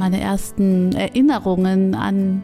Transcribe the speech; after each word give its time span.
Meine 0.00 0.18
ersten 0.18 0.92
Erinnerungen 0.92 1.94
an, 1.94 2.42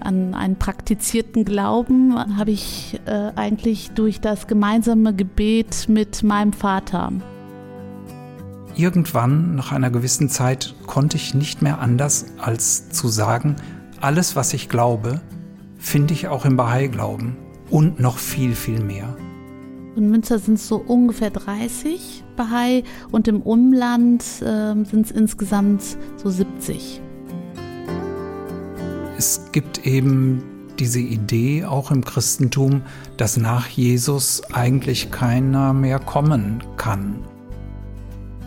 an 0.00 0.32
einen 0.32 0.56
praktizierten 0.56 1.44
Glauben 1.44 2.14
habe 2.38 2.50
ich 2.50 2.98
äh, 3.04 3.30
eigentlich 3.36 3.90
durch 3.90 4.22
das 4.22 4.46
gemeinsame 4.46 5.14
Gebet 5.14 5.90
mit 5.90 6.22
meinem 6.22 6.54
Vater. 6.54 7.12
Irgendwann, 8.74 9.54
nach 9.54 9.70
einer 9.70 9.90
gewissen 9.90 10.30
Zeit, 10.30 10.76
konnte 10.86 11.18
ich 11.18 11.34
nicht 11.34 11.60
mehr 11.60 11.78
anders, 11.78 12.24
als 12.38 12.88
zu 12.88 13.08
sagen, 13.08 13.56
alles, 14.00 14.34
was 14.34 14.54
ich 14.54 14.70
glaube, 14.70 15.20
finde 15.76 16.14
ich 16.14 16.28
auch 16.28 16.46
im 16.46 16.56
Bahai-Glauben 16.56 17.36
und 17.68 18.00
noch 18.00 18.16
viel, 18.16 18.54
viel 18.54 18.80
mehr. 18.82 19.14
In 19.96 20.10
Münster 20.10 20.38
sind 20.38 20.54
es 20.54 20.68
so 20.68 20.76
ungefähr 20.76 21.30
30 21.30 22.24
Bahai 22.36 22.84
und 23.10 23.26
im 23.28 23.42
Umland 23.42 24.22
äh, 24.40 24.74
sind 24.84 25.06
es 25.06 25.10
insgesamt 25.10 25.82
so 26.16 26.30
70. 26.30 27.00
Es 29.16 29.50
gibt 29.50 29.84
eben 29.86 30.42
diese 30.78 31.00
Idee 31.00 31.64
auch 31.64 31.90
im 31.90 32.04
Christentum, 32.04 32.82
dass 33.16 33.36
nach 33.36 33.66
Jesus 33.66 34.42
eigentlich 34.52 35.10
keiner 35.10 35.72
mehr 35.72 35.98
kommen 35.98 36.62
kann 36.76 37.16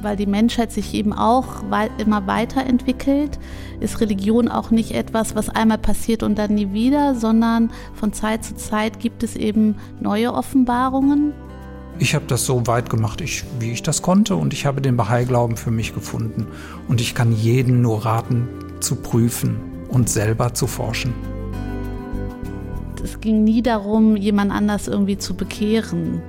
weil 0.03 0.15
die 0.15 0.25
Menschheit 0.25 0.71
sich 0.71 0.93
eben 0.93 1.13
auch 1.13 1.63
immer 1.97 2.27
weiterentwickelt, 2.27 3.39
ist 3.79 3.99
Religion 3.99 4.47
auch 4.47 4.71
nicht 4.71 4.91
etwas, 4.91 5.35
was 5.35 5.49
einmal 5.49 5.77
passiert 5.77 6.23
und 6.23 6.37
dann 6.37 6.55
nie 6.55 6.73
wieder, 6.73 7.15
sondern 7.15 7.71
von 7.93 8.13
Zeit 8.13 8.43
zu 8.43 8.55
Zeit 8.55 8.99
gibt 8.99 9.23
es 9.23 9.35
eben 9.35 9.75
neue 9.99 10.33
Offenbarungen. 10.33 11.33
Ich 11.99 12.15
habe 12.15 12.25
das 12.25 12.45
so 12.45 12.65
weit 12.67 12.89
gemacht, 12.89 13.21
ich, 13.21 13.43
wie 13.59 13.71
ich 13.71 13.83
das 13.83 14.01
konnte 14.01 14.35
und 14.35 14.53
ich 14.53 14.65
habe 14.65 14.81
den 14.81 14.97
Bahai-Glauben 14.97 15.57
für 15.57 15.71
mich 15.71 15.93
gefunden. 15.93 16.47
Und 16.87 16.99
ich 16.99 17.13
kann 17.13 17.31
jeden 17.31 17.81
nur 17.81 18.05
raten, 18.05 18.47
zu 18.79 18.95
prüfen 18.95 19.57
und 19.89 20.09
selber 20.09 20.53
zu 20.53 20.65
forschen. 20.67 21.13
Es 23.03 23.19
ging 23.19 23.43
nie 23.43 23.61
darum, 23.61 24.15
jemand 24.15 24.51
anders 24.51 24.87
irgendwie 24.87 25.17
zu 25.17 25.35
bekehren 25.35 26.21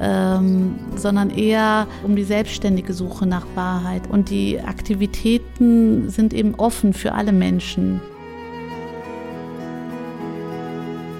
ähm, 0.00 0.78
sondern 0.96 1.30
eher 1.30 1.86
um 2.02 2.16
die 2.16 2.24
selbstständige 2.24 2.94
Suche 2.94 3.26
nach 3.26 3.46
Wahrheit. 3.54 4.08
Und 4.08 4.30
die 4.30 4.60
Aktivitäten 4.60 6.08
sind 6.08 6.32
eben 6.32 6.54
offen 6.54 6.94
für 6.94 7.12
alle 7.12 7.32
Menschen. 7.32 8.00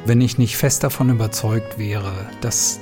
Wenn 0.06 0.20
ich 0.20 0.38
nicht 0.38 0.56
fest 0.56 0.82
davon 0.82 1.10
überzeugt 1.10 1.78
wäre, 1.78 2.12
dass 2.40 2.80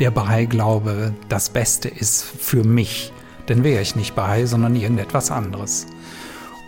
der 0.00 0.10
Bahai-Glaube 0.10 1.12
das 1.28 1.50
Beste 1.50 1.88
ist 1.88 2.24
für 2.24 2.64
mich, 2.64 3.12
dann 3.46 3.62
wäre 3.62 3.82
ich 3.82 3.94
nicht 3.94 4.14
Bahai, 4.14 4.46
sondern 4.46 4.74
irgendetwas 4.74 5.30
anderes. 5.30 5.86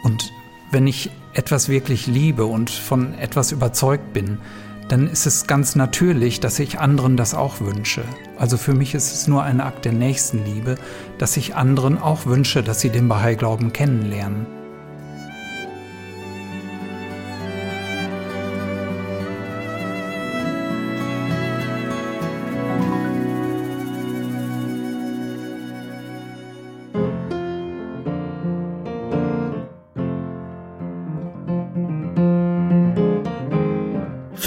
Und 0.04 0.30
wenn 0.70 0.86
ich 0.86 1.10
etwas 1.32 1.68
wirklich 1.68 2.06
liebe 2.06 2.44
und 2.44 2.70
von 2.70 3.14
etwas 3.14 3.52
überzeugt 3.52 4.12
bin, 4.12 4.38
dann 4.88 5.08
ist 5.08 5.26
es 5.26 5.46
ganz 5.46 5.76
natürlich, 5.76 6.40
dass 6.40 6.58
ich 6.58 6.80
anderen 6.80 7.16
das 7.16 7.34
auch 7.34 7.60
wünsche. 7.60 8.02
Also 8.36 8.56
für 8.56 8.74
mich 8.74 8.94
ist 8.94 9.12
es 9.12 9.28
nur 9.28 9.42
ein 9.42 9.60
Akt 9.60 9.84
der 9.84 9.92
Nächstenliebe, 9.92 10.76
dass 11.18 11.36
ich 11.36 11.54
anderen 11.54 11.98
auch 11.98 12.26
wünsche, 12.26 12.62
dass 12.62 12.80
sie 12.80 12.90
den 12.90 13.08
Bahai-Glauben 13.08 13.72
kennenlernen. 13.72 14.57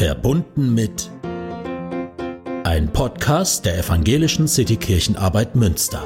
Verbunden 0.02 0.74
mit 0.74 1.12
ein 2.64 2.92
Podcast 2.92 3.68
der 3.68 3.78
Evangelischen 3.78 4.48
Citykirchenarbeit 4.48 5.56
Münster. 5.56 6.04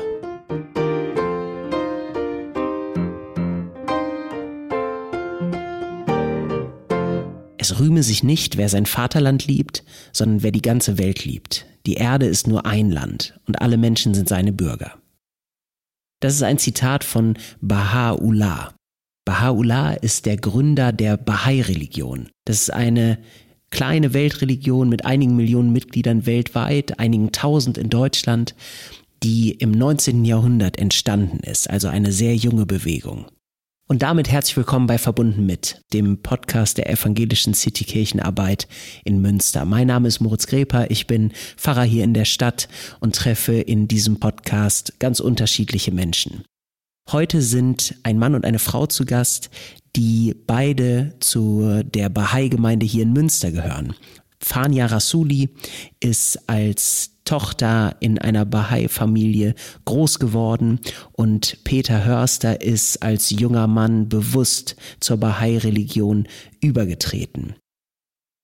Es 7.58 7.80
rühme 7.80 8.04
sich 8.04 8.22
nicht, 8.22 8.58
wer 8.58 8.68
sein 8.68 8.86
Vaterland 8.86 9.48
liebt, 9.48 9.86
sondern 10.12 10.44
wer 10.44 10.52
die 10.52 10.62
ganze 10.62 10.98
Welt 10.98 11.24
liebt. 11.24 11.66
Die 11.86 11.94
Erde 11.94 12.26
ist 12.26 12.48
nur 12.48 12.66
ein 12.66 12.92
Land 12.92 13.40
und 13.48 13.62
alle 13.62 13.78
Menschen 13.78 14.14
sind 14.14 14.28
seine 14.28 14.52
Bürger. 14.52 14.98
Das 16.20 16.34
ist 16.34 16.44
ein 16.44 16.58
Zitat 16.58 17.06
von 17.06 17.38
Baha'u'llah. 17.62 18.74
Baha'u'llah 19.26 19.94
ist 19.94 20.26
der 20.26 20.36
Gründer 20.36 20.92
der 20.92 21.16
Bahai-Religion. 21.16 22.28
Das 22.44 22.60
ist 22.60 22.74
eine 22.74 23.20
kleine 23.76 24.14
Weltreligion 24.14 24.88
mit 24.88 25.04
einigen 25.04 25.36
Millionen 25.36 25.74
Mitgliedern 25.74 26.26
weltweit, 26.26 26.98
einigen 26.98 27.34
tausend 27.34 27.78
in 27.78 27.90
Deutschland, 27.90 28.56
die 29.22 29.52
im 29.52 29.72
19. 29.72 30.24
Jahrhundert 30.24 30.80
entstanden 30.80 31.40
ist, 31.40 31.70
also 31.70 31.90
eine 31.90 32.14
sehr 32.14 32.38
junge 32.38 32.66
Bewegung. 32.66 33.26
Und 33.90 34.02
damit 34.02 34.32
herzlich 34.32 34.56
willkommen 34.56 34.88
bei 34.88 34.98
Verbunden 34.98 35.46
mit, 35.46 35.82
dem 35.92 36.22
Podcast 36.22 36.78
der 36.78 36.90
evangelischen 36.90 37.54
Citykirchenarbeit 37.54 38.70
in 39.04 39.22
Münster. 39.22 39.66
Mein 39.66 39.88
Name 39.88 40.08
ist 40.08 40.22
Moritz 40.22 40.48
Greper, 40.48 40.90
ich 40.90 41.06
bin 41.06 41.34
Pfarrer 41.58 41.84
hier 41.84 42.06
in 42.06 42.14
der 42.14 42.24
Stadt 42.24 42.70
und 43.02 43.14
treffe 43.14 43.56
in 43.56 43.90
diesem 43.90 44.22
Podcast 44.22 44.98
ganz 45.00 45.20
unterschiedliche 45.20 45.92
Menschen. 45.92 46.46
Heute 47.12 47.42
sind 47.42 47.96
ein 48.04 48.18
Mann 48.20 48.36
und 48.36 48.46
eine 48.46 48.60
Frau 48.60 48.86
zu 48.88 49.04
Gast, 49.04 49.50
die 49.96 50.36
beide 50.46 51.16
zu 51.20 51.82
der 51.84 52.10
Bahai-Gemeinde 52.10 52.86
hier 52.86 53.04
in 53.04 53.14
Münster 53.14 53.52
gehören. 53.52 53.96
Fania 54.40 54.86
Rasuli 54.86 55.50
ist 56.00 56.50
als 56.50 57.12
Tochter 57.24 57.96
in 58.00 58.20
einer 58.20 58.46
Bahai-Familie 58.46 59.56
groß 59.86 60.20
geworden 60.20 60.80
und 61.14 61.64
Peter 61.64 62.06
Hörster 62.06 62.62
ist 62.62 63.02
als 63.02 63.32
junger 63.32 63.68
Mann 63.68 64.08
bewusst 64.08 64.76
zur 65.00 65.18
Bahai-Religion 65.18 66.28
übergetreten. 66.62 67.56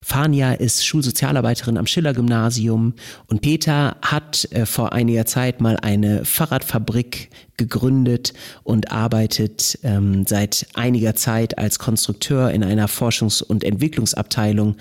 Fania 0.03 0.53
ist 0.53 0.84
Schulsozialarbeiterin 0.84 1.78
am 1.78 1.85
Schiller-Gymnasium 1.85 2.95
und 3.28 3.41
Peter 3.41 3.97
hat 4.01 4.47
äh, 4.51 4.66
vor 4.66 4.94
einiger 4.94 5.28
Zeit 5.28 5.62
mal 5.62 5.78
eine 5.78 6.25
Fahrradfabrik 6.25 7.29
gegründet 7.56 8.34
und 8.63 8.91
arbeitet 8.91 9.78
ähm, 9.84 10.25
seit 10.25 10.66
einiger 10.73 11.16
Zeit 11.16 11.59
als 11.59 11.78
Konstrukteur 11.78 12.50
in 12.50 12.63
einer 12.63 12.88
Forschungs- 12.88 13.44
und 13.44 13.63
Entwicklungsabteilung 13.63 14.75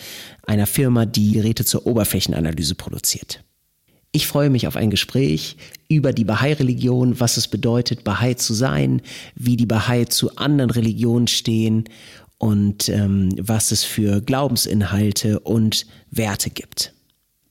einer 0.46 0.66
Firma, 0.66 1.04
die 1.04 1.32
Geräte 1.32 1.66
zur 1.66 1.86
Oberflächenanalyse 1.86 2.74
produziert. 2.74 3.44
Ich 4.12 4.26
freue 4.26 4.50
mich 4.50 4.66
auf 4.66 4.74
ein 4.74 4.90
Gespräch 4.90 5.56
über 5.88 6.12
die 6.12 6.24
Bahai-Religion, 6.24 7.20
was 7.20 7.36
es 7.36 7.46
bedeutet, 7.46 8.02
Bahai 8.02 8.34
zu 8.34 8.54
sein, 8.54 9.02
wie 9.36 9.56
die 9.56 9.66
Bahai 9.66 10.06
zu 10.06 10.34
anderen 10.34 10.70
Religionen 10.70 11.28
stehen 11.28 11.84
und 12.40 12.88
ähm, 12.88 13.28
was 13.38 13.70
es 13.70 13.84
für 13.84 14.22
Glaubensinhalte 14.22 15.40
und 15.40 15.86
Werte 16.10 16.48
gibt. 16.48 16.94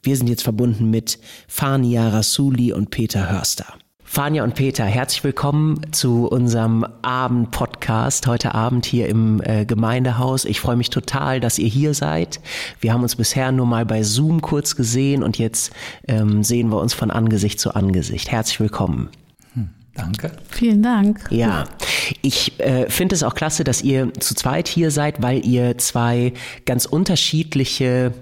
Wir 0.02 0.18
sind 0.18 0.28
jetzt 0.30 0.42
verbunden 0.42 0.90
mit 0.90 1.20
Fania 1.48 2.10
Rasuli 2.10 2.74
und 2.74 2.90
Peter 2.90 3.30
Hörster. 3.30 3.68
Fania 4.04 4.44
und 4.44 4.56
Peter, 4.56 4.86
herzlich 4.86 5.24
willkommen 5.24 5.80
zu 5.92 6.26
unserem 6.26 6.84
Abend-Podcast 7.04 8.26
heute 8.26 8.56
Abend 8.56 8.88
hier 8.88 9.08
im 9.08 9.40
äh, 9.44 9.66
Gemeindehaus. 9.66 10.46
Ich 10.46 10.60
freue 10.60 10.76
mich 10.76 10.90
total, 10.90 11.40
dass 11.40 11.60
ihr 11.60 11.68
hier 11.68 11.94
seid. 11.94 12.40
Wir 12.80 12.92
haben 12.92 13.04
uns 13.04 13.16
bisher 13.16 13.52
nur 13.52 13.68
mal 13.68 13.86
bei 13.86 14.02
Zoom 14.02 14.42
kurz 14.42 14.76
gesehen 14.76 15.22
und 15.22 15.38
jetzt 15.38 15.72
ähm, 16.08 16.44
sehen 16.44 16.70
wir 16.70 16.82
uns 16.82 16.96
von 16.96 17.12
Angesicht 17.12 17.60
zu 17.60 17.76
Angesicht. 17.76 18.32
Herzlich 18.32 18.60
willkommen. 18.60 19.10
Danke. 20.00 20.31
Vielen 20.48 20.81
Dank. 20.81 21.28
Ja, 21.30 21.66
ich 22.22 22.60
äh, 22.60 22.90
finde 22.90 23.16
es 23.16 23.24
auch 23.24 23.36
klasse, 23.36 23.64
dass 23.64 23.82
ihr 23.82 24.14
zu 24.14 24.36
zweit 24.36 24.68
hier 24.68 24.92
seid, 24.92 25.22
weil 25.22 25.46
ihr 25.46 25.78
zwei 25.78 26.34
ganz 26.66 26.86
unterschiedliche 26.86 28.14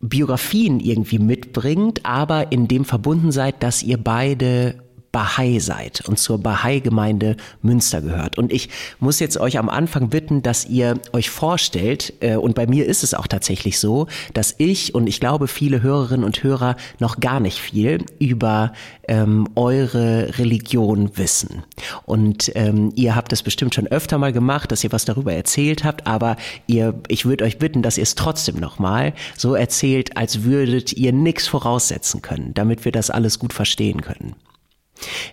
Biografien 0.00 0.80
irgendwie 0.80 1.18
mitbringt, 1.18 2.04
aber 2.04 2.52
in 2.52 2.68
dem 2.68 2.84
verbunden 2.84 3.32
seid, 3.32 3.62
dass 3.62 3.82
ihr 3.82 4.02
beide 4.02 4.85
Bahai 5.16 5.60
seid 5.60 6.02
und 6.06 6.18
zur 6.18 6.36
Bahai-Gemeinde 6.36 7.38
Münster 7.62 8.02
gehört. 8.02 8.36
Und 8.36 8.52
ich 8.52 8.68
muss 9.00 9.18
jetzt 9.18 9.38
euch 9.38 9.58
am 9.58 9.70
Anfang 9.70 10.10
bitten, 10.10 10.42
dass 10.42 10.66
ihr 10.66 11.00
euch 11.14 11.30
vorstellt, 11.30 12.12
äh, 12.20 12.36
und 12.36 12.54
bei 12.54 12.66
mir 12.66 12.84
ist 12.84 13.02
es 13.02 13.14
auch 13.14 13.26
tatsächlich 13.26 13.80
so, 13.80 14.08
dass 14.34 14.54
ich 14.58 14.94
und 14.94 15.06
ich 15.06 15.18
glaube 15.18 15.48
viele 15.48 15.80
Hörerinnen 15.80 16.22
und 16.22 16.42
Hörer 16.42 16.76
noch 16.98 17.18
gar 17.18 17.40
nicht 17.40 17.58
viel 17.60 18.04
über 18.18 18.74
ähm, 19.08 19.48
eure 19.54 20.38
Religion 20.38 21.16
wissen. 21.16 21.62
Und 22.04 22.52
ähm, 22.54 22.92
ihr 22.94 23.16
habt 23.16 23.32
es 23.32 23.42
bestimmt 23.42 23.74
schon 23.74 23.86
öfter 23.86 24.18
mal 24.18 24.34
gemacht, 24.34 24.70
dass 24.70 24.84
ihr 24.84 24.92
was 24.92 25.06
darüber 25.06 25.32
erzählt 25.32 25.82
habt, 25.82 26.06
aber 26.06 26.36
ihr, 26.66 26.92
ich 27.08 27.24
würde 27.24 27.44
euch 27.44 27.56
bitten, 27.56 27.80
dass 27.80 27.96
ihr 27.96 28.02
es 28.02 28.16
trotzdem 28.16 28.56
nochmal 28.56 29.14
so 29.34 29.54
erzählt, 29.54 30.18
als 30.18 30.42
würdet 30.42 30.92
ihr 30.92 31.14
nichts 31.14 31.48
voraussetzen 31.48 32.20
können, 32.20 32.52
damit 32.52 32.84
wir 32.84 32.92
das 32.92 33.08
alles 33.08 33.38
gut 33.38 33.54
verstehen 33.54 34.02
können. 34.02 34.34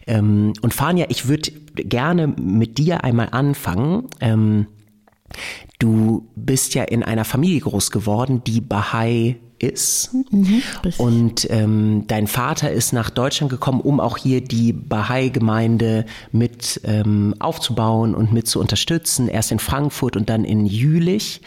Ähm, 0.07 0.54
und 0.62 0.74
Fania, 0.74 1.06
ich 1.10 1.27
würde 1.27 1.51
gerne 1.75 2.27
mit 2.27 2.77
dir 2.77 3.04
einmal 3.04 3.30
anfangen. 3.31 4.07
Ähm, 4.19 4.68
du 5.80 6.27
bist 6.36 6.75
ja 6.75 6.83
in 6.83 7.04
einer 7.04 7.25
Familie 7.25 7.62
groß 7.62 7.92
geworden, 7.92 8.44
die 8.45 8.62
Bahai 8.62 9.38
ist. 9.63 10.12
Mhm, 10.31 10.62
und 10.98 11.48
ähm, 11.50 12.04
dein 12.07 12.27
Vater 12.27 12.71
ist 12.71 12.92
nach 12.92 13.10
Deutschland 13.10 13.50
gekommen, 13.50 13.81
um 13.81 14.00
auch 14.00 14.18
hier 14.18 14.42
die 14.42 14.74
Bahai-Gemeinde 14.74 16.06
mit 16.31 16.81
ähm, 16.83 17.33
aufzubauen 17.39 18.13
und 18.13 18.33
mit 18.33 18.48
zu 18.48 18.60
unterstützen. 18.60 19.27
Erst 19.27 19.51
in 19.51 19.60
Frankfurt 19.60 20.18
und 20.18 20.30
dann 20.30 20.44
in 20.44 20.65
Jülich. 20.65 21.42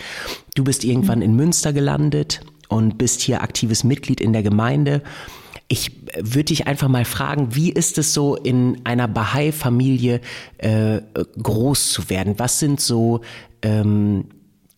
Du 0.55 0.65
bist 0.65 0.85
irgendwann 0.85 1.19
mhm. 1.19 1.25
in 1.25 1.37
Münster 1.37 1.73
gelandet 1.73 2.41
und 2.69 2.99
bist 2.99 3.21
hier 3.21 3.43
aktives 3.43 3.85
Mitglied 3.85 4.21
in 4.21 4.33
der 4.33 4.43
Gemeinde. 4.43 5.03
Ich 5.69 5.91
würde 6.17 6.45
dich 6.45 6.67
einfach 6.67 6.89
mal 6.89 7.05
fragen, 7.05 7.55
wie 7.55 7.71
ist 7.71 7.99
es 7.99 8.15
so 8.15 8.37
in 8.37 8.81
einer 8.85 9.09
Bahai-Familie 9.09 10.21
äh, 10.59 11.01
groß 11.43 11.93
zu 11.93 12.09
werden? 12.09 12.39
Was 12.39 12.61
sind 12.61 12.81
so 12.81 13.23
ähm, 13.63 14.27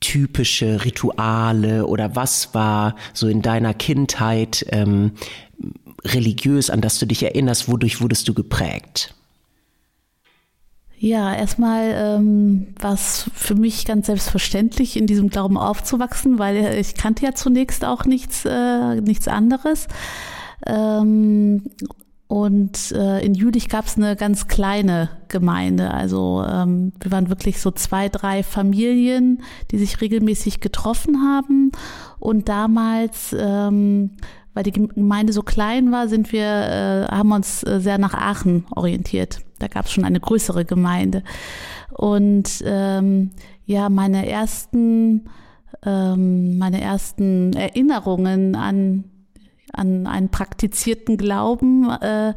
typische 0.00 0.84
Rituale 0.84 1.86
oder 1.86 2.16
was 2.16 2.54
war 2.54 2.96
so 3.12 3.28
in 3.28 3.42
deiner 3.42 3.74
Kindheit 3.74 4.64
ähm, 4.70 5.12
religiös, 6.04 6.70
an 6.70 6.80
das 6.80 6.98
du 6.98 7.06
dich 7.06 7.22
erinnerst? 7.22 7.68
Wodurch 7.70 8.00
wurdest 8.00 8.28
du 8.28 8.34
geprägt? 8.34 9.14
Ja, 11.00 11.32
erstmal 11.32 11.92
ähm, 11.94 12.74
war 12.80 12.94
es 12.94 13.30
für 13.32 13.54
mich 13.54 13.84
ganz 13.84 14.06
selbstverständlich, 14.06 14.96
in 14.96 15.06
diesem 15.06 15.30
Glauben 15.30 15.56
aufzuwachsen, 15.56 16.40
weil 16.40 16.74
ich 16.74 16.94
kannte 16.94 17.24
ja 17.24 17.34
zunächst 17.34 17.84
auch 17.84 18.04
nichts, 18.04 18.44
äh, 18.44 19.00
nichts 19.00 19.28
anderes. 19.28 19.86
Ähm, 20.68 21.62
und 22.28 22.92
äh, 22.92 23.24
in 23.24 23.34
Jülich 23.34 23.70
gab 23.70 23.86
es 23.86 23.96
eine 23.96 24.14
ganz 24.14 24.48
kleine 24.48 25.08
Gemeinde. 25.28 25.90
Also 25.92 26.44
ähm, 26.46 26.92
wir 27.00 27.10
waren 27.10 27.30
wirklich 27.30 27.58
so 27.58 27.70
zwei, 27.70 28.10
drei 28.10 28.42
Familien, 28.42 29.42
die 29.70 29.78
sich 29.78 30.02
regelmäßig 30.02 30.60
getroffen 30.60 31.22
haben. 31.22 31.72
Und 32.18 32.50
damals, 32.50 33.34
ähm, 33.38 34.10
weil 34.52 34.62
die 34.62 34.72
Gemeinde 34.72 35.32
so 35.32 35.42
klein 35.42 35.90
war, 35.90 36.06
sind 36.06 36.30
wir, 36.30 36.44
äh, 36.44 37.06
haben 37.10 37.32
uns 37.32 37.62
äh, 37.62 37.80
sehr 37.80 37.96
nach 37.96 38.12
Aachen 38.12 38.66
orientiert. 38.76 39.40
Da 39.58 39.68
gab 39.68 39.86
es 39.86 39.92
schon 39.92 40.04
eine 40.04 40.20
größere 40.20 40.66
Gemeinde. 40.66 41.22
Und 41.94 42.62
ähm, 42.62 43.30
ja, 43.64 43.88
meine 43.88 44.28
ersten, 44.28 45.30
ähm, 45.82 46.58
meine 46.58 46.82
ersten 46.82 47.54
Erinnerungen 47.54 48.54
an 48.54 49.04
an 49.72 50.06
einen 50.06 50.28
praktizierten 50.28 51.16
Glauben 51.16 51.90
äh, 51.90 52.34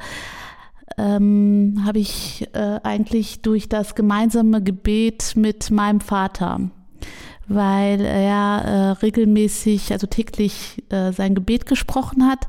ähm, 0.97 1.83
habe 1.85 1.99
ich 1.99 2.47
äh, 2.53 2.79
eigentlich 2.83 3.41
durch 3.41 3.69
das 3.69 3.95
gemeinsame 3.95 4.61
Gebet 4.61 5.33
mit 5.35 5.71
meinem 5.71 6.01
Vater, 6.01 6.59
weil 7.47 8.01
er 8.01 8.63
äh, 8.65 8.89
regelmäßig, 9.03 9.91
also 9.91 10.07
täglich 10.07 10.83
äh, 10.89 11.11
sein 11.11 11.35
Gebet 11.35 11.65
gesprochen 11.65 12.27
hat. 12.27 12.47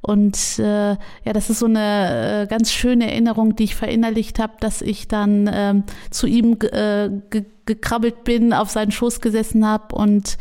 Und 0.00 0.58
äh, 0.58 0.90
ja, 0.90 1.32
das 1.32 1.48
ist 1.48 1.60
so 1.60 1.66
eine 1.66 2.42
äh, 2.42 2.46
ganz 2.48 2.72
schöne 2.72 3.08
Erinnerung, 3.08 3.54
die 3.54 3.64
ich 3.64 3.76
verinnerlicht 3.76 4.40
habe, 4.40 4.54
dass 4.58 4.82
ich 4.82 5.06
dann 5.06 5.48
ähm, 5.52 5.84
zu 6.10 6.26
ihm 6.26 6.58
gekrabbelt 6.58 8.24
bin, 8.24 8.52
auf 8.52 8.68
seinen 8.68 8.90
Schoß 8.90 9.20
gesessen 9.20 9.64
habe 9.64 9.94
und 9.94 10.38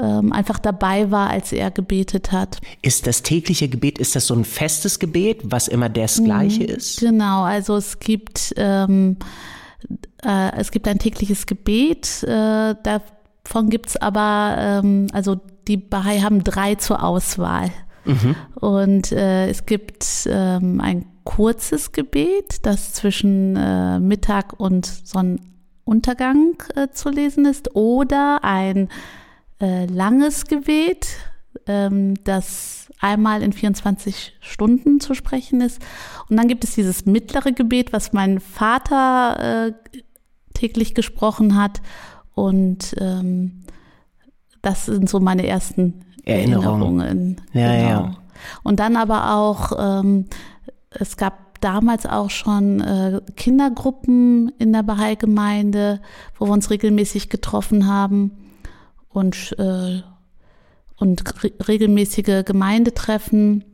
ähm, 0.00 0.32
einfach 0.32 0.58
dabei 0.58 1.10
war, 1.10 1.30
als 1.30 1.52
er 1.52 1.70
gebetet 1.70 2.32
hat. 2.32 2.58
Ist 2.82 3.06
das 3.06 3.22
tägliche 3.22 3.68
Gebet, 3.68 3.98
ist 3.98 4.16
das 4.16 4.26
so 4.26 4.34
ein 4.34 4.44
festes 4.44 4.98
Gebet, 4.98 5.40
was 5.44 5.68
immer 5.68 5.88
das 5.88 6.22
gleiche 6.22 6.64
mhm, 6.64 6.68
ist? 6.68 7.00
Genau, 7.00 7.42
also 7.42 7.76
es 7.76 7.98
gibt, 7.98 8.54
ähm, 8.56 9.16
äh, 10.22 10.52
es 10.56 10.70
gibt 10.70 10.86
ein 10.88 10.98
tägliches 10.98 11.46
Gebet, 11.46 12.22
äh, 12.22 12.74
davon 12.82 13.70
gibt 13.70 13.88
es 13.88 13.96
aber, 13.96 14.56
ähm, 14.58 15.08
also 15.12 15.40
die 15.66 15.76
Bahai 15.76 16.20
haben 16.20 16.44
drei 16.44 16.76
zur 16.76 17.02
Auswahl. 17.02 17.70
Mhm. 18.04 18.36
Und 18.54 19.12
äh, 19.12 19.48
es 19.50 19.66
gibt 19.66 20.28
ähm, 20.30 20.80
ein 20.80 21.04
kurzes 21.24 21.92
Gebet, 21.92 22.64
das 22.64 22.94
zwischen 22.94 23.54
äh, 23.54 24.00
Mittag 24.00 24.58
und 24.58 24.86
Sonnenuntergang 24.86 26.54
äh, 26.74 26.88
zu 26.90 27.10
lesen 27.10 27.44
ist, 27.44 27.76
oder 27.76 28.44
ein 28.44 28.88
äh, 29.60 29.86
langes 29.86 30.46
Gebet, 30.46 31.08
ähm, 31.66 32.14
das 32.24 32.88
einmal 33.00 33.42
in 33.42 33.52
24 33.52 34.34
Stunden 34.40 35.00
zu 35.00 35.14
sprechen 35.14 35.60
ist. 35.60 35.80
Und 36.28 36.36
dann 36.36 36.48
gibt 36.48 36.64
es 36.64 36.74
dieses 36.74 37.06
mittlere 37.06 37.52
Gebet, 37.52 37.92
was 37.92 38.12
mein 38.12 38.40
Vater 38.40 39.68
äh, 39.68 39.72
täglich 40.54 40.94
gesprochen 40.94 41.56
hat. 41.60 41.80
Und 42.34 42.94
ähm, 42.98 43.64
das 44.62 44.86
sind 44.86 45.08
so 45.08 45.20
meine 45.20 45.46
ersten 45.46 46.04
Erinnerungen. 46.24 47.00
Erinnerungen. 47.00 47.40
Ja, 47.52 47.72
genau. 47.72 47.88
ja. 47.88 48.16
Und 48.62 48.80
dann 48.80 48.96
aber 48.96 49.34
auch, 49.34 49.72
ähm, 49.78 50.26
es 50.90 51.16
gab 51.16 51.60
damals 51.60 52.06
auch 52.06 52.30
schon 52.30 52.80
äh, 52.80 53.20
Kindergruppen 53.36 54.52
in 54.58 54.72
der 54.72 54.84
Bahai-Gemeinde, 54.84 56.00
wo 56.38 56.46
wir 56.46 56.52
uns 56.52 56.70
regelmäßig 56.70 57.28
getroffen 57.28 57.88
haben 57.88 58.47
und, 59.08 59.54
äh, 59.58 60.02
und 60.96 61.24
regelmäßige 61.68 62.44
Gemeindetreffen. 62.44 63.64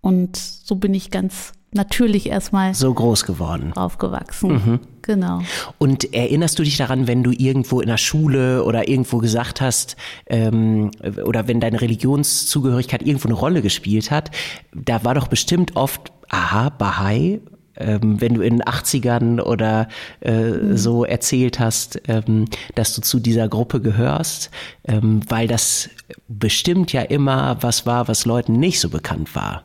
Und 0.00 0.36
so 0.36 0.76
bin 0.76 0.94
ich 0.94 1.10
ganz 1.10 1.52
natürlich 1.72 2.28
erstmal 2.28 2.74
so 2.74 2.92
groß 2.92 3.24
geworden. 3.24 3.72
Aufgewachsen. 3.74 4.50
Mhm. 4.50 4.80
Genau. 5.02 5.40
Und 5.78 6.14
erinnerst 6.14 6.58
du 6.58 6.62
dich 6.62 6.76
daran, 6.76 7.06
wenn 7.06 7.22
du 7.22 7.30
irgendwo 7.30 7.80
in 7.80 7.88
der 7.88 7.98
Schule 7.98 8.64
oder 8.64 8.88
irgendwo 8.88 9.18
gesagt 9.18 9.60
hast, 9.60 9.96
ähm, 10.26 10.90
oder 11.24 11.48
wenn 11.48 11.60
deine 11.60 11.80
Religionszugehörigkeit 11.80 13.02
irgendwo 13.02 13.28
eine 13.28 13.36
Rolle 13.36 13.62
gespielt 13.62 14.10
hat, 14.10 14.30
da 14.74 15.04
war 15.04 15.14
doch 15.14 15.28
bestimmt 15.28 15.76
oft, 15.76 16.12
aha, 16.28 16.70
Bahai, 16.70 17.40
ähm, 17.78 18.20
wenn 18.20 18.34
du 18.34 18.42
in 18.42 18.58
den 18.58 18.62
80ern 18.62 19.40
oder 19.40 19.88
äh, 20.20 20.50
mhm. 20.50 20.76
so 20.76 21.04
erzählt 21.04 21.60
hast, 21.60 22.00
ähm, 22.08 22.46
dass 22.74 22.94
du 22.94 23.00
zu 23.00 23.20
dieser 23.20 23.48
Gruppe 23.48 23.80
gehörst, 23.80 24.50
ähm, 24.84 25.20
weil 25.28 25.48
das 25.48 25.90
bestimmt 26.28 26.92
ja 26.92 27.02
immer 27.02 27.58
was 27.60 27.86
war, 27.86 28.08
was 28.08 28.26
Leuten 28.26 28.54
nicht 28.54 28.80
so 28.80 28.88
bekannt 28.88 29.34
war. 29.34 29.64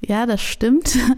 Ja, 0.00 0.26
das 0.26 0.40
stimmt. 0.40 0.98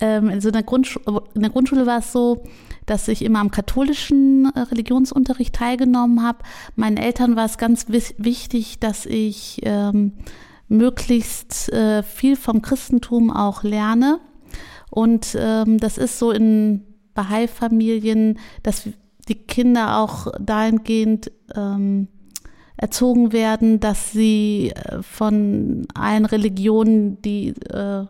Ähm, 0.00 0.28
in, 0.28 0.40
so 0.40 0.48
einer 0.48 0.62
Grundschule, 0.62 1.22
in 1.34 1.40
der 1.40 1.50
Grundschule 1.50 1.84
war 1.84 1.98
es 1.98 2.12
so, 2.12 2.44
dass 2.86 3.08
ich 3.08 3.24
immer 3.24 3.40
am 3.40 3.50
katholischen 3.50 4.48
äh, 4.54 4.60
Religionsunterricht 4.60 5.56
teilgenommen 5.56 6.22
habe. 6.22 6.38
Meinen 6.76 6.96
Eltern 6.96 7.34
war 7.34 7.46
es 7.46 7.58
ganz 7.58 7.86
wichtig, 7.88 8.78
dass 8.78 9.06
ich 9.06 9.58
ähm, 9.64 10.12
möglichst 10.68 11.72
äh, 11.72 12.04
viel 12.04 12.36
vom 12.36 12.62
Christentum 12.62 13.32
auch 13.32 13.64
lerne. 13.64 14.20
Und 14.90 15.36
ähm, 15.38 15.78
das 15.78 15.98
ist 15.98 16.18
so 16.18 16.30
in 16.30 16.84
Bahai-Familien, 17.14 18.38
dass 18.62 18.88
die 19.28 19.34
Kinder 19.34 19.98
auch 19.98 20.28
dahingehend 20.40 21.30
ähm, 21.54 22.08
erzogen 22.76 23.32
werden, 23.32 23.80
dass 23.80 24.12
sie 24.12 24.72
äh, 24.74 25.02
von 25.02 25.86
allen 25.94 26.24
Religionen, 26.24 27.20
die, 27.22 27.48
äh, 27.70 28.06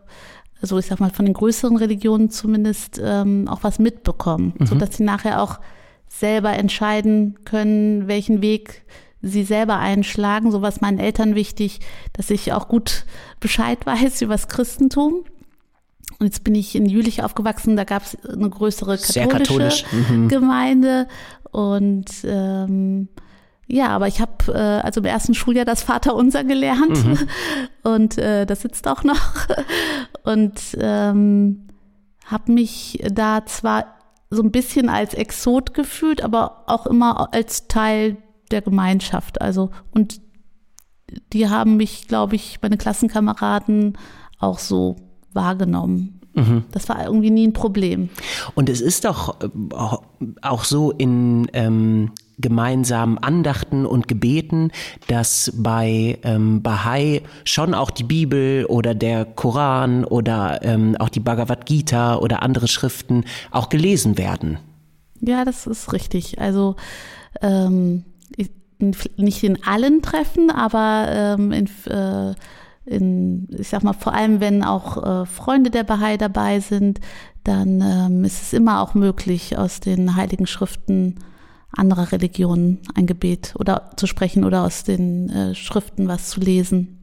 also 0.61 0.77
ich 0.77 0.85
sag 0.85 0.99
mal, 0.99 1.09
von 1.09 1.25
den 1.25 1.33
größeren 1.33 1.75
Religionen 1.75 2.29
zumindest 2.29 3.01
ähm, 3.03 3.47
auch 3.47 3.63
was 3.63 3.79
mitbekommen, 3.79 4.53
mhm. 4.57 4.65
sodass 4.67 4.97
sie 4.97 5.03
nachher 5.03 5.41
auch 5.41 5.59
selber 6.07 6.53
entscheiden 6.53 7.39
können, 7.45 8.07
welchen 8.07 8.41
Weg 8.41 8.83
sie 9.21 9.43
selber 9.43 9.77
einschlagen. 9.77 10.51
So 10.51 10.61
was 10.61 10.81
meinen 10.81 10.99
Eltern 10.99 11.35
wichtig, 11.35 11.79
dass 12.13 12.29
ich 12.29 12.53
auch 12.53 12.67
gut 12.67 13.05
Bescheid 13.39 13.79
weiß 13.85 14.21
über 14.21 14.33
das 14.35 14.47
Christentum 14.47 15.23
und 16.19 16.25
jetzt 16.25 16.43
bin 16.43 16.53
ich 16.53 16.75
in 16.75 16.85
Jülich 16.85 17.23
aufgewachsen, 17.23 17.77
da 17.77 17.85
gab 17.85 18.03
es 18.03 18.17
eine 18.25 18.49
größere 18.49 18.97
katholische 18.97 19.27
katholisch. 19.27 19.85
mhm. 20.09 20.27
Gemeinde. 20.27 21.07
Und 21.51 22.11
ähm, 22.25 23.07
ja, 23.67 23.89
aber 23.89 24.07
ich 24.07 24.19
habe 24.19 24.51
äh, 24.51 24.81
also 24.85 24.99
im 24.99 25.05
ersten 25.05 25.33
Schuljahr 25.33 25.63
das 25.63 25.83
Vaterunser 25.83 26.43
gelernt 26.43 27.05
mhm. 27.05 27.19
und 27.83 28.17
äh, 28.17 28.45
das 28.45 28.61
sitzt 28.61 28.87
auch 28.87 29.03
noch. 29.03 29.19
Und 30.23 30.59
ähm, 30.79 31.67
habe 32.25 32.51
mich 32.51 33.01
da 33.11 33.45
zwar 33.45 33.85
so 34.29 34.43
ein 34.43 34.51
bisschen 34.51 34.89
als 34.89 35.13
Exot 35.15 35.73
gefühlt, 35.73 36.21
aber 36.21 36.65
auch 36.67 36.85
immer 36.85 37.33
als 37.33 37.67
Teil 37.67 38.17
der 38.51 38.61
Gemeinschaft. 38.61 39.41
Also 39.41 39.71
und 39.91 40.19
die 41.33 41.49
haben 41.49 41.77
mich, 41.77 42.07
glaube 42.07 42.35
ich, 42.35 42.59
meine 42.61 42.77
Klassenkameraden 42.77 43.97
auch 44.39 44.59
so 44.59 44.97
wahrgenommen. 45.33 46.19
Mhm. 46.33 46.63
Das 46.71 46.89
war 46.89 47.03
irgendwie 47.03 47.31
nie 47.31 47.47
ein 47.47 47.53
Problem. 47.53 48.09
Und 48.55 48.69
es 48.69 48.81
ist 48.81 49.05
doch 49.05 49.39
äh, 49.41 49.47
auch 50.41 50.63
so 50.63 50.91
in 50.91 51.47
ähm, 51.53 52.11
gemeinsamen 52.39 53.17
Andachten 53.17 53.85
und 53.85 54.07
Gebeten, 54.07 54.71
dass 55.07 55.51
bei 55.55 56.17
ähm, 56.23 56.61
Bahai 56.61 57.21
schon 57.43 57.73
auch 57.73 57.91
die 57.91 58.03
Bibel 58.03 58.65
oder 58.65 58.95
der 58.95 59.25
Koran 59.25 60.05
oder 60.05 60.63
ähm, 60.63 60.95
auch 60.99 61.09
die 61.09 61.19
Bhagavad 61.19 61.65
Gita 61.65 62.17
oder 62.17 62.41
andere 62.41 62.67
Schriften 62.67 63.25
auch 63.51 63.69
gelesen 63.69 64.17
werden. 64.17 64.57
Ja, 65.21 65.43
das 65.43 65.67
ist 65.67 65.91
richtig. 65.91 66.39
Also 66.39 66.77
ähm, 67.41 68.05
nicht 69.17 69.43
in 69.43 69.63
allen 69.63 70.01
Treffen, 70.01 70.49
aber 70.49 71.07
ähm, 71.09 71.51
in, 71.51 71.65
äh, 71.91 72.33
in, 72.89 73.47
ich 73.57 73.69
sag 73.69 73.83
mal, 73.83 73.93
vor 73.93 74.13
allem 74.13 74.39
wenn 74.39 74.63
auch 74.63 75.21
äh, 75.21 75.25
Freunde 75.25 75.69
der 75.69 75.83
Bahai 75.83 76.17
dabei 76.17 76.59
sind, 76.59 76.99
dann 77.43 77.81
ähm, 77.81 78.23
ist 78.23 78.41
es 78.41 78.53
immer 78.53 78.81
auch 78.81 78.93
möglich, 78.93 79.57
aus 79.57 79.79
den 79.79 80.15
heiligen 80.15 80.47
Schriften 80.47 81.15
anderer 81.71 82.11
Religionen 82.11 82.79
ein 82.95 83.05
Gebet 83.05 83.55
oder 83.57 83.91
zu 83.95 84.07
sprechen 84.07 84.43
oder 84.43 84.63
aus 84.63 84.83
den 84.83 85.29
äh, 85.29 85.55
Schriften 85.55 86.07
was 86.07 86.29
zu 86.29 86.39
lesen. 86.39 86.98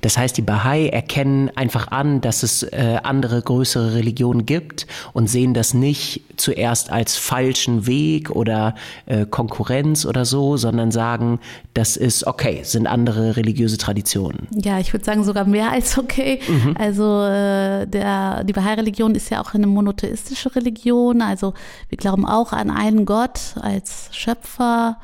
Das 0.00 0.18
heißt, 0.18 0.36
die 0.36 0.42
Bahai 0.42 0.88
erkennen 0.88 1.50
einfach 1.54 1.88
an, 1.88 2.20
dass 2.20 2.42
es 2.42 2.62
äh, 2.62 2.98
andere 3.02 3.42
größere 3.42 3.94
Religionen 3.94 4.46
gibt 4.46 4.86
und 5.12 5.28
sehen 5.28 5.54
das 5.54 5.74
nicht 5.74 6.22
zuerst 6.36 6.90
als 6.90 7.16
falschen 7.16 7.86
Weg 7.86 8.30
oder 8.30 8.74
äh, 9.06 9.26
Konkurrenz 9.26 10.06
oder 10.06 10.24
so, 10.24 10.56
sondern 10.56 10.90
sagen, 10.90 11.40
das 11.74 11.96
ist 11.96 12.26
okay, 12.26 12.60
sind 12.62 12.86
andere 12.86 13.36
religiöse 13.36 13.78
Traditionen. 13.78 14.48
Ja, 14.50 14.78
ich 14.78 14.92
würde 14.92 15.04
sagen 15.04 15.24
sogar 15.24 15.44
mehr 15.46 15.70
als 15.70 15.98
okay. 15.98 16.40
Mhm. 16.46 16.76
Also 16.78 17.22
äh, 17.24 17.86
der, 17.86 18.44
die 18.44 18.52
Bahai-Religion 18.52 19.14
ist 19.14 19.30
ja 19.30 19.40
auch 19.40 19.54
eine 19.54 19.66
monotheistische 19.66 20.54
Religion. 20.54 21.22
Also 21.22 21.54
wir 21.88 21.98
glauben 21.98 22.26
auch 22.26 22.52
an 22.52 22.70
einen 22.70 23.04
Gott 23.04 23.40
als 23.60 24.08
Schöpfer, 24.12 24.98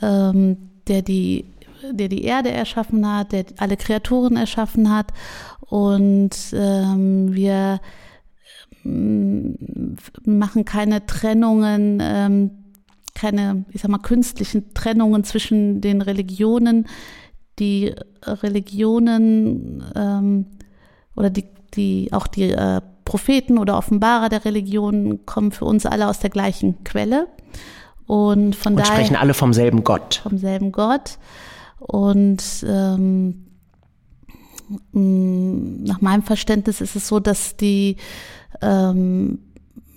ähm, 0.00 0.56
der 0.86 1.02
die 1.02 1.44
der 1.90 2.08
die 2.08 2.24
Erde 2.24 2.50
erschaffen 2.50 3.06
hat, 3.10 3.32
der 3.32 3.44
alle 3.58 3.76
Kreaturen 3.76 4.36
erschaffen 4.36 4.94
hat. 4.94 5.12
Und 5.60 6.36
ähm, 6.52 7.34
wir 7.34 7.80
ähm, 8.84 9.96
machen 10.24 10.64
keine 10.64 11.06
Trennungen, 11.06 11.98
ähm, 12.00 12.50
keine, 13.14 13.64
ich 13.70 13.82
sag 13.82 13.90
mal, 13.90 13.98
künstlichen 13.98 14.72
Trennungen 14.74 15.24
zwischen 15.24 15.80
den 15.80 16.02
Religionen. 16.02 16.86
Die 17.58 17.94
Religionen 18.22 19.82
ähm, 19.96 20.46
oder 21.16 21.30
die, 21.30 21.44
die 21.74 22.12
auch 22.12 22.28
die 22.28 22.52
äh, 22.52 22.80
Propheten 23.04 23.58
oder 23.58 23.76
Offenbarer 23.76 24.28
der 24.28 24.44
Religion 24.44 25.24
kommen 25.26 25.50
für 25.50 25.64
uns 25.64 25.86
alle 25.86 26.08
aus 26.08 26.20
der 26.20 26.30
gleichen 26.30 26.84
Quelle. 26.84 27.26
Und 28.06 28.54
von 28.54 28.74
und 28.74 28.80
daher. 28.80 28.92
sprechen 28.92 29.16
alle 29.16 29.34
vom 29.34 29.52
selben 29.52 29.82
Gott. 29.82 30.20
Vom 30.22 30.38
selben 30.38 30.72
Gott. 30.72 31.18
Und 31.78 32.42
ähm, 32.66 33.44
nach 34.92 36.00
meinem 36.00 36.22
Verständnis 36.22 36.80
ist 36.80 36.96
es 36.96 37.08
so, 37.08 37.20
dass 37.20 37.56
die, 37.56 37.96
ähm, 38.60 39.38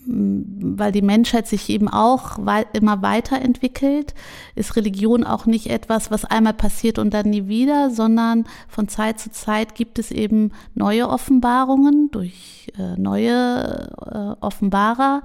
weil 0.05 0.91
die 0.91 1.01
Menschheit 1.01 1.47
sich 1.47 1.69
eben 1.69 1.87
auch 1.87 2.37
wei 2.39 2.65
immer 2.73 3.01
weiterentwickelt, 3.01 4.13
ist 4.55 4.75
Religion 4.75 5.23
auch 5.23 5.45
nicht 5.45 5.67
etwas, 5.67 6.09
was 6.09 6.25
einmal 6.25 6.53
passiert 6.53 6.99
und 6.99 7.13
dann 7.13 7.29
nie 7.29 7.47
wieder, 7.47 7.91
sondern 7.91 8.45
von 8.67 8.87
Zeit 8.87 9.19
zu 9.19 9.31
Zeit 9.31 9.75
gibt 9.75 9.99
es 9.99 10.11
eben 10.11 10.51
neue 10.73 11.09
Offenbarungen 11.09 12.09
durch 12.11 12.71
äh, 12.77 12.99
neue 12.99 13.89
äh, 13.99 14.43
Offenbarer. 14.43 15.23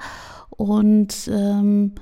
Und 0.50 1.30
ähm, 1.32 1.92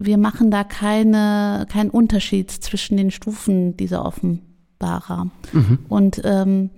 wir 0.00 0.18
machen 0.18 0.50
da 0.50 0.64
keine, 0.64 1.66
keinen 1.70 1.90
Unterschied 1.90 2.50
zwischen 2.50 2.96
den 2.96 3.10
Stufen 3.10 3.76
dieser 3.76 4.04
Offenbarer. 4.04 5.30
Mhm. 5.52 5.78
Und 5.88 6.22
ähm, 6.24 6.70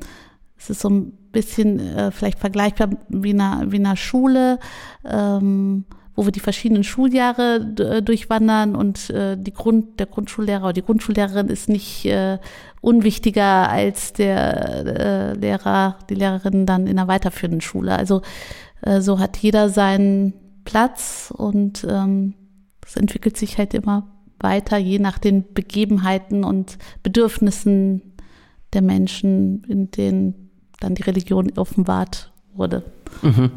es 0.56 0.70
ist 0.70 0.80
so 0.80 0.90
ein 0.90 1.12
bisschen 1.32 1.78
äh, 1.80 2.10
vielleicht 2.10 2.38
vergleichbar 2.38 2.90
wie 3.08 3.32
einer, 3.32 3.64
wie 3.66 3.78
einer 3.78 3.96
Schule, 3.96 4.58
ähm, 5.04 5.84
wo 6.16 6.24
wir 6.24 6.32
die 6.32 6.40
verschiedenen 6.40 6.84
Schuljahre 6.84 7.74
äh, 7.78 8.02
durchwandern 8.02 8.74
und 8.74 9.10
äh, 9.10 9.36
die 9.36 9.52
Grund, 9.52 10.00
der 10.00 10.06
Grundschullehrer 10.06 10.64
oder 10.64 10.72
die 10.72 10.82
Grundschullehrerin 10.82 11.48
ist 11.48 11.68
nicht 11.68 12.04
äh, 12.06 12.38
unwichtiger 12.80 13.70
als 13.70 14.12
der 14.12 14.86
äh, 14.86 15.32
Lehrer, 15.34 15.96
die 16.08 16.14
Lehrerin 16.14 16.66
dann 16.66 16.86
in 16.86 16.98
einer 16.98 17.08
weiterführenden 17.08 17.60
Schule. 17.60 17.96
Also 17.96 18.22
äh, 18.82 19.00
so 19.00 19.18
hat 19.18 19.36
jeder 19.36 19.68
seinen 19.68 20.34
Platz 20.64 21.32
und 21.34 21.86
ähm, 21.88 22.34
es 22.90 22.96
entwickelt 22.96 23.36
sich 23.36 23.56
halt 23.56 23.72
immer 23.72 24.08
weiter, 24.40 24.76
je 24.76 24.98
nach 24.98 25.18
den 25.18 25.44
Begebenheiten 25.54 26.42
und 26.42 26.76
Bedürfnissen 27.04 28.02
der 28.72 28.82
Menschen, 28.82 29.62
in 29.68 29.92
denen 29.92 30.50
dann 30.80 30.96
die 30.96 31.02
Religion 31.02 31.52
offenbart 31.56 32.32
wurde. 32.52 32.82
Mhm. 33.22 33.50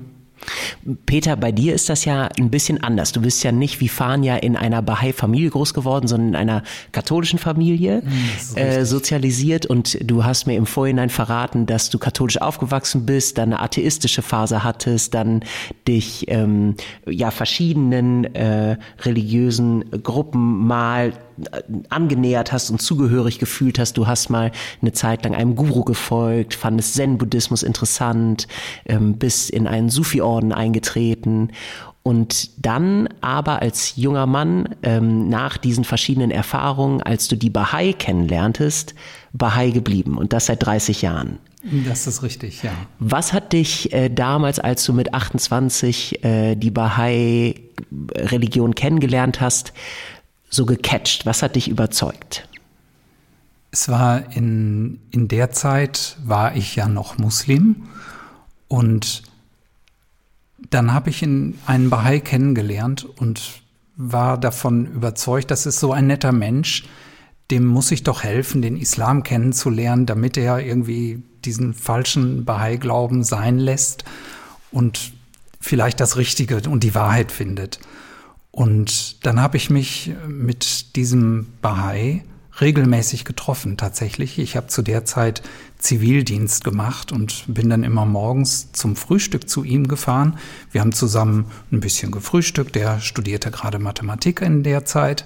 Peter, 1.06 1.36
bei 1.36 1.52
dir 1.52 1.74
ist 1.74 1.90
das 1.90 2.06
ja 2.06 2.30
ein 2.38 2.50
bisschen 2.50 2.84
anders. 2.84 3.12
Du 3.12 3.22
bist 3.22 3.44
ja 3.44 3.52
nicht 3.52 3.80
wie 3.80 3.90
Fania 3.90 4.38
in 4.38 4.56
einer 4.56 4.82
Bahai-Familie 4.82 5.50
groß 5.50 5.74
geworden, 5.74 6.08
sondern 6.08 6.30
in 6.30 6.36
einer 6.36 6.64
katholischen 6.92 7.40
Familie 7.40 8.02
hm, 8.02 8.58
äh, 8.58 8.86
sozialisiert. 8.86 9.66
Und 9.66 9.98
du 10.02 10.24
hast 10.24 10.48
mir 10.48 10.56
im 10.56 10.66
Vorhinein 10.66 11.10
verraten, 11.10 11.66
dass 11.66 11.90
du 11.90 12.00
katholisch 12.00 12.42
aufgewachsen 12.42 13.06
bist, 13.06 13.38
dann 13.38 13.54
eine 13.54 13.62
atheistische 13.62 14.22
Phase 14.22 14.64
hattest, 14.64 15.14
dann 15.14 15.44
dich 15.88 16.26
ähm, 16.28 16.76
ja 17.06 17.32
verschiedenen 17.32 18.26
äh, 18.36 18.78
religiösen 19.02 20.04
Gruppen 20.04 20.68
mal 20.68 21.14
angenähert 21.90 22.52
hast 22.52 22.70
und 22.70 22.82
zugehörig 22.82 23.40
gefühlt 23.40 23.80
hast. 23.80 23.98
Du 23.98 24.08
hast 24.08 24.30
mal 24.30 24.52
eine 24.82 24.92
Zeit 24.92 25.24
lang 25.24 25.36
einem 25.36 25.56
Guru 25.56 25.84
gefolgt, 25.84 26.54
fandest 26.54 26.96
Zen-Buddhismus 26.96 27.64
interessant, 27.64 28.48
ähm, 28.86 29.18
bist 29.18 29.50
in 29.50 29.68
einen 29.68 29.90
Sufi-Orden 29.90 30.52
eingetreten 30.52 31.52
und 32.04 32.66
dann 32.66 33.08
aber 33.22 33.62
als 33.62 33.96
junger 33.96 34.26
Mann 34.26 34.76
ähm, 34.84 35.30
nach 35.30 35.58
diesen 35.58 35.86
verschiedenen 35.86 36.32
Erfahrungen, 36.32 37.02
als 37.02 37.30
du 37.30 37.38
die 37.38 37.50
Bahai 37.50 37.94
kennenlerntest, 37.94 38.94
Bahai 39.32 39.72
geblieben 39.72 40.18
und 40.18 40.34
das 40.34 40.48
seit 40.48 40.66
30 40.66 41.02
Jahren. 41.02 41.40
Das 41.88 42.08
ist 42.08 42.24
richtig, 42.24 42.62
ja. 42.62 42.74
Was 43.00 43.32
hat 43.32 43.54
dich 43.54 43.94
äh, 43.94 44.10
damals, 44.10 44.60
als 44.60 44.84
du 44.84 44.92
mit 44.92 45.14
28 45.14 46.26
äh, 46.26 46.56
die 46.56 46.72
Bahai-Religion 46.72 48.76
kennengelernt 48.76 49.40
hast, 49.40 49.72
so 50.54 50.66
gecatcht? 50.66 51.26
Was 51.26 51.42
hat 51.42 51.56
dich 51.56 51.68
überzeugt? 51.68 52.48
Es 53.72 53.90
war 53.90 54.36
in, 54.36 55.00
in 55.10 55.28
der 55.28 55.52
Zeit, 55.52 56.18
war 56.24 56.56
ich 56.56 56.76
ja 56.76 56.88
noch 56.88 57.18
Muslim 57.18 57.88
und 58.68 59.24
dann 60.70 60.94
habe 60.94 61.10
ich 61.10 61.24
in 61.24 61.58
einen 61.66 61.90
Bahai 61.90 62.20
kennengelernt 62.20 63.04
und 63.04 63.62
war 63.96 64.40
davon 64.40 64.86
überzeugt, 64.86 65.52
das 65.52 65.66
ist 65.66 65.80
so 65.80 65.92
ein 65.92 66.08
netter 66.08 66.32
Mensch, 66.32 66.86
dem 67.52 67.66
muss 67.66 67.92
ich 67.92 68.04
doch 68.04 68.24
helfen, 68.24 68.62
den 68.62 68.78
Islam 68.78 69.24
kennenzulernen, 69.24 70.06
damit 70.06 70.38
er 70.38 70.60
irgendwie 70.60 71.24
diesen 71.46 71.74
falschen 71.74 72.46
Bahai-Glauben 72.46 73.24
sein 73.24 73.58
lässt 73.58 74.06
und 74.72 75.12
vielleicht 75.60 76.00
das 76.00 76.18
Richtige 76.18 76.62
und 76.70 76.84
die 76.84 76.96
Wahrheit 76.96 77.32
findet. 77.32 77.80
Und 78.56 79.26
dann 79.26 79.42
habe 79.42 79.58
ich 79.58 79.72
mich 79.72 80.12
mit 80.28 80.96
diesem 80.96 81.48
Bahai 81.64 82.24
regelmäßig 82.62 83.26
getroffen, 83.26 83.78
tatsächlich. 83.78 84.38
Ich 84.38 84.56
habe 84.56 84.68
zu 84.68 84.84
der 84.84 85.06
Zeit 85.06 85.42
Zivildienst 85.80 86.64
gemacht 86.64 87.12
und 87.12 87.46
bin 87.48 87.72
dann 87.72 87.84
immer 87.84 88.06
morgens 88.06 88.72
zum 88.72 88.96
Frühstück 88.96 89.50
zu 89.50 89.64
ihm 89.64 89.88
gefahren. 89.88 90.38
Wir 90.70 90.82
haben 90.82 90.92
zusammen 90.92 91.48
ein 91.72 91.80
bisschen 91.80 92.12
gefrühstückt. 92.12 92.76
Der 92.76 93.00
studierte 93.00 93.50
gerade 93.50 93.80
Mathematik 93.80 94.42
in 94.42 94.62
der 94.62 94.86
Zeit. 94.86 95.26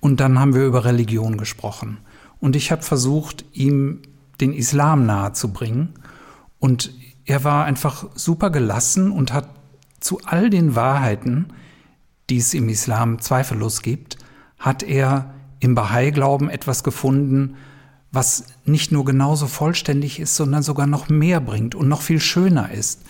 Und 0.00 0.18
dann 0.18 0.40
haben 0.40 0.56
wir 0.56 0.66
über 0.66 0.84
Religion 0.84 1.38
gesprochen. 1.38 1.98
Und 2.40 2.56
ich 2.56 2.72
habe 2.72 2.82
versucht, 2.82 3.44
ihm 3.52 4.02
den 4.40 4.52
Islam 4.52 5.06
nahezubringen. 5.06 5.90
Und 6.58 6.92
er 7.26 7.44
war 7.44 7.64
einfach 7.64 8.06
super 8.16 8.50
gelassen 8.50 9.12
und 9.12 9.32
hat 9.32 9.48
zu 10.00 10.20
all 10.24 10.50
den 10.50 10.74
Wahrheiten, 10.74 11.46
die 12.30 12.38
es 12.38 12.54
im 12.54 12.68
Islam 12.68 13.20
zweifellos 13.20 13.82
gibt, 13.82 14.18
hat 14.58 14.82
er 14.82 15.34
im 15.60 15.74
Bahai-Glauben 15.74 16.50
etwas 16.50 16.84
gefunden, 16.84 17.56
was 18.12 18.44
nicht 18.64 18.92
nur 18.92 19.04
genauso 19.04 19.46
vollständig 19.46 20.20
ist, 20.20 20.36
sondern 20.36 20.62
sogar 20.62 20.86
noch 20.86 21.08
mehr 21.08 21.40
bringt 21.40 21.74
und 21.74 21.88
noch 21.88 22.02
viel 22.02 22.20
schöner 22.20 22.70
ist. 22.70 23.02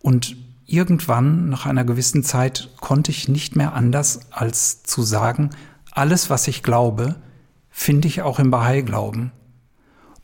Und 0.00 0.36
irgendwann, 0.66 1.48
nach 1.48 1.66
einer 1.66 1.84
gewissen 1.84 2.22
Zeit, 2.22 2.70
konnte 2.80 3.10
ich 3.10 3.28
nicht 3.28 3.56
mehr 3.56 3.74
anders, 3.74 4.20
als 4.30 4.82
zu 4.82 5.02
sagen, 5.02 5.50
alles, 5.90 6.30
was 6.30 6.48
ich 6.48 6.62
glaube, 6.62 7.16
finde 7.70 8.08
ich 8.08 8.22
auch 8.22 8.38
im 8.38 8.50
Bahai-Glauben. 8.50 9.32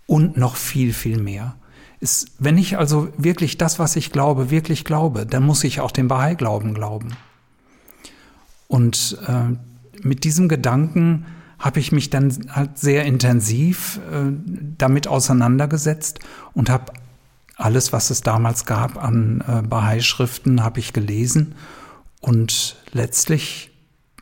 Und 0.07 0.37
noch 0.37 0.57
viel, 0.57 0.93
viel 0.93 1.19
mehr. 1.19 1.57
Ist, 2.01 2.33
wenn 2.39 2.59
ich 2.59 2.79
also 2.79 3.09
wirklich 3.17 3.59
das, 3.59 3.79
was 3.79 3.97
ich 3.97 4.11
glaube, 4.11 4.51
wirklich 4.51 4.85
glaube, 4.85 5.27
dann 5.27 5.45
muss 5.45 5.65
ich 5.65 5.81
auch 5.81 5.93
dem 5.93 6.09
Bahai-Glauben 6.09 6.75
glauben. 6.75 7.17
Und 8.71 9.19
äh, 9.27 9.57
mit 10.01 10.23
diesem 10.23 10.49
Gedanken 10.49 11.27
habe 11.59 11.81
ich 11.81 11.91
mich 11.91 12.09
dann 12.09 12.47
halt 12.51 12.79
sehr 12.79 13.05
intensiv 13.05 13.99
äh, 14.13 14.31
damit 14.79 15.09
auseinandergesetzt 15.09 16.21
und 16.55 16.71
habe 16.71 16.93
alles, 17.57 17.93
was 17.93 18.11
es 18.11 18.21
damals 18.21 18.67
gab 18.67 18.97
an 18.97 19.43
äh, 19.49 19.63
Bahai-Schriften, 19.63 20.63
habe 20.63 20.79
ich 20.79 20.93
gelesen. 20.93 21.57
Und 22.21 22.77
letztlich 22.93 23.73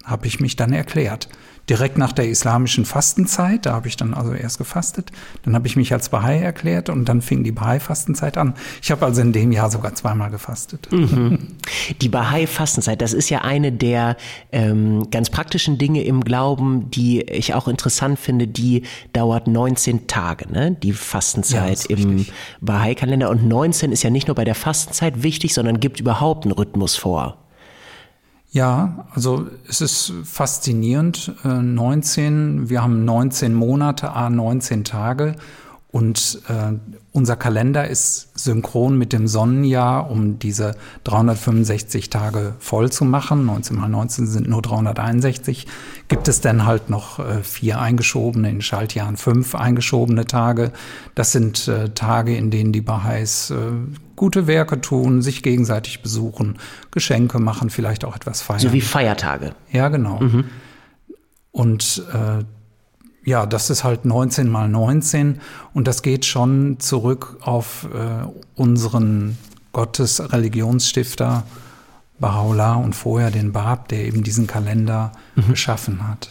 habe 0.03 0.27
ich 0.27 0.41
mich 0.41 0.57
dann 0.57 0.73
erklärt 0.73 1.29
direkt 1.69 1.99
nach 1.99 2.13
der 2.13 2.29
islamischen 2.29 2.85
Fastenzeit. 2.85 3.67
Da 3.67 3.75
habe 3.75 3.89
ich 3.89 3.97
dann 3.97 4.15
also 4.15 4.33
erst 4.33 4.59
gefastet. 4.59 5.13
Dann 5.43 5.55
habe 5.55 5.67
ich 5.67 5.77
mich 5.77 5.93
als 5.93 6.09
Bahai 6.09 6.39
erklärt 6.39 6.89
und 6.89 7.05
dann 7.07 7.21
fing 7.21 7.45
die 7.45 7.53
Bahai-Fastenzeit 7.53 8.39
an. 8.39 8.55
Ich 8.83 8.91
habe 8.91 9.05
also 9.05 9.21
in 9.21 9.33
dem 9.33 9.53
Jahr 9.53 9.71
sogar 9.71 9.95
zweimal 9.95 10.31
gefastet. 10.31 10.89
Mhm. 10.91 11.57
Die 12.01 12.09
Bahai-Fastenzeit, 12.09 13.03
das 13.03 13.13
ist 13.13 13.29
ja 13.29 13.43
eine 13.43 13.73
der 13.73 14.17
ähm, 14.53 15.11
ganz 15.11 15.31
praktischen 15.31 15.79
Dinge 15.79 16.05
im 16.05 16.23
Glauben, 16.23 16.91
die 16.91 17.23
ich 17.23 17.55
auch 17.55 17.69
interessant 17.69 18.19
finde. 18.19 18.47
Die 18.47 18.83
dauert 19.13 19.47
19 19.47 20.07
Tage, 20.07 20.51
ne? 20.51 20.77
die 20.83 20.93
Fastenzeit 20.93 21.89
ja, 21.89 21.97
im 21.97 22.27
Bahai-Kalender. 22.61 23.29
Und 23.31 23.47
19 23.47 23.93
ist 23.93 24.03
ja 24.03 24.11
nicht 24.11 24.27
nur 24.27 24.35
bei 24.35 24.45
der 24.45 24.55
Fastenzeit 24.55 25.23
wichtig, 25.23 25.55
sondern 25.55 25.81
gibt 25.81 26.01
überhaupt 26.01 26.45
einen 26.45 26.53
Rhythmus 26.53 26.97
vor. 26.97 27.48
Ja, 28.59 29.07
also 29.15 29.47
es 29.69 29.81
ist 29.81 30.13
faszinierend. 30.25 31.33
19, 31.45 32.65
äh, 32.65 32.69
wir 32.69 32.83
haben 32.83 33.05
19 33.05 33.55
Monate, 33.55 34.11
a 34.11 34.29
19 34.29 34.83
Tage 34.83 35.37
und 35.93 36.43
äh, 36.49 36.73
unser 37.19 37.37
Kalender 37.37 37.89
ist 37.89 38.29
synchron 38.39 38.97
mit 38.97 39.13
dem 39.13 39.27
Sonnenjahr, 39.27 40.09
um 40.09 40.39
diese 40.39 40.77
365 41.03 42.11
Tage 42.11 42.55
voll 42.61 42.91
zu 42.93 43.05
machen. 43.05 43.45
19 43.45 43.77
mal 43.77 43.89
19 43.89 44.27
sind 44.29 44.49
nur 44.49 44.63
361. 44.63 45.67
Gibt 46.07 46.29
es 46.29 46.41
dann 46.41 46.65
halt 46.65 46.91
noch 46.91 47.19
äh, 47.19 47.43
vier 47.43 47.81
eingeschobene, 47.81 48.49
in 48.49 48.63
Schaltjahren 48.63 49.17
fünf 49.17 49.57
eingeschobene 49.57 50.27
Tage. 50.27 50.71
Das 51.17 51.33
sind 51.33 51.67
äh, 51.67 51.91
Tage, 51.91 52.37
in 52.37 52.53
denen 52.53 52.73
die 52.73 52.83
Baha'is 52.83 53.51
äh, 53.51 53.57
gute 54.15 54.47
Werke 54.47 54.81
tun, 54.81 55.21
sich 55.21 55.43
gegenseitig 55.43 56.03
besuchen, 56.03 56.59
Geschenke 56.93 57.41
machen, 57.41 57.69
vielleicht 57.69 58.05
auch 58.05 58.15
etwas 58.15 58.43
feiern. 58.43 58.61
So 58.61 58.73
wie 58.73 58.81
Feiertage. 58.81 59.55
Ja, 59.73 59.89
genau. 59.89 60.21
Mhm. 60.21 60.45
Und 61.51 62.05
äh, 62.13 62.45
ja, 63.29 63.45
das 63.45 63.69
ist 63.69 63.85
halt 63.85 64.07
19 64.07 64.49
mal 64.49 64.69
19 64.69 65.41
und 65.75 65.87
das 65.87 66.01
geht 66.03 66.25
schon 66.25 66.81
zurück 66.81 67.37
auf 67.43 67.87
äh, 67.93 68.27
unseren 68.57 69.37
Gottes-Religionsstifter 69.73 71.45
Baha'u'llah 72.21 72.83
und 72.83 72.95
vorher 72.95 73.31
den 73.31 73.53
Bab, 73.53 73.89
der 73.89 74.05
eben 74.05 74.23
diesen 74.23 74.47
Kalender 74.47 75.13
mhm. 75.37 75.49
geschaffen 75.49 76.09
hat 76.09 76.29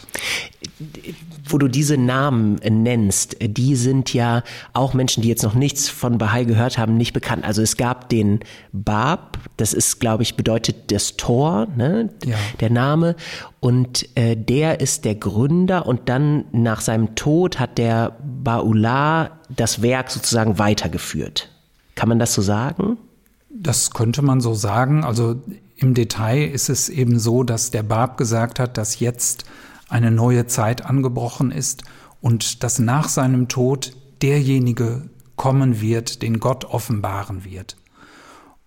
wo 1.48 1.58
du 1.58 1.68
diese 1.68 1.96
Namen 1.96 2.56
nennst, 2.56 3.36
die 3.40 3.76
sind 3.76 4.12
ja 4.14 4.42
auch 4.72 4.94
Menschen, 4.94 5.22
die 5.22 5.28
jetzt 5.28 5.42
noch 5.42 5.54
nichts 5.54 5.88
von 5.88 6.18
Bahai 6.18 6.44
gehört 6.44 6.78
haben, 6.78 6.96
nicht 6.96 7.12
bekannt. 7.12 7.44
Also 7.44 7.62
es 7.62 7.76
gab 7.76 8.08
den 8.08 8.40
Bab, 8.72 9.38
das 9.56 9.72
ist, 9.72 9.98
glaube 9.98 10.22
ich, 10.22 10.36
bedeutet 10.36 10.92
das 10.92 11.16
Tor, 11.16 11.66
ne? 11.76 12.10
Ja. 12.24 12.36
der 12.60 12.70
Name. 12.70 13.16
Und 13.60 14.08
äh, 14.16 14.36
der 14.36 14.80
ist 14.80 15.04
der 15.04 15.14
Gründer 15.14 15.86
und 15.86 16.08
dann 16.08 16.44
nach 16.52 16.80
seinem 16.80 17.14
Tod 17.14 17.58
hat 17.58 17.78
der 17.78 18.16
Ba'ullah 18.44 19.30
das 19.48 19.82
Werk 19.82 20.10
sozusagen 20.10 20.58
weitergeführt. 20.58 21.50
Kann 21.94 22.08
man 22.08 22.18
das 22.18 22.34
so 22.34 22.42
sagen? 22.42 22.98
Das 23.50 23.90
könnte 23.90 24.22
man 24.22 24.40
so 24.40 24.54
sagen. 24.54 25.02
Also 25.02 25.36
im 25.78 25.94
Detail 25.94 26.44
ist 26.44 26.68
es 26.68 26.88
eben 26.88 27.18
so, 27.18 27.44
dass 27.44 27.70
der 27.70 27.84
Bab 27.84 28.16
gesagt 28.16 28.58
hat, 28.58 28.76
dass 28.76 28.98
jetzt 28.98 29.44
eine 29.88 30.10
neue 30.10 30.46
Zeit 30.46 30.84
angebrochen 30.84 31.52
ist 31.52 31.84
und 32.20 32.64
dass 32.64 32.80
nach 32.80 33.08
seinem 33.08 33.48
Tod 33.48 33.92
derjenige 34.20 35.08
kommen 35.36 35.80
wird, 35.80 36.22
den 36.22 36.40
Gott 36.40 36.64
offenbaren 36.64 37.44
wird. 37.44 37.76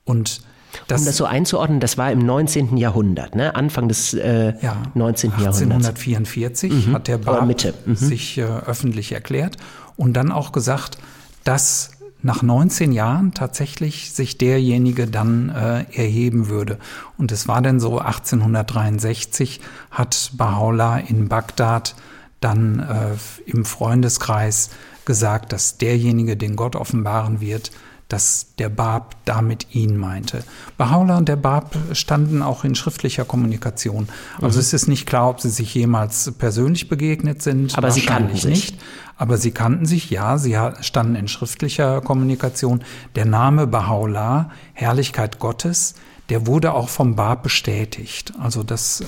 Und 0.06 0.41
das, 0.88 1.01
um 1.01 1.06
das 1.06 1.18
so 1.18 1.25
einzuordnen, 1.25 1.82
das 1.82 1.98
war 1.98 2.13
im 2.13 2.25
19. 2.25 2.77
Jahrhundert, 2.77 3.36
ne? 3.36 3.56
Anfang 3.56 3.89
des 3.89 4.13
äh, 4.13 4.53
ja, 4.62 4.82
19. 4.94 5.32
Jahrhunderts. 5.32 5.62
1844 5.62 6.88
mhm. 6.88 6.93
hat 6.93 7.10
der 7.10 7.17
Bab 7.17 7.45
mhm. 7.45 7.95
sich 7.95 8.38
äh, 8.38 8.43
öffentlich 8.43 9.12
erklärt 9.12 9.58
und 9.97 10.13
dann 10.13 10.32
auch 10.32 10.54
gesagt, 10.54 10.97
dass 11.43 11.90
nach 12.23 12.43
19 12.43 12.91
Jahren 12.91 13.34
tatsächlich 13.34 14.13
sich 14.13 14.38
derjenige 14.38 15.07
dann 15.07 15.49
äh, 15.49 15.86
erheben 15.93 16.49
würde. 16.49 16.77
Und 17.17 17.31
es 17.31 17.47
war 17.47 17.62
dann 17.62 17.79
so 17.79 17.99
1863 17.99 19.62
hat 19.89 20.31
Baha'u'llah 20.38 20.99
in 20.99 21.27
Bagdad 21.27 21.95
dann 22.39 22.79
äh, 22.79 23.49
im 23.49 23.65
Freundeskreis 23.65 24.71
gesagt, 25.05 25.53
dass 25.53 25.77
derjenige, 25.77 26.38
den 26.38 26.55
Gott 26.55 26.75
offenbaren 26.75 27.41
wird, 27.41 27.71
dass 28.12 28.47
der 28.60 28.67
Bab 28.67 29.15
damit 29.24 29.74
ihn 29.74 29.95
meinte. 29.95 30.43
Baha'u'llah 30.78 31.17
und 31.17 31.30
der 31.30 31.38
Bab 31.38 31.76
standen 31.93 32.41
auch 32.41 32.65
in 32.65 32.76
schriftlicher 32.76 33.24
Kommunikation. 33.24 34.10
Also 34.41 34.58
mhm. 34.58 34.62
es 34.62 34.74
ist 34.74 34.88
nicht 34.88 35.06
klar, 35.06 35.30
ob 35.30 35.39
sie 35.39 35.50
sich 35.50 35.74
jemals 35.74 36.32
persönlich 36.38 36.89
begegnet 36.89 37.41
sind. 37.41 37.78
Aber 37.78 37.89
sie 37.91 38.02
kannten 38.02 38.36
sich. 38.36 38.45
nicht. 38.45 38.78
Aber 39.17 39.38
sie 39.38 39.52
kannten 39.52 39.86
sich, 39.86 40.10
ja, 40.10 40.38
sie 40.38 40.58
standen 40.82 41.15
in 41.15 41.28
schriftlicher 41.28 42.02
Kommunikation. 42.02 42.84
Der 43.15 43.26
Name 43.26 43.63
Baha'u'llah, 43.63 44.47
Herrlichkeit 44.74 45.39
Gottes, 45.39 45.95
der 46.30 46.47
wurde 46.47 46.74
auch 46.74 46.89
vom 46.89 47.15
Bab 47.15 47.43
bestätigt. 47.43 48.34
Also 48.39 48.63
das, 48.63 49.02
äh, 49.02 49.06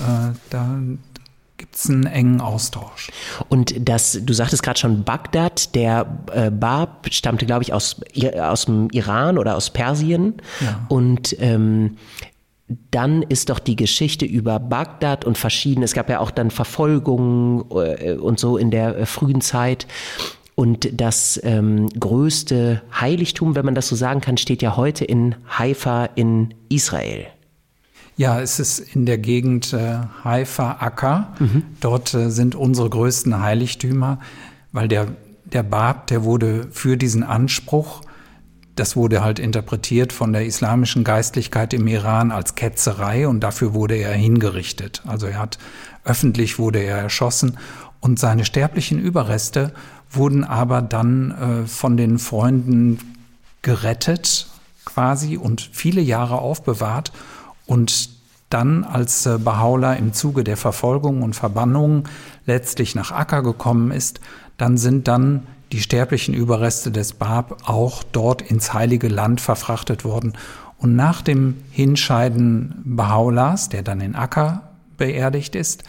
da, 0.50 0.78
gibt 1.56 1.76
es 1.76 1.88
einen 1.88 2.06
engen 2.06 2.40
Austausch. 2.40 3.10
Und 3.48 3.74
das, 3.88 4.18
du 4.22 4.32
sagtest 4.32 4.62
gerade 4.62 4.78
schon 4.78 5.04
Bagdad, 5.04 5.74
der 5.74 6.18
äh, 6.32 6.50
Bab 6.50 7.06
stammte, 7.10 7.46
glaube 7.46 7.62
ich, 7.62 7.72
aus, 7.72 8.00
aus 8.40 8.64
dem 8.66 8.90
Iran 8.90 9.38
oder 9.38 9.56
aus 9.56 9.70
Persien. 9.70 10.34
Ja. 10.60 10.84
Und 10.88 11.36
ähm, 11.40 11.96
dann 12.90 13.22
ist 13.22 13.50
doch 13.50 13.58
die 13.58 13.76
Geschichte 13.76 14.24
über 14.24 14.58
Bagdad 14.58 15.24
und 15.24 15.38
verschiedene, 15.38 15.84
es 15.84 15.92
gab 15.92 16.08
ja 16.08 16.20
auch 16.20 16.30
dann 16.30 16.50
Verfolgungen 16.50 17.64
äh, 17.70 18.14
und 18.14 18.40
so 18.40 18.56
in 18.56 18.70
der 18.70 18.96
äh, 18.96 19.06
frühen 19.06 19.40
Zeit. 19.40 19.86
Und 20.56 21.00
das 21.00 21.40
ähm, 21.42 21.88
größte 21.88 22.82
Heiligtum, 23.00 23.56
wenn 23.56 23.64
man 23.64 23.74
das 23.74 23.88
so 23.88 23.96
sagen 23.96 24.20
kann, 24.20 24.36
steht 24.36 24.62
ja 24.62 24.76
heute 24.76 25.04
in 25.04 25.34
Haifa 25.48 26.06
in 26.14 26.54
Israel. 26.68 27.26
Ja, 28.16 28.40
es 28.40 28.60
ist 28.60 28.78
in 28.78 29.06
der 29.06 29.18
Gegend 29.18 29.72
äh, 29.72 29.98
Haifa 30.22 30.76
Akka. 30.80 31.34
Mhm. 31.38 31.62
Dort 31.80 32.14
äh, 32.14 32.30
sind 32.30 32.54
unsere 32.54 32.88
größten 32.88 33.40
Heiligtümer, 33.40 34.20
weil 34.72 34.88
der, 34.88 35.08
der 35.44 35.64
Bab, 35.64 36.06
der 36.06 36.22
wurde 36.22 36.68
für 36.70 36.96
diesen 36.96 37.24
Anspruch, 37.24 38.02
das 38.76 38.96
wurde 38.96 39.22
halt 39.22 39.38
interpretiert 39.38 40.12
von 40.12 40.32
der 40.32 40.46
islamischen 40.46 41.04
Geistlichkeit 41.04 41.72
im 41.74 41.86
Iran 41.86 42.32
als 42.32 42.54
Ketzerei 42.54 43.28
und 43.28 43.40
dafür 43.40 43.72
wurde 43.72 43.94
er 43.94 44.12
hingerichtet. 44.12 45.02
Also 45.06 45.26
er 45.26 45.38
hat 45.38 45.58
öffentlich 46.04 46.58
wurde 46.58 46.80
er 46.80 46.98
erschossen 46.98 47.56
und 48.00 48.18
seine 48.18 48.44
sterblichen 48.44 48.98
Überreste 49.00 49.72
wurden 50.10 50.44
aber 50.44 50.82
dann 50.82 51.30
äh, 51.30 51.66
von 51.66 51.96
den 51.96 52.18
Freunden 52.18 52.98
gerettet 53.62 54.48
quasi 54.84 55.36
und 55.36 55.68
viele 55.72 56.00
Jahre 56.00 56.38
aufbewahrt 56.38 57.12
und 57.66 58.10
dann, 58.50 58.84
als 58.84 59.26
äh, 59.26 59.30
Bahá'u'lláh 59.30 59.96
im 59.96 60.12
Zuge 60.12 60.44
der 60.44 60.56
Verfolgung 60.56 61.22
und 61.22 61.34
Verbannung 61.34 62.08
letztlich 62.46 62.94
nach 62.94 63.10
Akka 63.10 63.40
gekommen 63.40 63.90
ist, 63.90 64.20
dann 64.58 64.76
sind 64.76 65.08
dann 65.08 65.46
die 65.72 65.80
sterblichen 65.80 66.34
Überreste 66.34 66.92
des 66.92 67.14
Bab 67.14 67.68
auch 67.68 68.04
dort 68.04 68.42
ins 68.42 68.72
Heilige 68.72 69.08
Land 69.08 69.40
verfrachtet 69.40 70.04
worden. 70.04 70.34
Und 70.78 70.94
nach 70.94 71.22
dem 71.22 71.56
Hinscheiden 71.70 72.84
Bahá'u'llahs, 72.86 73.70
der 73.70 73.82
dann 73.82 74.00
in 74.00 74.14
Akka 74.14 74.62
beerdigt 74.98 75.56
ist, 75.56 75.82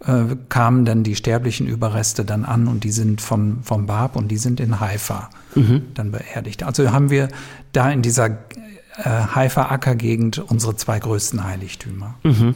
äh, 0.00 0.36
kamen 0.48 0.84
dann 0.84 1.02
die 1.02 1.16
sterblichen 1.16 1.66
Überreste 1.66 2.24
dann 2.24 2.44
an 2.44 2.68
und 2.68 2.84
die 2.84 2.92
sind 2.92 3.20
von, 3.20 3.58
vom 3.62 3.86
Bab 3.86 4.16
und 4.16 4.28
die 4.28 4.38
sind 4.38 4.60
in 4.60 4.80
Haifa 4.80 5.28
mhm. 5.54 5.82
dann 5.94 6.12
beerdigt. 6.12 6.62
Also 6.62 6.92
haben 6.92 7.10
wir 7.10 7.28
da 7.72 7.90
in 7.90 8.02
dieser 8.02 8.38
äh, 8.98 9.02
Haifa-Acker-Gegend 9.04 10.38
unsere 10.38 10.76
zwei 10.76 10.98
größten 10.98 11.44
Heiligtümer. 11.44 12.14
Mhm. 12.22 12.54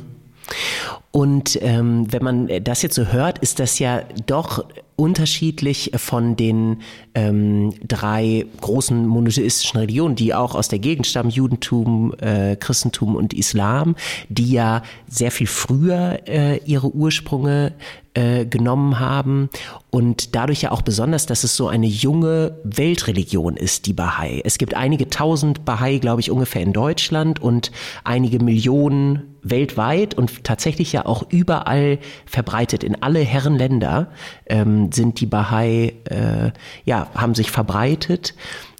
Und 1.12 1.58
ähm, 1.62 2.06
wenn 2.12 2.22
man 2.22 2.48
das 2.62 2.82
jetzt 2.82 2.94
so 2.94 3.06
hört, 3.06 3.38
ist 3.38 3.58
das 3.58 3.78
ja 3.78 4.02
doch 4.26 4.64
unterschiedlich 5.00 5.92
von 5.96 6.36
den 6.36 6.82
ähm, 7.14 7.72
drei 7.86 8.44
großen 8.60 9.06
monotheistischen 9.06 9.80
Religionen, 9.80 10.14
die 10.14 10.34
auch 10.34 10.54
aus 10.54 10.68
der 10.68 10.78
Gegend 10.78 11.06
stammen, 11.06 11.30
Judentum, 11.30 12.14
äh, 12.20 12.56
Christentum 12.56 13.16
und 13.16 13.32
Islam, 13.32 13.96
die 14.28 14.52
ja 14.52 14.82
sehr 15.08 15.30
viel 15.30 15.46
früher 15.46 16.20
äh, 16.26 16.58
ihre 16.66 16.94
Ursprünge 16.94 17.72
äh, 18.14 18.44
genommen 18.44 18.98
haben 18.98 19.50
und 19.90 20.34
dadurch 20.34 20.62
ja 20.62 20.72
auch 20.72 20.82
besonders, 20.82 21.26
dass 21.26 21.44
es 21.44 21.56
so 21.56 21.68
eine 21.68 21.86
junge 21.86 22.58
Weltreligion 22.64 23.56
ist, 23.56 23.86
die 23.86 23.92
Bahai. 23.92 24.42
Es 24.44 24.58
gibt 24.58 24.74
einige 24.74 25.08
tausend 25.08 25.64
Bahai, 25.64 25.98
glaube 25.98 26.20
ich, 26.20 26.30
ungefähr 26.30 26.62
in 26.62 26.72
Deutschland 26.72 27.40
und 27.40 27.70
einige 28.02 28.42
Millionen 28.42 29.36
weltweit 29.42 30.14
und 30.14 30.44
tatsächlich 30.44 30.92
ja 30.92 31.06
auch 31.06 31.24
überall 31.30 31.98
verbreitet. 32.26 32.84
In 32.84 33.02
alle 33.02 33.20
Herrenländer 33.20 34.08
ähm, 34.46 34.90
sind 34.92 35.20
die 35.20 35.26
Bahai, 35.26 35.94
äh, 36.04 36.50
ja, 36.84 37.08
haben 37.14 37.34
sich 37.34 37.50
verbreitet. 37.50 38.34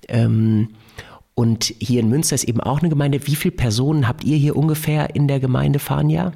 Ähm, 0.08 0.70
und 1.34 1.72
hier 1.78 2.00
in 2.00 2.08
Münster 2.08 2.34
ist 2.34 2.44
eben 2.44 2.60
auch 2.60 2.80
eine 2.80 2.88
Gemeinde. 2.88 3.26
Wie 3.26 3.36
viele 3.36 3.54
Personen 3.54 4.08
habt 4.08 4.24
ihr 4.24 4.36
hier 4.36 4.56
ungefähr 4.56 5.14
in 5.14 5.28
der 5.28 5.40
Gemeinde 5.40 5.78
Fania? 5.78 6.32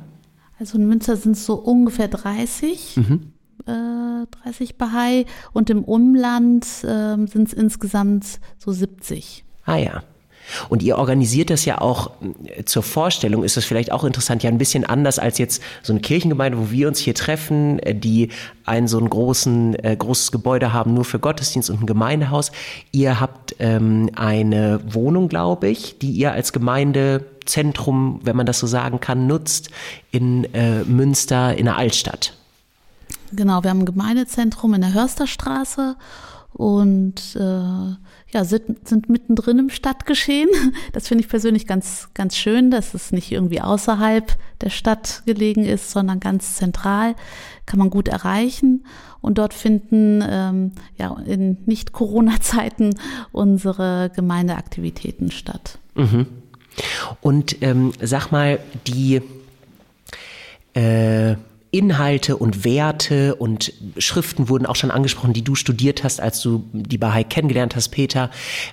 Also 0.65 0.79
in 0.79 0.89
Münster 0.89 1.15
sind 1.19 1.33
es 1.33 1.45
so 1.45 1.57
ungefähr 1.57 2.09
30. 2.09 2.97
Mhm. 2.97 3.33
30 3.67 4.77
Bahai 4.79 5.27
und 5.53 5.69
im 5.69 5.85
Umland 5.85 6.65
äh, 6.85 7.17
sind 7.27 7.49
es 7.49 7.53
insgesamt 7.53 8.41
so 8.57 8.73
70. 8.73 9.45
Ah 9.67 9.77
ja. 9.77 10.03
Und 10.71 10.83
ihr 10.83 10.97
organisiert 10.97 11.51
das 11.51 11.67
ja 11.67 11.81
auch 11.83 12.13
äh, 12.47 12.65
zur 12.65 12.83
Vorstellung, 12.83 13.45
ist 13.45 13.59
das 13.59 13.67
vielleicht 13.67 13.93
auch 13.93 14.05
interessant, 14.05 14.43
ja 14.43 14.51
ein 14.51 14.59
bisschen 14.59 14.85
anders 14.85 15.19
als 15.19 15.37
jetzt 15.37 15.63
so 15.83 15.93
eine 15.93 16.01
Kirchengemeinde, 16.01 16.59
wo 16.59 16.71
wir 16.71 16.89
uns 16.89 16.99
hier 16.99 17.15
treffen, 17.15 17.79
äh, 17.81 17.95
die 17.95 18.31
ein 18.65 18.89
so 18.89 18.99
ein 18.99 19.09
großen, 19.09 19.75
äh, 19.83 19.97
großes 19.99 20.33
Gebäude 20.33 20.73
haben, 20.73 20.95
nur 20.95 21.05
für 21.05 21.19
Gottesdienst 21.19 21.69
und 21.69 21.83
ein 21.83 21.87
Gemeindehaus. 21.87 22.53
Ihr 22.93 23.21
habt 23.21 23.57
ähm, 23.59 24.11
eine 24.15 24.81
Wohnung, 24.87 25.29
glaube 25.29 25.69
ich, 25.69 25.99
die 25.99 26.11
ihr 26.11 26.33
als 26.33 26.53
Gemeindezentrum, 27.45 28.21
wenn 28.23 28.37
man 28.37 28.47
das 28.47 28.59
so 28.59 28.67
sagen 28.67 29.01
kann, 29.01 29.27
nutzt 29.27 29.71
in 30.11 30.45
äh, 30.55 30.85
Münster 30.85 31.57
in 31.57 31.67
der 31.67 31.77
Altstadt. 31.77 32.37
Genau, 33.33 33.63
wir 33.63 33.71
haben 33.71 33.81
ein 33.81 33.87
Gemeindezentrum 33.87 34.75
in 34.75 34.81
der 34.81 34.95
Hörsterstraße 34.95 35.97
und 36.53 37.37
äh, 37.37 37.41
ja, 37.41 38.45
sind, 38.45 38.89
sind 38.89 39.09
mittendrin 39.09 39.59
im 39.59 39.71
Stadtgeschehen. 39.71 40.49
Das 40.93 41.09
finde 41.09 41.25
ich 41.25 41.31
persönlich 41.31 41.67
ganz, 41.67 42.09
ganz 42.15 42.37
schön, 42.37 42.71
dass 42.71 42.95
es 42.95 43.11
nicht 43.11 43.33
irgendwie 43.33 43.61
außerhalb 43.61 44.33
der 44.61 44.71
Stadt 44.71 45.23
gelegen 45.27 45.65
ist, 45.65 45.91
sondern 45.91 46.21
ganz 46.21 46.57
zentral, 46.57 47.17
kann 47.67 47.79
man 47.79 47.91
gut 47.91 48.07
erreichen. 48.09 48.87
Und 49.21 49.39
dort 49.39 49.55
finden 49.55 50.23
ähm, 50.27 50.73
ja 50.97 51.17
in 51.27 51.59
Nicht-Corona-Zeiten 51.67 52.95
unsere 53.33 54.11
Gemeindeaktivitäten 54.15 55.31
statt. 55.33 55.79
Mhm. 55.95 56.27
Und 57.21 57.63
ähm, 57.63 57.93
sag 58.01 58.31
mal, 58.31 58.59
die 58.87 59.21
äh, 60.75 61.37
Inhalte 61.75 62.37
und 62.37 62.65
Werte 62.65 63.35
und 63.35 63.73
Schriften 63.99 64.49
wurden 64.49 64.65
auch 64.65 64.77
schon 64.77 64.93
angesprochen, 64.93 65.33
die 65.33 65.43
du 65.43 65.57
studiert 65.57 66.05
hast, 66.05 66.21
als 66.21 66.41
du 66.41 66.65
die 66.73 66.99
Bahai 66.99 67.25
kennengelernt 67.25 67.75
hast, 67.75 67.89
Peter. 67.89 68.31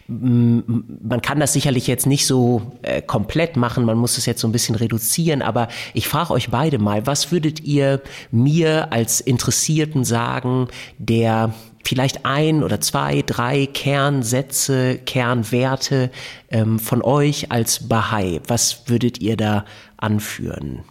Man 0.07 1.21
kann 1.23 1.39
das 1.39 1.51
sicherlich 1.51 1.87
jetzt 1.87 2.05
nicht 2.05 2.27
so 2.27 2.73
äh, 2.83 3.01
komplett 3.01 3.57
machen, 3.57 3.85
man 3.85 3.97
muss 3.97 4.19
es 4.19 4.27
jetzt 4.27 4.39
so 4.39 4.47
ein 4.47 4.51
bisschen 4.51 4.75
reduzieren, 4.75 5.41
aber 5.41 5.67
ich 5.95 6.07
frage 6.07 6.31
euch 6.31 6.51
beide 6.51 6.77
mal, 6.77 7.07
was 7.07 7.31
würdet 7.31 7.61
ihr 7.61 8.03
mir 8.29 8.93
als 8.93 9.19
Interessierten 9.19 10.05
sagen, 10.05 10.67
der 10.99 11.55
vielleicht 11.83 12.25
ein 12.25 12.63
oder 12.63 12.81
zwei, 12.81 13.21
drei 13.21 13.65
Kernsätze, 13.65 14.97
Kernwerte 14.97 16.11
ähm, 16.49 16.79
von 16.79 17.01
euch 17.01 17.51
als 17.51 17.87
Bahai, 17.87 18.41
was 18.47 18.87
würdet 18.87 19.19
ihr 19.19 19.37
da 19.37 19.65
anführen? 19.97 20.83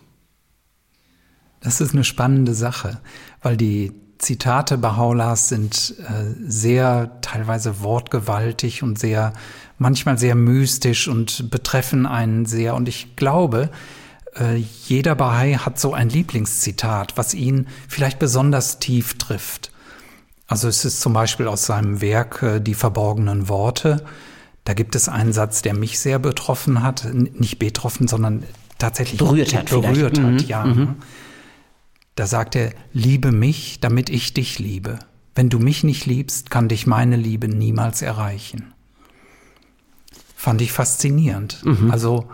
Das 1.61 1.81
ist 1.81 1.93
eine 1.93 2.05
spannende 2.05 2.55
Sache, 2.55 3.01
weil 3.43 3.57
die 3.57 3.93
Zitate 4.21 4.77
Bahaulas 4.77 5.49
sind 5.49 5.95
äh, 5.99 6.35
sehr 6.47 7.21
teilweise 7.23 7.83
wortgewaltig 7.83 8.83
und 8.83 8.99
sehr, 8.99 9.33
manchmal 9.79 10.19
sehr 10.19 10.35
mystisch 10.35 11.09
und 11.09 11.51
betreffen 11.51 12.07
einen 12.07 12.45
sehr. 12.45 12.75
Und 12.75 12.89
ich 12.89 13.17
glaube, 13.17 13.71
äh, 14.39 14.57
jeder 14.57 15.15
Bahai 15.15 15.55
hat 15.55 15.81
so 15.81 15.95
ein 15.95 16.11
Lieblingszitat, 16.11 17.17
was 17.17 17.33
ihn 17.33 17.67
vielleicht 17.89 18.19
besonders 18.19 18.79
tief 18.79 19.17
trifft. 19.17 19.73
Also 20.51 20.67
es 20.67 20.85
ist 20.85 21.01
zum 21.01 21.13
Beispiel 21.13 21.47
aus 21.47 21.65
seinem 21.65 22.01
Werk 22.01 22.43
äh, 22.43 22.61
Die 22.61 22.75
verborgenen 22.75 23.49
Worte. 23.49 24.05
Da 24.65 24.75
gibt 24.75 24.97
es 24.97 25.09
einen 25.09 25.33
Satz, 25.33 25.63
der 25.63 25.75
mich 25.75 26.01
sehr 26.01 26.19
betroffen 26.19 26.83
hat, 26.83 27.09
nicht 27.15 27.61
betroffen, 27.61 28.09
sondern 28.09 28.43
tatsächlich 28.77 29.21
berührt 29.21 29.55
hat. 29.55 29.71
Berührt 29.71 30.19
hat, 30.19 30.33
mhm. 30.33 30.39
ja. 30.41 30.65
Mhm. 30.65 30.97
Da 32.17 32.27
sagt 32.27 32.57
er, 32.57 32.73
liebe 32.93 33.31
mich, 33.31 33.79
damit 33.79 34.11
ich 34.11 34.35
dich 34.35 34.59
liebe. 34.59 34.99
Wenn 35.37 35.51
du 35.51 35.61
mich 35.61 35.85
nicht 35.85 36.05
liebst, 36.05 36.51
kann 36.51 36.69
dich 36.69 36.85
meine 36.85 37.15
Liebe 37.15 37.47
niemals 37.47 38.03
erreichen. 38.03 38.75
Fand 40.35 40.61
ich 40.63 40.73
faszinierend. 40.73 41.65
Mhm. 41.65 41.93
Also 41.93 42.29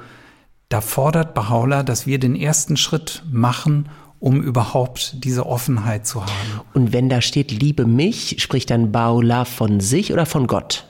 da 0.70 0.80
fordert 0.80 1.36
Bahá'u'lláh, 1.36 1.82
dass 1.82 2.06
wir 2.06 2.18
den 2.18 2.34
ersten 2.34 2.78
Schritt 2.78 3.24
machen, 3.30 3.90
um 4.18 4.42
überhaupt 4.42 5.24
diese 5.24 5.46
Offenheit 5.46 6.06
zu 6.06 6.22
haben. 6.22 6.60
Und 6.74 6.92
wenn 6.92 7.08
da 7.08 7.20
steht, 7.20 7.50
liebe 7.52 7.86
mich, 7.86 8.36
spricht 8.42 8.70
dann 8.70 8.92
Bahá'u'lláh 8.92 9.44
von 9.44 9.80
sich 9.80 10.12
oder 10.12 10.26
von 10.26 10.46
Gott? 10.46 10.86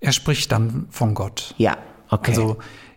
Er 0.00 0.12
spricht 0.12 0.52
dann 0.52 0.86
von 0.90 1.14
Gott. 1.14 1.54
Ja, 1.56 1.78
okay. 2.10 2.32
Also 2.32 2.56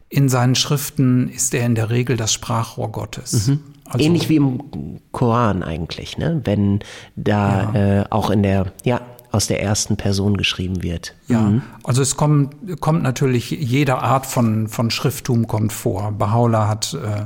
in 0.10 0.30
seinen 0.30 0.56
Schriften 0.56 1.30
ist 1.30 1.54
er 1.54 1.66
in 1.66 1.76
der 1.76 1.90
Regel 1.90 2.18
das 2.18 2.34
Sprachrohr 2.34 2.92
Gottes. 2.92 3.48
Mhm. 3.48 3.60
Also, 3.90 4.06
Ähnlich 4.06 4.28
wie 4.28 4.36
im 4.36 5.00
Koran 5.12 5.64
eigentlich, 5.64 6.18
ne? 6.18 6.42
wenn 6.44 6.80
da 7.16 7.72
ja. 7.74 8.02
äh, 8.02 8.06
auch 8.10 8.30
in 8.30 8.44
der, 8.44 8.74
ja, 8.84 9.02
aus 9.32 9.48
der 9.48 9.62
ersten 9.62 9.98
Person 9.98 10.38
geschrieben 10.38 10.84
wird. 10.84 11.16
Ja, 11.28 11.42
mhm. 11.42 11.62
also 11.84 12.02
es 12.02 12.18
kommt, 12.18 12.82
kommt 12.82 13.04
natürlich, 13.04 13.52
jede 13.52 14.00
Art 14.00 14.26
von, 14.26 14.68
von 14.68 14.90
Schrifttum 14.90 15.48
kommt 15.48 15.74
vor. 15.74 16.14
Bahá'u'lláh 16.18 16.68
hat 16.68 16.94
äh, 16.94 17.26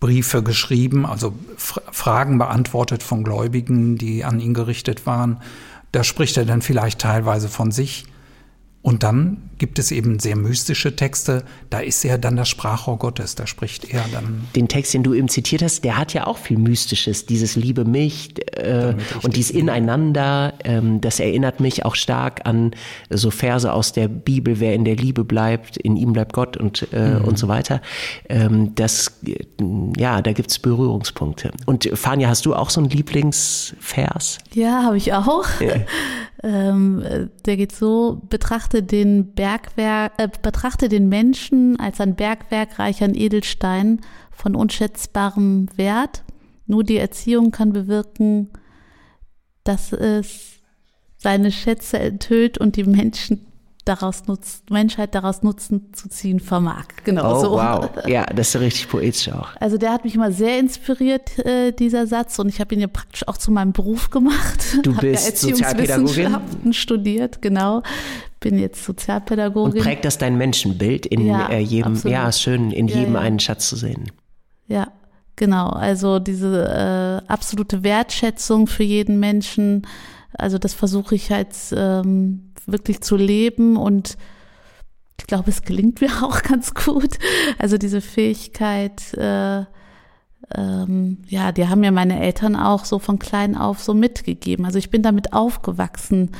Briefe 0.00 0.42
geschrieben, 0.42 1.04
also 1.06 1.34
Fragen 1.56 2.38
beantwortet 2.38 3.02
von 3.02 3.22
Gläubigen, 3.22 3.96
die 3.96 4.24
an 4.24 4.40
ihn 4.40 4.54
gerichtet 4.54 5.06
waren. 5.06 5.40
Da 5.92 6.04
spricht 6.04 6.36
er 6.38 6.46
dann 6.46 6.62
vielleicht 6.62 7.00
teilweise 7.00 7.48
von 7.48 7.70
sich. 7.70 8.06
Und 8.82 9.02
dann 9.02 9.50
gibt 9.58 9.78
es 9.78 9.90
eben 9.90 10.18
sehr 10.20 10.36
mystische 10.36 10.96
Texte, 10.96 11.44
da 11.68 11.80
ist 11.80 12.02
er 12.02 12.16
dann 12.16 12.36
das 12.36 12.48
Sprachrohr 12.48 12.96
Gottes, 12.96 13.34
da 13.34 13.46
spricht 13.46 13.92
er 13.92 14.02
dann. 14.10 14.48
Den 14.56 14.68
Text, 14.68 14.94
den 14.94 15.02
du 15.02 15.12
eben 15.12 15.28
zitiert 15.28 15.62
hast, 15.62 15.84
der 15.84 15.98
hat 15.98 16.14
ja 16.14 16.26
auch 16.26 16.38
viel 16.38 16.56
Mystisches, 16.56 17.26
dieses 17.26 17.56
Liebe 17.56 17.84
mich 17.84 18.32
äh, 18.56 18.94
und 19.22 19.36
dieses 19.36 19.50
Ineinander, 19.50 20.54
ähm, 20.64 21.02
das 21.02 21.20
erinnert 21.20 21.60
mich 21.60 21.84
auch 21.84 21.94
stark 21.94 22.46
an 22.46 22.70
so 23.10 23.30
Verse 23.30 23.70
aus 23.70 23.92
der 23.92 24.08
Bibel, 24.08 24.60
wer 24.60 24.72
in 24.72 24.86
der 24.86 24.96
Liebe 24.96 25.24
bleibt, 25.24 25.76
in 25.76 25.98
ihm 25.98 26.14
bleibt 26.14 26.32
Gott 26.32 26.56
und, 26.56 26.88
äh, 26.94 27.18
mhm. 27.18 27.24
und 27.26 27.38
so 27.38 27.48
weiter. 27.48 27.82
Ähm, 28.30 28.74
das, 28.76 29.20
ja, 29.98 30.22
da 30.22 30.32
gibt's 30.32 30.58
Berührungspunkte. 30.58 31.50
Und 31.66 31.90
Fania, 31.92 32.30
hast 32.30 32.46
du 32.46 32.54
auch 32.54 32.70
so 32.70 32.80
einen 32.80 32.88
Lieblingsvers? 32.88 34.38
Ja, 34.54 34.84
habe 34.84 34.96
ich 34.96 35.12
auch. 35.12 35.44
Ja. 35.60 35.74
ähm, 36.42 37.30
der 37.44 37.56
geht 37.56 37.72
so, 37.72 38.22
betrachte 38.28 38.82
den 38.82 39.34
Berg 39.34 39.74
Bergwerk, 39.76 40.12
äh, 40.18 40.28
betrachte 40.42 40.88
den 40.88 41.08
Menschen 41.08 41.78
als 41.78 42.00
ein 42.00 42.14
Bergwerk 42.14 42.78
reich 42.78 43.02
an 43.02 43.14
Edelsteinen 43.14 44.00
von 44.30 44.54
unschätzbarem 44.54 45.68
Wert. 45.76 46.24
Nur 46.66 46.84
die 46.84 46.96
Erziehung 46.96 47.50
kann 47.50 47.72
bewirken, 47.72 48.50
dass 49.64 49.92
es 49.92 50.60
seine 51.16 51.52
Schätze 51.52 51.98
enthüllt 51.98 52.58
und 52.58 52.76
die 52.76 52.84
Menschen 52.84 53.46
daraus 53.90 54.26
nutzt, 54.26 54.70
Menschheit 54.70 55.14
daraus 55.14 55.42
Nutzen 55.42 55.92
zu 55.92 56.08
ziehen 56.08 56.38
vermag. 56.38 56.84
Genau 57.04 57.36
oh, 57.36 57.40
so. 57.40 57.50
Wow. 57.52 57.90
Ja, 58.06 58.24
das 58.26 58.54
ist 58.54 58.60
richtig 58.60 58.88
poetisch 58.88 59.28
auch. 59.30 59.48
Also 59.56 59.76
der 59.76 59.92
hat 59.92 60.04
mich 60.04 60.16
mal 60.16 60.32
sehr 60.32 60.58
inspiriert, 60.58 61.38
äh, 61.40 61.72
dieser 61.72 62.06
Satz, 62.06 62.38
und 62.38 62.48
ich 62.48 62.60
habe 62.60 62.74
ihn 62.74 62.80
ja 62.80 62.86
praktisch 62.86 63.26
auch 63.26 63.36
zu 63.36 63.50
meinem 63.50 63.72
Beruf 63.72 64.10
gemacht. 64.10 64.78
Du 64.82 64.96
bist 64.96 65.38
Sozialpädagogin? 65.38 66.38
studiert, 66.72 67.42
genau. 67.42 67.82
Bin 68.38 68.58
jetzt 68.58 68.84
Sozialpädagogin. 68.84 69.78
Und 69.78 69.82
prägt 69.82 70.04
das 70.04 70.18
dein 70.18 70.38
Menschenbild 70.38 71.06
in 71.06 71.26
ja, 71.26 71.48
äh, 71.48 71.58
jedem, 71.58 71.94
absolut. 71.94 72.12
ja, 72.12 72.32
schön, 72.32 72.70
in 72.70 72.88
ja, 72.88 72.96
jedem 72.96 73.14
ja. 73.14 73.20
einen 73.20 73.40
Schatz 73.40 73.68
zu 73.68 73.76
sehen. 73.76 74.10
Ja, 74.68 74.92
genau. 75.34 75.68
Also 75.68 76.20
diese 76.20 77.22
äh, 77.26 77.30
absolute 77.30 77.82
Wertschätzung 77.82 78.68
für 78.68 78.84
jeden 78.84 79.18
Menschen, 79.18 79.86
also 80.32 80.58
das 80.58 80.74
versuche 80.74 81.16
ich 81.16 81.30
halt 81.30 81.48
ähm, 81.72 82.49
wirklich 82.72 83.00
zu 83.00 83.16
leben 83.16 83.76
und 83.76 84.16
ich 85.18 85.26
glaube, 85.26 85.50
es 85.50 85.62
gelingt 85.62 86.00
mir 86.00 86.10
auch 86.22 86.42
ganz 86.42 86.74
gut. 86.74 87.18
Also 87.58 87.78
diese 87.78 88.00
Fähigkeit, 88.00 89.14
äh, 89.14 89.64
ähm, 90.54 91.18
ja, 91.28 91.52
die 91.52 91.68
haben 91.68 91.80
mir 91.80 91.92
meine 91.92 92.20
Eltern 92.20 92.56
auch 92.56 92.84
so 92.84 92.98
von 92.98 93.18
klein 93.18 93.56
auf 93.56 93.82
so 93.82 93.94
mitgegeben. 93.94 94.64
Also 94.64 94.78
ich 94.78 94.90
bin 94.90 95.02
damit 95.02 95.32
aufgewachsen. 95.32 96.30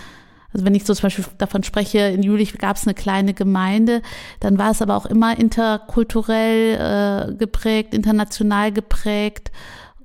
Also 0.53 0.66
wenn 0.66 0.75
ich 0.75 0.85
so 0.85 0.95
zum 0.95 1.05
Beispiel 1.05 1.25
davon 1.38 1.62
spreche, 1.62 1.99
in 1.99 2.23
Jülich 2.23 2.59
gab 2.59 2.77
es 2.77 2.85
eine 2.85 2.95
kleine 2.95 3.35
Gemeinde, 3.35 4.03
dann 4.40 4.59
war 4.59 4.73
es 4.73 4.83
aber 4.83 4.97
auch 4.97 5.07
immer 5.07 5.38
interkulturell 5.38 7.31
äh, 7.31 7.35
geprägt, 7.37 7.95
international 7.95 8.73
geprägt. 8.73 9.53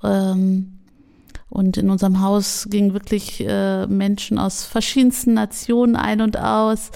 Ähm, 0.03 0.74
und 1.49 1.77
in 1.77 1.89
unserem 1.89 2.21
Haus 2.21 2.67
gingen 2.69 2.93
wirklich 2.93 3.45
äh, 3.47 3.87
Menschen 3.87 4.39
aus 4.39 4.65
verschiedensten 4.65 5.33
Nationen 5.33 5.95
ein 5.95 6.21
und 6.21 6.37
aus. 6.37 6.91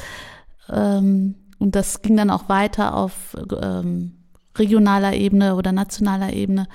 Ähm, 0.69 1.35
und 1.59 1.75
das 1.75 2.01
ging 2.01 2.17
dann 2.17 2.29
auch 2.29 2.49
weiter 2.49 2.95
auf 2.95 3.37
ähm, 3.61 4.13
regionaler 4.55 5.13
Ebene 5.13 5.55
oder 5.55 5.71
nationaler 5.71 6.33
Ebene 6.33 6.67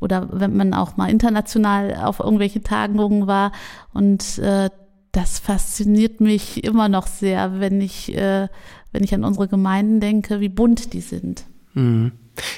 oder 0.00 0.28
wenn 0.30 0.56
man 0.56 0.74
auch 0.74 0.96
mal 0.96 1.10
international 1.10 1.96
auf 1.96 2.20
irgendwelche 2.20 2.62
Tagungen 2.62 3.26
war. 3.26 3.52
Und 3.92 4.38
äh, 4.38 4.70
das 5.12 5.38
fasziniert 5.38 6.20
mich 6.20 6.64
immer 6.64 6.88
noch 6.88 7.06
sehr, 7.06 7.60
wenn 7.60 7.80
ich, 7.80 8.14
äh, 8.14 8.48
wenn 8.92 9.04
ich 9.04 9.14
an 9.14 9.24
unsere 9.24 9.48
Gemeinden 9.48 10.00
denke, 10.00 10.40
wie 10.40 10.48
bunt 10.48 10.92
die 10.92 11.00
sind. 11.00 11.44
Mhm. 11.74 12.12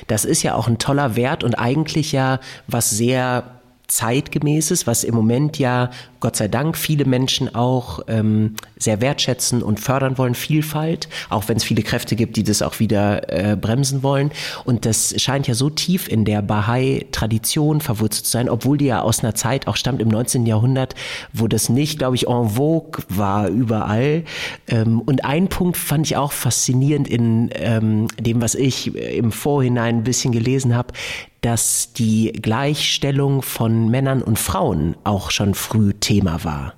Das 0.09 0.27
ist 0.27 0.43
ja 0.43 0.55
auch 0.55 0.69
ein 0.69 0.79
toller 0.79 1.17
Wert 1.17 1.43
und 1.43 1.55
eigentlich 1.55 2.13
ja 2.13 2.39
was 2.67 2.91
sehr 2.91 3.60
zeitgemäßes, 3.91 4.87
was 4.87 5.05
im 5.05 5.15
Moment 5.15 5.59
ja 5.59 5.91
Gott 6.21 6.37
sei 6.37 6.49
Dank 6.49 6.77
viele 6.77 7.05
Menschen 7.05 7.55
auch 7.55 8.01
ähm, 8.07 8.55
sehr 8.77 9.01
wertschätzen 9.01 9.63
und 9.63 9.81
fördern 9.81 10.19
wollen, 10.19 10.35
Vielfalt, 10.35 11.09
auch 11.31 11.49
wenn 11.49 11.57
es 11.57 11.65
viele 11.65 11.83
Kräfte 11.83 12.15
gibt, 12.15 12.37
die 12.37 12.45
das 12.45 12.63
auch 12.63 12.79
wieder 12.79 13.31
äh, 13.33 13.57
bremsen 13.57 14.03
wollen. 14.03 14.31
Und 14.65 14.87
das 14.87 15.15
scheint 15.21 15.49
ja 15.49 15.55
so 15.55 15.71
tief 15.71 16.09
in 16.09 16.25
der 16.25 16.43
Bahai-Tradition 16.43 17.81
verwurzelt 17.81 18.27
zu 18.27 18.33
sein, 18.33 18.49
obwohl 18.49 18.79
die 18.79 18.87
ja 18.87 19.03
aus 19.03 19.21
einer 19.21 19.35
Zeit 19.35 19.67
auch 19.67 19.77
stammt 19.77 20.01
im 20.01 20.09
19. 20.09 20.47
Jahrhundert, 20.47 20.95
wo 21.33 21.49
das 21.49 21.69
nicht, 21.69 21.99
glaube 21.99 22.17
ich, 22.17 22.29
en 22.29 22.51
vogue 22.51 23.03
war 23.09 23.49
überall. 23.49 24.25
Ähm, 24.69 25.01
und 25.01 25.25
ein 25.25 25.49
Punkt 25.49 25.77
fand 25.77 26.07
ich 26.07 26.17
auch 26.17 26.33
faszinierend 26.33 27.09
in 27.09 27.51
ähm, 27.55 28.09
dem, 28.19 28.43
was 28.43 28.55
ich 28.55 28.95
im 28.95 29.33
Vorhinein 29.33 29.99
ein 29.99 30.05
bisschen 30.05 30.33
gelesen 30.33 30.77
habe, 30.77 30.93
dass 31.41 31.93
die 31.93 32.33
Gleichstellung 32.33 33.43
von 33.43 33.89
Männern 33.89 34.23
und 34.23 34.39
Frauen 34.39 34.97
auch 35.05 35.31
schon 35.31 35.55
früh 35.55 35.95
Thema 35.95 36.45
war. 36.45 36.75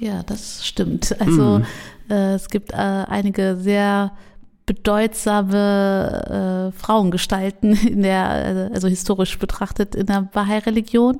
Ja, 0.00 0.22
das 0.22 0.66
stimmt. 0.66 1.18
Also 1.20 1.60
mm. 1.60 1.66
äh, 2.10 2.34
es 2.34 2.48
gibt 2.48 2.72
äh, 2.72 2.76
einige 2.76 3.56
sehr 3.56 4.12
bedeutsame 4.66 6.72
äh, 6.72 6.78
Frauengestalten 6.78 7.72
in 7.86 8.02
der, 8.02 8.70
äh, 8.70 8.74
also 8.74 8.88
historisch 8.88 9.38
betrachtet 9.38 9.94
in 9.94 10.06
der 10.06 10.22
Bahai-Religion. 10.22 11.18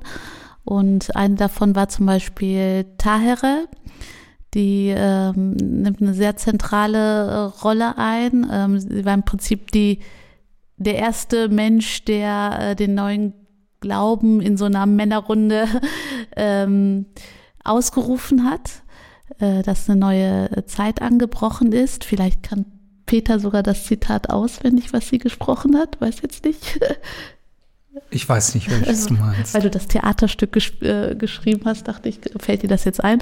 Und 0.63 1.15
eine 1.15 1.35
davon 1.35 1.75
war 1.75 1.87
zum 1.87 2.05
Beispiel 2.05 2.85
Tahere. 2.97 3.67
Die 4.53 4.93
ähm, 4.95 5.51
nimmt 5.53 6.01
eine 6.01 6.13
sehr 6.13 6.35
zentrale 6.35 6.97
äh, 6.97 7.61
Rolle 7.63 7.97
ein. 7.97 8.47
Ähm, 8.51 8.79
sie 8.79 9.05
war 9.05 9.13
im 9.13 9.23
Prinzip 9.23 9.71
die 9.71 9.99
der 10.77 10.95
erste 10.95 11.49
Mensch, 11.49 12.05
der 12.05 12.57
äh, 12.59 12.75
den 12.75 12.95
neuen 12.95 13.33
Glauben 13.79 14.41
in 14.41 14.57
so 14.57 14.65
einer 14.65 14.85
Männerrunde 14.85 15.67
ähm, 16.35 17.05
ausgerufen 17.63 18.49
hat, 18.49 18.83
äh, 19.39 19.61
dass 19.63 19.89
eine 19.89 19.99
neue 19.99 20.65
Zeit 20.65 21.01
angebrochen 21.01 21.71
ist. 21.71 22.03
Vielleicht 22.03 22.43
kann 22.43 22.65
Peter 23.05 23.39
sogar 23.39 23.63
das 23.63 23.85
Zitat 23.85 24.29
auswendig, 24.29 24.93
was 24.93 25.09
sie 25.09 25.17
gesprochen 25.17 25.77
hat, 25.77 25.99
weiß 26.01 26.21
jetzt 26.21 26.45
nicht. 26.45 26.79
Ich 28.09 28.27
weiß 28.27 28.55
nicht, 28.55 28.69
welches 28.69 28.87
also, 28.87 29.15
du 29.15 29.21
meinst. 29.21 29.53
Weil 29.53 29.61
du 29.61 29.69
das 29.69 29.87
Theaterstück 29.87 30.51
gesch 30.51 30.73
äh, 30.81 31.15
geschrieben 31.15 31.61
hast, 31.65 31.87
dachte 31.87 32.09
ich, 32.09 32.19
fällt 32.39 32.63
dir 32.63 32.67
das 32.67 32.83
jetzt 32.83 33.03
ein? 33.03 33.19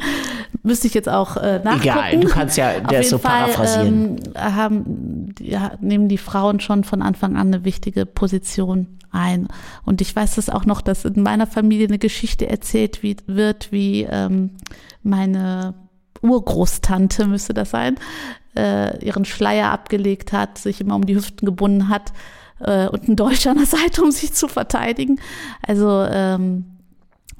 Müsste 0.63 0.87
ich 0.87 0.93
jetzt 0.93 1.09
auch 1.09 1.37
äh, 1.37 1.59
nachgucken. 1.63 1.81
Egal, 1.83 2.19
du 2.19 2.27
kannst 2.27 2.57
ja 2.57 2.79
das 2.79 3.09
so 3.09 3.17
Fall, 3.17 3.31
paraphrasieren. 3.31 4.17
Ähm, 4.35 4.55
haben, 4.55 5.35
ja, 5.39 5.73
nehmen 5.81 6.07
die 6.07 6.17
Frauen 6.17 6.59
schon 6.59 6.83
von 6.83 7.01
Anfang 7.01 7.35
an 7.35 7.47
eine 7.47 7.65
wichtige 7.65 8.05
Position 8.05 8.99
ein. 9.11 9.47
Und 9.83 10.01
ich 10.01 10.15
weiß 10.15 10.37
es 10.37 10.49
auch 10.49 10.65
noch, 10.65 10.81
dass 10.81 11.05
in 11.05 11.23
meiner 11.23 11.47
Familie 11.47 11.87
eine 11.87 11.99
Geschichte 11.99 12.47
erzählt 12.47 13.01
wie, 13.01 13.15
wird, 13.27 13.71
wie 13.71 14.03
ähm, 14.03 14.51
meine 15.03 15.73
Urgroßtante, 16.21 17.25
müsste 17.25 17.53
das 17.53 17.71
sein, 17.71 17.95
äh, 18.55 19.03
ihren 19.03 19.25
Schleier 19.25 19.71
abgelegt 19.71 20.31
hat, 20.31 20.57
sich 20.57 20.81
immer 20.81 20.95
um 20.95 21.05
die 21.05 21.15
Hüften 21.15 21.45
gebunden 21.45 21.89
hat 21.89 22.13
äh, 22.59 22.87
und 22.87 23.07
ein 23.07 23.15
Deutscher 23.15 23.51
an 23.51 23.57
der 23.57 23.65
Seite, 23.65 24.01
um 24.03 24.11
sich 24.11 24.33
zu 24.33 24.47
verteidigen. 24.47 25.19
Also 25.65 26.05
ähm, 26.09 26.65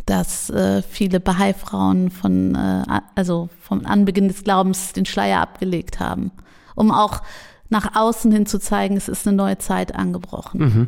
dass 0.06 0.50
äh, 0.52 0.82
viele 0.84 1.20
Bahai-Frauen 1.20 2.12
von, 2.12 2.56
äh, 2.56 2.84
also 3.16 3.50
vom 3.60 3.86
Anbeginn 3.86 4.28
des 4.28 4.44
Glaubens 4.44 4.94
den 4.94 5.06
Schleier 5.06 5.42
abgelegt 5.42 6.00
haben, 6.00 6.32
um 6.76 6.92
auch 6.92 7.22
nach 7.70 7.96
außen 7.96 8.32
hin 8.32 8.46
zu 8.46 8.60
zeigen, 8.60 8.98
es 8.98 9.08
ist 9.08 9.28
eine 9.28 9.36
neue 9.36 9.58
Zeit 9.58 9.96
angebrochen. 9.96 10.60
Mhm. 10.60 10.88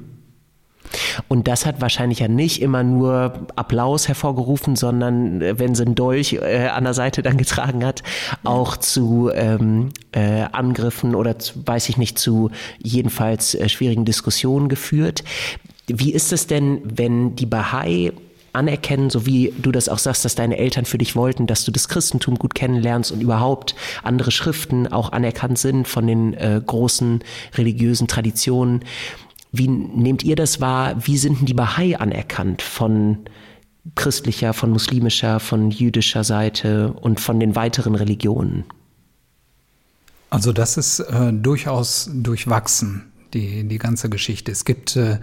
Und 1.28 1.48
das 1.48 1.66
hat 1.66 1.82
wahrscheinlich 1.82 2.20
ja 2.20 2.28
nicht 2.28 2.62
immer 2.62 2.84
nur 2.84 3.48
Applaus 3.56 4.08
hervorgerufen, 4.08 4.76
sondern 4.76 5.42
äh, 5.42 5.60
wenn 5.60 5.76
sie 5.76 5.86
einen 5.86 5.96
Dolch 5.96 6.34
äh, 6.34 6.68
an 6.68 6.84
der 6.84 6.94
Seite 6.94 7.22
dann 7.22 7.38
getragen 7.38 7.86
hat, 7.86 8.04
auch 8.44 8.78
zu 8.78 9.30
ähm, 9.34 9.90
äh, 10.12 10.44
Angriffen 10.52 11.16
oder 11.16 11.40
zu, 11.40 11.54
weiß 11.66 11.90
ich 11.90 11.98
nicht, 11.98 12.20
zu 12.20 12.52
jedenfalls 12.82 13.56
äh, 13.56 13.70
schwierigen 13.70 14.06
Diskussionen 14.06 14.70
geführt. 14.70 15.24
Wie 15.88 16.14
ist 16.14 16.34
es 16.34 16.48
denn, 16.48 16.82
wenn 16.84 17.36
die 17.36 17.46
Bahai 17.46 18.12
anerkennen, 18.58 19.10
so 19.10 19.26
wie 19.26 19.54
du 19.62 19.72
das 19.72 19.88
auch 19.88 20.00
sagst, 20.00 20.26
dass 20.26 20.36
deine 20.36 20.58
Eltern 20.58 20.86
für 20.86 20.98
dich 20.98 21.16
wollten, 21.16 21.48
dass 21.48 21.64
du 21.64 21.72
das 21.72 21.88
Christentum 21.88 22.36
gut 22.36 22.56
kennenlernst 22.56 23.12
und 23.12 23.22
überhaupt 23.22 23.76
andere 24.04 24.32
Schriften 24.32 24.88
auch 24.88 25.12
anerkannt 25.12 25.60
sind 25.60 25.88
von 25.88 26.08
den 26.08 26.34
äh, 26.34 26.60
großen 26.66 27.24
religiösen 27.56 28.08
Traditionen. 28.08 28.84
Wie 29.52 29.68
nehmt 29.68 30.24
ihr 30.24 30.36
das 30.36 30.62
wahr? 30.62 30.96
Wie 31.06 31.18
sind 31.18 31.40
denn 31.40 31.46
die 31.46 31.54
Bahai 31.54 31.98
anerkannt 31.98 32.62
von 32.62 33.20
christlicher, 33.96 34.54
von 34.54 34.72
muslimischer, 34.72 35.40
von 35.40 35.72
jüdischer 35.72 36.24
Seite 36.24 36.94
und 36.94 37.20
von 37.20 37.40
den 37.40 37.56
weiteren 37.56 37.96
Religionen? 37.96 38.66
Also 40.30 40.52
das 40.52 40.78
ist 40.78 41.00
äh, 41.00 41.32
durchaus 41.32 42.10
durchwachsen, 42.14 43.12
die, 43.34 43.64
die 43.64 43.78
ganze 43.78 44.10
Geschichte. 44.10 44.52
Es 44.52 44.66
gibt 44.66 44.96
äh, 44.98 45.20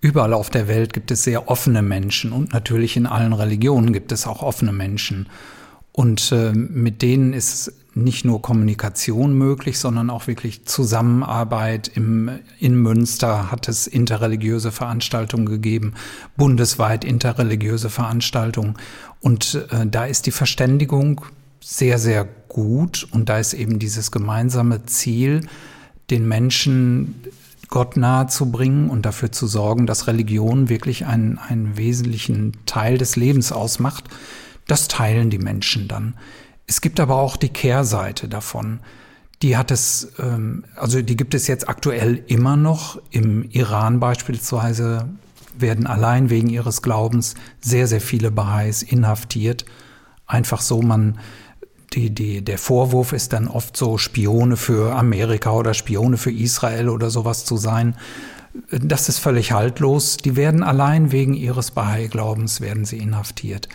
überall 0.00 0.32
auf 0.32 0.50
der 0.50 0.66
Welt 0.66 0.92
gibt 0.92 1.10
es 1.12 1.22
sehr 1.22 1.48
offene 1.48 1.80
Menschen 1.80 2.32
und 2.32 2.52
natürlich 2.52 2.96
in 2.96 3.06
allen 3.06 3.32
Religionen 3.32 3.92
gibt 3.92 4.10
es 4.10 4.26
auch 4.26 4.42
offene 4.42 4.72
Menschen. 4.72 5.28
Und 5.92 6.32
äh, 6.32 6.52
mit 6.52 7.02
denen 7.02 7.32
ist 7.32 7.72
nicht 7.94 8.24
nur 8.24 8.40
Kommunikation 8.40 9.34
möglich, 9.34 9.78
sondern 9.78 10.08
auch 10.08 10.26
wirklich 10.26 10.64
Zusammenarbeit. 10.64 11.88
Im, 11.94 12.30
in 12.58 12.76
Münster 12.76 13.50
hat 13.50 13.68
es 13.68 13.86
interreligiöse 13.86 14.72
Veranstaltungen 14.72 15.46
gegeben, 15.46 15.92
bundesweit 16.36 17.04
interreligiöse 17.04 17.90
Veranstaltungen. 17.90 18.76
Und 19.20 19.66
äh, 19.70 19.86
da 19.86 20.06
ist 20.06 20.24
die 20.26 20.30
Verständigung 20.30 21.22
sehr, 21.60 21.98
sehr 21.98 22.26
gut. 22.48 23.06
Und 23.10 23.28
da 23.28 23.38
ist 23.38 23.52
eben 23.52 23.78
dieses 23.78 24.10
gemeinsame 24.10 24.86
Ziel, 24.86 25.42
den 26.10 26.26
Menschen 26.26 27.14
Gott 27.68 27.96
nahe 27.96 28.26
zu 28.26 28.50
bringen 28.50 28.90
und 28.90 29.06
dafür 29.06 29.32
zu 29.32 29.46
sorgen, 29.46 29.86
dass 29.86 30.06
Religion 30.06 30.68
wirklich 30.68 31.06
einen, 31.06 31.38
einen 31.38 31.76
wesentlichen 31.76 32.52
Teil 32.66 32.98
des 32.98 33.16
Lebens 33.16 33.52
ausmacht. 33.52 34.04
Das 34.72 34.88
teilen 34.88 35.28
die 35.28 35.38
Menschen 35.38 35.86
dann. 35.86 36.14
Es 36.66 36.80
gibt 36.80 36.98
aber 36.98 37.16
auch 37.16 37.36
die 37.36 37.50
Kehrseite 37.50 38.26
davon. 38.26 38.80
Die 39.42 39.58
hat 39.58 39.70
es, 39.70 40.14
ähm, 40.18 40.64
also 40.76 41.02
die 41.02 41.14
gibt 41.14 41.34
es 41.34 41.46
jetzt 41.46 41.68
aktuell 41.68 42.24
immer 42.26 42.56
noch. 42.56 42.98
Im 43.10 43.42
Iran 43.50 44.00
beispielsweise 44.00 45.10
werden 45.52 45.86
allein 45.86 46.30
wegen 46.30 46.48
ihres 46.48 46.80
Glaubens 46.80 47.34
sehr, 47.60 47.86
sehr 47.86 48.00
viele 48.00 48.30
Baha'is 48.30 48.82
inhaftiert. 48.82 49.66
Einfach 50.26 50.62
so, 50.62 50.80
man, 50.80 51.18
die, 51.92 52.08
die, 52.08 52.42
der 52.42 52.56
Vorwurf 52.56 53.12
ist 53.12 53.34
dann 53.34 53.48
oft 53.48 53.76
so, 53.76 53.98
Spione 53.98 54.56
für 54.56 54.94
Amerika 54.94 55.50
oder 55.50 55.74
Spione 55.74 56.16
für 56.16 56.32
Israel 56.32 56.88
oder 56.88 57.10
sowas 57.10 57.44
zu 57.44 57.58
sein. 57.58 57.94
Das 58.70 59.10
ist 59.10 59.18
völlig 59.18 59.52
haltlos. 59.52 60.16
Die 60.16 60.34
werden 60.34 60.62
allein 60.62 61.12
wegen 61.12 61.34
ihres 61.34 61.72
Bahai-Glaubens 61.72 62.62
werden 62.62 62.86
sie 62.86 62.96
inhaftiert. 62.96 63.68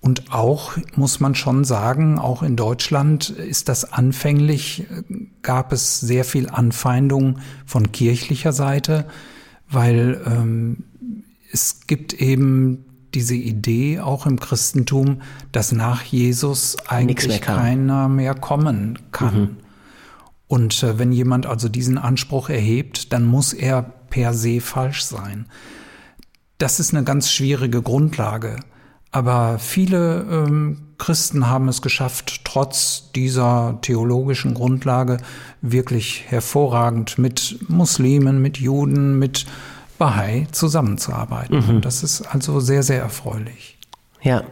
Und 0.00 0.32
auch 0.32 0.76
muss 0.94 1.20
man 1.20 1.34
schon 1.34 1.64
sagen, 1.64 2.18
auch 2.18 2.42
in 2.42 2.54
Deutschland 2.54 3.30
ist 3.30 3.68
das 3.68 3.92
anfänglich, 3.92 4.86
gab 5.42 5.72
es 5.72 6.00
sehr 6.00 6.24
viel 6.24 6.48
Anfeindung 6.48 7.38
von 7.64 7.90
kirchlicher 7.90 8.52
Seite, 8.52 9.06
weil 9.68 10.22
ähm, 10.26 10.84
es 11.52 11.86
gibt 11.86 12.12
eben 12.12 12.84
diese 13.14 13.34
Idee 13.34 14.00
auch 14.00 14.26
im 14.26 14.38
Christentum, 14.38 15.22
dass 15.50 15.72
nach 15.72 16.02
Jesus 16.02 16.76
eigentlich 16.86 17.28
mehr 17.28 17.38
keiner 17.38 18.08
mehr 18.08 18.34
kommen 18.34 18.98
kann. 19.10 19.40
Mhm. 19.40 19.56
Und 20.48 20.82
äh, 20.82 20.98
wenn 20.98 21.12
jemand 21.12 21.46
also 21.46 21.68
diesen 21.68 21.98
Anspruch 21.98 22.50
erhebt, 22.50 23.12
dann 23.12 23.24
muss 23.24 23.52
er 23.52 23.82
per 23.82 24.34
se 24.34 24.60
falsch 24.60 25.02
sein. 25.04 25.46
Das 26.58 26.78
ist 26.78 26.94
eine 26.94 27.04
ganz 27.04 27.30
schwierige 27.30 27.82
Grundlage. 27.82 28.60
Aber 29.16 29.58
viele 29.58 30.26
ähm, 30.30 30.76
Christen 30.98 31.48
haben 31.48 31.68
es 31.68 31.80
geschafft, 31.80 32.42
trotz 32.44 33.12
dieser 33.12 33.78
theologischen 33.80 34.52
Grundlage 34.52 35.16
wirklich 35.62 36.24
hervorragend 36.28 37.16
mit 37.16 37.56
Muslimen, 37.66 38.42
mit 38.42 38.58
Juden, 38.58 39.18
mit 39.18 39.46
Bahai 39.96 40.48
zusammenzuarbeiten. 40.52 41.76
Mhm. 41.76 41.80
Das 41.80 42.02
ist 42.02 42.26
also 42.26 42.60
sehr, 42.60 42.82
sehr 42.82 43.00
erfreulich. 43.00 43.78
Ja, 44.20 44.42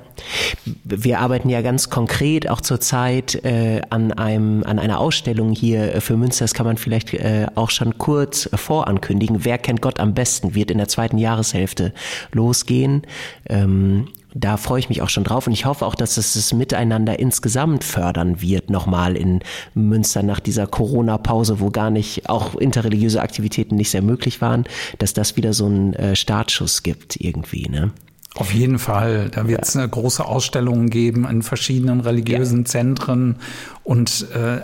wir 0.83 1.21
arbeiten 1.21 1.51
ja 1.51 1.61
ganz 1.61 1.91
konkret 1.91 2.49
auch 2.49 2.63
zurzeit 2.63 3.45
äh, 3.45 3.83
an 3.91 4.13
einem 4.13 4.63
an 4.65 4.79
einer 4.79 4.99
Ausstellung 4.99 5.53
hier 5.53 6.01
für 6.01 6.17
Münster. 6.17 6.45
Das 6.45 6.55
kann 6.55 6.65
man 6.65 6.79
vielleicht 6.79 7.13
äh, 7.13 7.49
auch 7.55 7.69
schon 7.69 7.99
kurz 7.99 8.49
vorankündigen. 8.55 9.45
Wer 9.45 9.59
kennt 9.59 9.83
Gott 9.83 10.01
am 10.01 10.15
besten? 10.15 10.55
Wird 10.55 10.71
in 10.71 10.79
der 10.79 10.89
zweiten 10.89 11.19
Jahreshälfte 11.19 11.93
losgehen. 12.33 13.03
Ähm, 13.47 14.07
da 14.35 14.57
freue 14.57 14.81
ich 14.81 14.89
mich 14.89 15.01
auch 15.01 15.09
schon 15.09 15.25
drauf 15.25 15.47
und 15.47 15.53
ich 15.53 15.65
hoffe 15.65 15.87
auch, 15.87 15.95
dass 15.95 16.17
es 16.17 16.35
das 16.35 16.53
Miteinander 16.53 17.19
insgesamt 17.19 17.85
fördern 17.85 18.43
wird, 18.43 18.69
nochmal 18.69 19.17
in 19.17 19.41
Münster 19.75 20.25
nach 20.25 20.41
dieser 20.41 20.67
Corona-Pause, 20.67 21.61
wo 21.61 21.71
gar 21.71 21.91
nicht, 21.91 22.29
auch 22.29 22.57
interreligiöse 22.57 23.23
Aktivitäten 23.23 23.77
nicht 23.77 23.91
sehr 23.91 24.03
möglich 24.03 24.41
waren, 24.41 24.65
dass 24.99 25.15
das 25.15 25.37
wieder 25.37 25.53
so 25.53 25.67
einen 25.67 25.95
äh, 25.95 26.17
Startschuss 26.17 26.83
gibt 26.83 27.17
irgendwie, 27.17 27.69
ne? 27.69 27.93
Auf 28.37 28.53
jeden 28.53 28.81
Fall. 28.81 29.31
Da 29.31 29.47
wird 29.47 29.63
es 29.63 29.75
ja. 29.75 29.87
große 29.87 30.25
Ausstellungen 30.25 30.91
geben 30.91 31.25
in 31.25 31.43
verschiedenen 31.43 32.01
religiösen 32.01 32.61
ja. 32.61 32.65
Zentren. 32.65 33.37
Und 33.85 34.27
äh, 34.35 34.63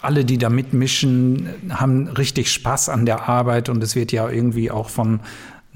alle, 0.00 0.24
die 0.24 0.38
da 0.38 0.48
mitmischen, 0.50 1.48
haben 1.68 2.06
richtig 2.06 2.52
Spaß 2.52 2.88
an 2.90 3.06
der 3.06 3.28
Arbeit. 3.28 3.70
Und 3.70 3.82
es 3.82 3.96
wird 3.96 4.12
ja 4.12 4.28
irgendwie 4.30 4.70
auch 4.70 4.88
von 4.88 5.18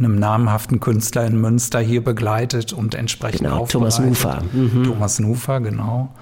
einem 0.05 0.19
namhaften 0.19 0.81
Künstler 0.81 1.27
in 1.27 1.41
Münster 1.41 1.81
hier 1.81 2.03
begleitet 2.03 2.73
und 2.73 2.95
entsprechend 2.95 3.43
genau, 3.43 3.67
Thomas 3.67 3.99
Nufer. 3.99 4.43
Mhm. 4.53 4.85
Thomas 4.85 5.19
Nufer, 5.19 5.61
genau. 5.61 6.15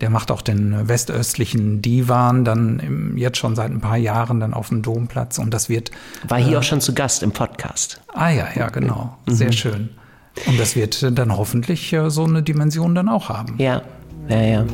Der 0.00 0.10
macht 0.10 0.30
auch 0.30 0.42
den 0.42 0.88
westöstlichen 0.88 1.80
Divan 1.80 2.44
dann 2.44 2.78
im, 2.80 3.16
jetzt 3.16 3.38
schon 3.38 3.54
seit 3.54 3.70
ein 3.70 3.80
paar 3.80 3.96
Jahren 3.96 4.40
dann 4.40 4.52
auf 4.52 4.68
dem 4.68 4.82
Domplatz 4.82 5.38
und 5.38 5.54
das 5.54 5.68
wird. 5.68 5.90
War 6.28 6.38
hier 6.38 6.54
äh, 6.54 6.56
auch 6.58 6.62
schon 6.62 6.80
zu 6.80 6.94
Gast 6.94 7.22
im 7.22 7.30
Podcast. 7.30 8.00
Ah 8.12 8.30
ja, 8.30 8.48
ja, 8.54 8.68
genau. 8.68 9.16
Sehr 9.26 9.48
mhm. 9.48 9.52
schön. 9.52 9.88
Und 10.46 10.58
das 10.58 10.74
wird 10.74 11.16
dann 11.16 11.36
hoffentlich 11.36 11.92
äh, 11.92 12.10
so 12.10 12.24
eine 12.24 12.42
Dimension 12.42 12.94
dann 12.94 13.08
auch 13.08 13.28
haben. 13.28 13.54
Ja, 13.58 13.82
ja, 14.28 14.40
ja. 14.42 14.66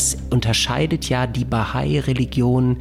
Das 0.00 0.16
unterscheidet 0.30 1.10
ja 1.10 1.26
die 1.26 1.44
Bahai-Religion 1.44 2.78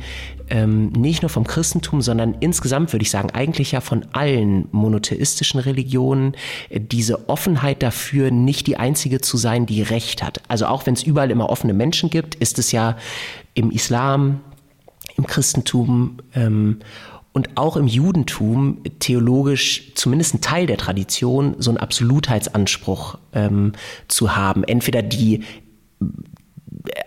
ähm, 0.49 0.88
nicht 0.93 1.21
nur 1.21 1.29
vom 1.29 1.45
Christentum, 1.45 2.01
sondern 2.01 2.34
insgesamt 2.39 2.93
würde 2.93 3.03
ich 3.03 3.12
sagen, 3.12 3.29
eigentlich 3.32 3.73
ja 3.73 3.82
von 3.82 4.05
allen 4.13 4.69
monotheistischen 4.71 5.60
Religionen, 5.60 6.34
äh, 6.69 6.79
diese 6.79 7.27
Offenheit 7.27 7.84
dafür, 7.84 8.32
nicht 8.32 8.67
die 8.67 8.77
einzige 8.77 9.19
zu 9.19 9.36
sein, 9.36 9.65
die 9.65 9.82
Recht 9.82 10.23
hat. 10.23 10.41
Also 10.47 10.67
auch 10.67 10.86
wenn 10.86 10.93
es 10.93 11.03
überall 11.03 11.29
immer 11.29 11.49
offene 11.49 11.73
Menschen 11.73 12.10
gibt, 12.10 12.36
ist 12.36 12.58
es 12.58 12.71
ja 12.71 12.95
im 13.53 13.69
Islam, 13.69 14.39
im 15.17 15.27
Christentum 15.27 16.19
ähm, 16.34 16.79
und 17.34 17.58
auch 17.58 17.75
im 17.75 17.88
Judentum 17.88 18.77
theologisch 18.99 19.93
zumindest 19.95 20.36
ein 20.36 20.41
Teil 20.41 20.67
der 20.67 20.77
Tradition 20.77 21.55
so 21.60 21.69
einen 21.69 21.77
Absolutheitsanspruch 21.77 23.17
ähm, 23.34 23.73
zu 24.08 24.38
haben. 24.38 24.63
Entweder 24.63 25.01
die 25.01 25.43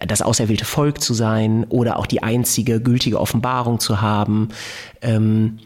das 0.07 0.23
auserwählte 0.23 0.65
Volk 0.65 1.01
zu 1.01 1.15
sein 1.15 1.65
oder 1.69 1.99
auch 1.99 2.07
die 2.07 2.23
einzige 2.23 2.81
gültige 2.81 3.21
Offenbarung 3.21 3.81
zu 3.81 4.01
haben. 4.01 4.49
Ähm, 5.01 5.59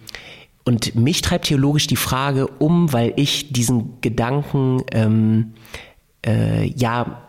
und 0.64 0.94
mich 0.96 1.22
treibt 1.22 1.46
theologisch 1.46 1.86
die 1.86 1.96
Frage 1.96 2.48
um, 2.48 2.92
weil 2.92 3.12
ich 3.16 3.52
diesen 3.52 4.00
Gedanken 4.00 4.82
ähm, 4.92 5.54
äh, 6.26 6.66
ja 6.66 7.25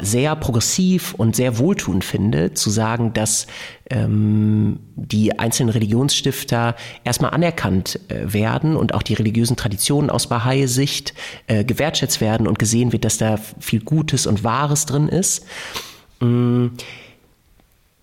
sehr 0.00 0.36
progressiv 0.36 1.14
und 1.14 1.36
sehr 1.36 1.58
wohltuend 1.58 2.04
finde, 2.04 2.54
zu 2.54 2.70
sagen, 2.70 3.12
dass 3.12 3.46
ähm, 3.90 4.80
die 4.96 5.38
einzelnen 5.38 5.70
Religionsstifter 5.70 6.74
erstmal 7.04 7.30
anerkannt 7.32 8.00
äh, 8.08 8.32
werden 8.32 8.76
und 8.76 8.94
auch 8.94 9.02
die 9.02 9.14
religiösen 9.14 9.56
Traditionen 9.56 10.10
aus 10.10 10.28
Bahai-Sicht 10.28 11.14
äh, 11.46 11.64
gewertschätzt 11.64 12.20
werden 12.20 12.46
und 12.46 12.58
gesehen 12.58 12.92
wird, 12.92 13.04
dass 13.04 13.18
da 13.18 13.38
viel 13.60 13.80
Gutes 13.80 14.26
und 14.26 14.44
Wahres 14.44 14.86
drin 14.86 15.08
ist. 15.08 15.44
Mm. 16.20 16.68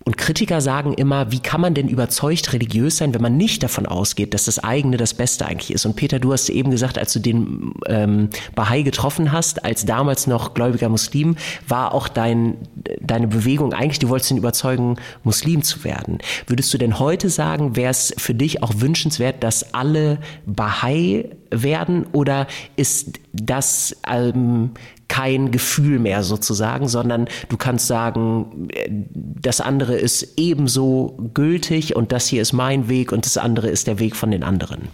Und 0.04 0.18
Kritiker 0.18 0.60
sagen 0.60 0.92
immer, 0.92 1.32
wie 1.32 1.40
kann 1.40 1.62
man 1.62 1.72
denn 1.72 1.88
überzeugt 1.88 2.52
religiös 2.52 2.98
sein, 2.98 3.14
wenn 3.14 3.22
man 3.22 3.38
nicht 3.38 3.62
davon 3.62 3.86
ausgeht, 3.86 4.34
dass 4.34 4.44
das 4.44 4.58
eigene 4.58 4.98
das 4.98 5.14
Beste 5.14 5.46
eigentlich 5.46 5.72
ist. 5.72 5.86
Und 5.86 5.96
Peter, 5.96 6.18
du 6.18 6.32
hast 6.32 6.50
eben 6.50 6.70
gesagt, 6.70 6.98
als 6.98 7.14
du 7.14 7.20
den 7.20 7.72
ähm, 7.86 8.28
Bahai 8.54 8.82
getroffen 8.82 9.32
hast, 9.32 9.64
als 9.64 9.86
damals 9.86 10.26
noch 10.26 10.52
gläubiger 10.52 10.90
Muslim, 10.90 11.36
war 11.66 11.94
auch 11.94 12.08
dein, 12.08 12.58
deine 13.00 13.28
Bewegung 13.28 13.72
eigentlich, 13.72 13.98
du 13.98 14.10
wolltest 14.10 14.30
ihn 14.30 14.36
überzeugen, 14.36 14.96
Muslim 15.22 15.62
zu 15.62 15.84
werden. 15.84 16.18
Würdest 16.46 16.74
du 16.74 16.78
denn 16.78 16.98
heute 16.98 17.30
sagen, 17.30 17.74
wäre 17.74 17.90
es 17.90 18.14
für 18.18 18.34
dich 18.34 18.62
auch 18.62 18.74
wünschenswert, 18.76 19.42
dass 19.42 19.72
alle 19.72 20.18
Bahai 20.44 21.30
werden 21.50 22.06
oder 22.12 22.46
ist 22.76 23.20
das 23.32 23.96
ähm, 24.10 24.70
kein 25.08 25.50
Gefühl 25.50 25.98
mehr 25.98 26.22
sozusagen, 26.22 26.88
sondern 26.88 27.28
du 27.48 27.56
kannst 27.56 27.86
sagen, 27.86 28.68
das 29.12 29.60
andere 29.60 29.96
ist 29.96 30.34
ebenso 30.36 31.18
gültig 31.34 31.94
und 31.96 32.12
das 32.12 32.26
hier 32.26 32.42
ist 32.42 32.52
mein 32.52 32.88
Weg 32.88 33.12
und 33.12 33.26
das 33.26 33.36
andere 33.36 33.68
ist 33.68 33.86
der 33.86 33.98
Weg 33.98 34.16
von 34.16 34.30
den 34.30 34.42
anderen. 34.42 34.88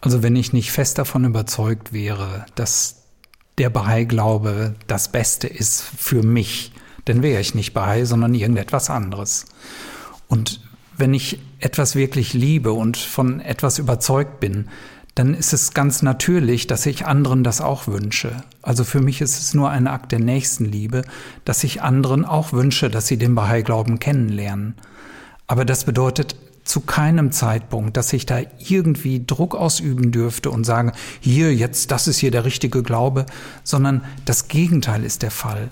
Also 0.00 0.22
wenn 0.22 0.36
ich 0.36 0.52
nicht 0.52 0.72
fest 0.72 0.98
davon 0.98 1.24
überzeugt 1.24 1.92
wäre, 1.92 2.46
dass 2.54 3.02
der 3.58 3.68
Bahai-Glaube 3.68 4.74
das 4.86 5.12
Beste 5.12 5.46
ist 5.46 5.82
für 5.82 6.22
mich, 6.22 6.72
dann 7.04 7.22
wäre 7.22 7.40
ich 7.40 7.54
nicht 7.54 7.74
Bahai, 7.74 8.04
sondern 8.04 8.34
irgendetwas 8.34 8.88
anderes. 8.88 9.46
Und 10.28 10.60
wenn 10.96 11.12
ich 11.12 11.38
etwas 11.58 11.94
wirklich 11.94 12.32
liebe 12.32 12.72
und 12.72 12.96
von 12.96 13.40
etwas 13.40 13.78
überzeugt 13.78 14.40
bin, 14.40 14.68
dann 15.20 15.34
ist 15.34 15.52
es 15.52 15.74
ganz 15.74 16.00
natürlich, 16.00 16.66
dass 16.66 16.86
ich 16.86 17.04
anderen 17.04 17.44
das 17.44 17.60
auch 17.60 17.86
wünsche. 17.86 18.42
Also 18.62 18.84
für 18.84 19.02
mich 19.02 19.20
ist 19.20 19.38
es 19.38 19.52
nur 19.52 19.68
ein 19.68 19.86
Akt 19.86 20.12
der 20.12 20.18
Nächstenliebe, 20.18 21.02
dass 21.44 21.62
ich 21.62 21.82
anderen 21.82 22.24
auch 22.24 22.54
wünsche, 22.54 22.88
dass 22.88 23.06
sie 23.06 23.18
den 23.18 23.34
Bahai-Glauben 23.34 23.98
kennenlernen. 23.98 24.76
Aber 25.46 25.66
das 25.66 25.84
bedeutet 25.84 26.36
zu 26.64 26.80
keinem 26.80 27.32
Zeitpunkt, 27.32 27.98
dass 27.98 28.14
ich 28.14 28.24
da 28.24 28.40
irgendwie 28.66 29.22
Druck 29.26 29.54
ausüben 29.54 30.10
dürfte 30.10 30.50
und 30.50 30.64
sagen, 30.64 30.92
hier, 31.20 31.54
jetzt, 31.54 31.90
das 31.90 32.08
ist 32.08 32.16
hier 32.16 32.30
der 32.30 32.46
richtige 32.46 32.82
Glaube, 32.82 33.26
sondern 33.62 34.02
das 34.24 34.48
Gegenteil 34.48 35.04
ist 35.04 35.20
der 35.20 35.30
Fall. 35.30 35.68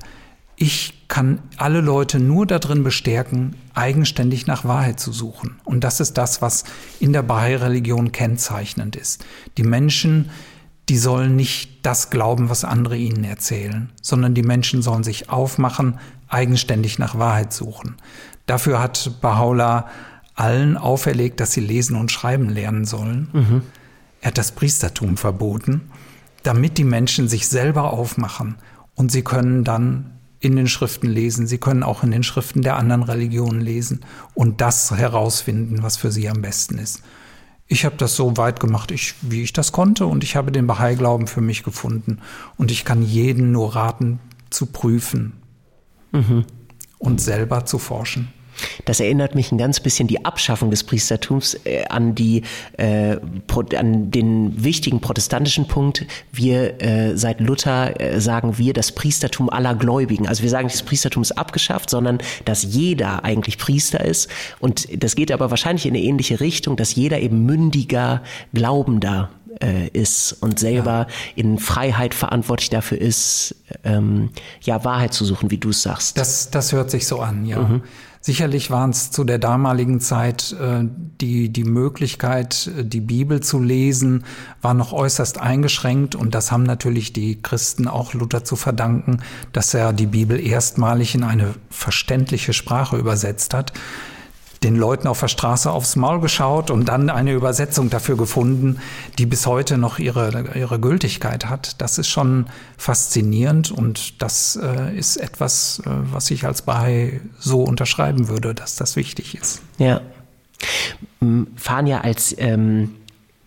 Ich 0.61 1.07
kann 1.07 1.39
alle 1.57 1.81
Leute 1.81 2.19
nur 2.19 2.45
darin 2.45 2.83
bestärken, 2.83 3.55
eigenständig 3.75 4.49
nach 4.49 4.65
Wahrheit 4.65 4.99
zu 4.99 5.13
suchen. 5.13 5.61
Und 5.65 5.85
das 5.85 6.01
ist 6.01 6.19
das, 6.19 6.43
was 6.43 6.65
in 6.99 7.13
der 7.13 7.23
Bahai-Religion 7.23 8.11
kennzeichnend 8.11 8.97
ist. 8.97 9.25
Die 9.57 9.63
Menschen, 9.63 10.31
die 10.89 10.99
sollen 10.99 11.37
nicht 11.37 11.87
das 11.87 12.11
glauben, 12.11 12.51
was 12.51 12.65
andere 12.65 12.97
ihnen 12.97 13.23
erzählen, 13.23 13.91
sondern 14.03 14.35
die 14.35 14.43
Menschen 14.43 14.83
sollen 14.83 15.05
sich 15.05 15.31
aufmachen, 15.31 16.01
eigenständig 16.27 16.99
nach 16.99 17.17
Wahrheit 17.17 17.53
suchen. 17.53 17.95
Dafür 18.47 18.81
hat 18.81 19.13
Baha'u'llah 19.23 19.85
allen 20.35 20.77
auferlegt, 20.77 21.39
dass 21.39 21.53
sie 21.53 21.61
lesen 21.61 21.95
und 21.95 22.11
schreiben 22.11 22.49
lernen 22.49 22.85
sollen. 22.85 23.29
Mhm. 23.33 23.63
Er 24.21 24.29
hat 24.29 24.39
das 24.39 24.53
Priestertum 24.53 25.17
verboten, 25.17 25.83
damit 26.43 26.79
die 26.79 26.85
Menschen 26.85 27.29
sich 27.29 27.47
selber 27.47 27.93
aufmachen 27.93 28.57
und 28.97 29.13
sie 29.13 29.23
können 29.23 29.63
dann 29.63 30.18
in 30.41 30.57
den 30.57 30.69
Schriften 30.69 31.09
lesen, 31.09 31.47
sie 31.47 31.59
können 31.59 31.83
auch 31.83 32.03
in 32.03 32.11
den 32.11 32.23
Schriften 32.23 32.63
der 32.63 32.77
anderen 32.77 33.03
Religionen 33.03 33.61
lesen 33.61 34.01
und 34.35 34.61
das 34.61 34.91
herausfinden, 34.91 35.83
was 35.83 35.97
für 35.97 36.13
sie 36.13 36.29
am 36.29 36.43
besten 36.43 36.79
ist. 36.79 37.03
Ich 37.67 37.85
habe 37.85 37.97
das 37.97 38.17
so 38.17 38.37
weit 38.37 38.61
gemacht, 38.61 38.91
ich, 38.91 39.15
wie 39.21 39.43
ich 39.43 39.53
das 39.53 39.73
konnte, 39.73 40.07
und 40.07 40.25
ich 40.25 40.37
habe 40.37 40.53
den 40.53 40.67
Bahai-Glauben 40.67 41.27
für 41.27 41.43
mich 41.43 41.65
gefunden. 41.65 42.19
Und 42.57 42.71
ich 42.71 42.87
kann 42.87 43.03
jeden 43.03 43.53
nur 43.53 43.77
raten, 43.77 44.21
zu 44.49 44.67
prüfen 44.67 45.35
mhm. 46.13 46.47
und 46.99 47.21
selber 47.21 47.67
zu 47.67 47.79
forschen. 47.79 48.29
Das 48.85 49.01
erinnert 49.01 49.35
mich 49.35 49.53
ein 49.53 49.59
ganz 49.59 49.81
bisschen 49.81 50.09
die 50.09 50.25
Abschaffung 50.25 50.71
des 50.71 50.85
Priestertums 50.85 51.55
äh, 51.65 51.85
an 51.89 52.15
die 52.15 52.43
äh, 52.77 53.17
an 53.77 54.11
den 54.11 54.65
wichtigen 54.65 55.01
protestantischen 55.01 55.67
Punkt. 55.69 56.07
Wir 56.33 56.83
äh, 56.83 57.17
seit 57.17 57.41
Luther 57.41 58.01
äh, 58.01 58.21
sagen 58.21 58.59
wir 58.59 58.73
das 58.73 58.93
Priestertum 58.93 59.51
aller 59.51 59.75
Gläubigen. 59.75 60.27
Also 60.27 60.43
wir 60.43 60.51
sagen 60.51 60.67
nicht, 60.67 60.77
das 60.77 60.85
Priestertum 60.85 61.23
ist 61.23 61.33
abgeschafft, 61.33 61.91
sondern 61.91 62.19
dass 62.45 62.63
jeder 62.63 63.25
eigentlich 63.25 63.59
Priester 63.59 64.05
ist. 64.05 64.29
Und 64.61 64.89
das 65.03 65.17
geht 65.17 65.33
aber 65.33 65.51
wahrscheinlich 65.51 65.87
in 65.87 65.95
eine 65.95 66.03
ähnliche 66.03 66.41
Richtung, 66.41 66.77
dass 66.77 66.95
jeder 66.95 67.21
eben 67.21 67.45
mündiger 67.45 68.23
Glaubender 68.53 69.31
äh, 69.61 69.89
ist 69.89 70.33
und 70.41 70.59
selber 70.59 70.91
ja. 70.91 71.07
in 71.37 71.59
Freiheit 71.59 72.15
verantwortlich 72.15 72.71
dafür 72.71 72.99
ist, 73.01 73.55
ähm, 73.85 74.31
ja, 74.63 74.85
Wahrheit 74.85 75.13
zu 75.13 75.25
suchen, 75.25 75.51
wie 75.51 75.59
du 75.59 75.71
es 75.71 75.83
sagst. 75.83 76.19
Das, 76.19 76.51
das 76.51 76.73
hört 76.73 76.91
sich 76.91 77.07
so 77.07 77.21
an, 77.21 77.45
ja. 77.45 77.61
Mhm. 77.61 77.83
Sicherlich 78.21 78.71
waren 78.71 78.91
es 78.91 79.11
zu 79.11 79.25
der 79.25 79.39
damaligen 79.39 80.01
Zeit 80.01 80.57
äh, 80.61 80.85
die, 81.21 81.51
die 81.51 81.65
Möglichkeit, 81.65 82.71
die 82.77 83.01
Bibel 83.01 83.41
zu 83.41 83.61
lesen, 83.61 84.25
war 84.61 84.75
noch 84.75 84.93
äußerst 84.93 85.39
eingeschränkt. 85.39 86.15
Und 86.15 86.35
das 86.35 86.51
haben 86.51 86.65
natürlich 86.65 87.13
die 87.13 87.41
Christen 87.41 87.89
auch 87.89 88.15
Luther 88.15 88.45
zu 88.45 88.57
verdanken, 88.57 89.21
dass 89.53 89.73
er 89.75 89.93
die 89.93 90.07
Bibel 90.07 90.41
erstmalig 90.41 91.15
in 91.15 91.23
eine 91.23 91.55
verständliche 91.71 92.53
Sprache 92.53 92.97
übersetzt 92.97 93.55
hat 93.55 93.73
den 94.63 94.77
Leuten 94.77 95.07
auf 95.07 95.21
der 95.21 95.29
Straße 95.29 95.71
aufs 95.71 95.97
Maul 95.97 96.21
geschaut 96.21 96.71
und 96.71 96.87
dann 96.87 97.11
eine 97.11 97.33
Übersetzung 97.33 97.91
dafür 97.91 98.17
gefunden, 98.17 98.81
die 99.19 99.27
bis 99.27 99.47
heute 99.47 99.79
noch 99.79 99.99
ihre, 99.99 100.57
ihre 100.57 100.81
Gültigkeit 100.81 101.47
hat. 101.47 101.81
Das 101.81 101.99
ist 101.99 102.09
schon 102.09 102.47
faszinierend 102.77 103.71
und 103.71 104.21
das 104.23 104.59
äh, 104.61 104.97
ist 104.97 105.17
etwas, 105.17 105.81
äh, 105.85 105.91
was 106.13 106.31
ich 106.31 106.45
als 106.45 106.63
Bahai 106.63 107.21
so 107.39 107.63
unterschreiben 107.63 108.29
würde, 108.29 108.55
dass 108.55 108.77
das 108.77 108.97
wichtig 108.97 109.37
ist. 109.37 109.63
Ja. 109.79 110.01
Fahren 111.57 111.87
ja 111.87 112.01
als 112.01 112.35
ähm 112.39 112.95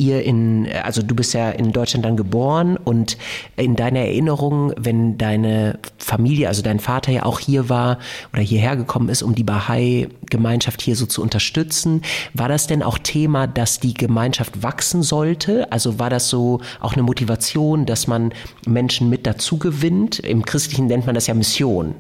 ihr 0.02 0.24
in, 0.24 0.68
also 0.84 1.02
du 1.02 1.16
bist 1.16 1.34
ja 1.34 1.52
in 1.52 1.72
Deutschland 1.72 2.04
dann 2.04 2.18
geboren 2.18 2.76
und 2.76 3.18
in 3.56 3.76
deiner 3.76 4.00
Erinnerung, 4.00 4.74
wenn 4.78 5.18
deine 5.18 5.80
Familie, 6.00 6.48
also 6.48 6.64
dein 6.64 6.80
Vater 6.80 7.12
ja 7.12 7.24
auch 7.24 7.40
hier 7.40 7.70
war 7.70 8.00
oder 8.34 8.42
hierher 8.42 8.76
gekommen 8.76 9.10
ist, 9.10 9.22
um 9.22 9.36
die 9.36 9.44
Bahai-Gemeinschaft 9.44 10.82
hier 10.82 10.96
so 10.96 11.06
zu 11.06 11.22
unterstützen, 11.22 12.02
war 12.34 12.50
das 12.50 12.66
denn 12.66 12.82
auch 12.82 12.98
Thema, 12.98 13.46
dass 13.46 13.80
die 13.80 13.94
Gemeinschaft 13.94 14.64
wachsen 14.64 15.04
sollte? 15.04 15.72
Also 15.72 16.00
war 16.00 16.10
das 16.10 16.30
so 16.30 16.62
auch 16.80 16.94
eine 16.94 17.04
Motivation, 17.04 17.86
dass 17.86 18.08
man 18.08 18.34
Menschen 18.66 19.10
mit 19.10 19.28
dazu 19.28 19.58
gewinnt? 19.58 20.20
Im 20.20 20.44
Christlichen 20.46 20.88
nennt 20.88 21.06
man 21.06 21.14
das 21.14 21.28
ja 21.28 21.36
Mission. 21.36 21.96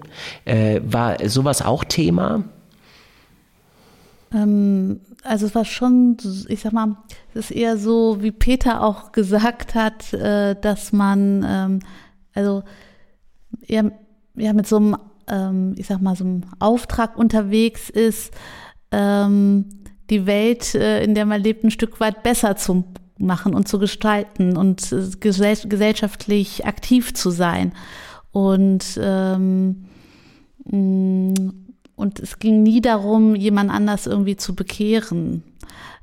Äh, 0.45 0.81
war 0.83 1.17
sowas 1.29 1.61
auch 1.61 1.83
Thema? 1.83 2.43
Ähm, 4.33 5.01
also 5.23 5.45
es 5.45 5.55
war 5.55 5.65
schon, 5.65 6.17
ich 6.47 6.61
sag 6.61 6.73
mal, 6.73 6.97
es 7.33 7.49
ist 7.49 7.51
eher 7.51 7.77
so, 7.77 8.21
wie 8.21 8.31
Peter 8.31 8.83
auch 8.83 9.11
gesagt 9.11 9.75
hat, 9.75 10.13
äh, 10.13 10.55
dass 10.59 10.93
man, 10.93 11.45
ähm, 11.47 11.79
also 12.33 12.63
eher, 13.67 13.91
ja, 14.35 14.53
mit 14.53 14.67
so 14.67 14.77
einem, 14.77 14.97
ähm, 15.27 15.75
ich 15.77 15.87
sag 15.87 16.01
mal, 16.01 16.15
so 16.15 16.23
einem 16.23 16.43
Auftrag 16.59 17.17
unterwegs 17.17 17.89
ist, 17.89 18.33
ähm, 18.91 19.65
die 20.09 20.25
Welt, 20.25 20.75
äh, 20.75 21.03
in 21.03 21.15
der 21.15 21.25
man 21.25 21.41
lebt, 21.41 21.63
ein 21.63 21.71
Stück 21.71 21.99
weit 21.99 22.23
besser 22.23 22.55
zu 22.55 22.83
machen 23.17 23.53
und 23.53 23.67
zu 23.67 23.79
gestalten 23.79 24.57
und 24.57 24.91
äh, 24.91 25.09
gesellschaftlich 25.19 26.65
aktiv 26.65 27.13
zu 27.13 27.29
sein. 27.29 27.73
Und 28.31 28.99
ähm, 29.01 29.85
mm, 30.65 31.33
und 32.01 32.19
es 32.19 32.39
ging 32.39 32.63
nie 32.63 32.81
darum, 32.81 33.35
jemand 33.35 33.69
anders 33.69 34.07
irgendwie 34.07 34.35
zu 34.35 34.55
bekehren, 34.55 35.43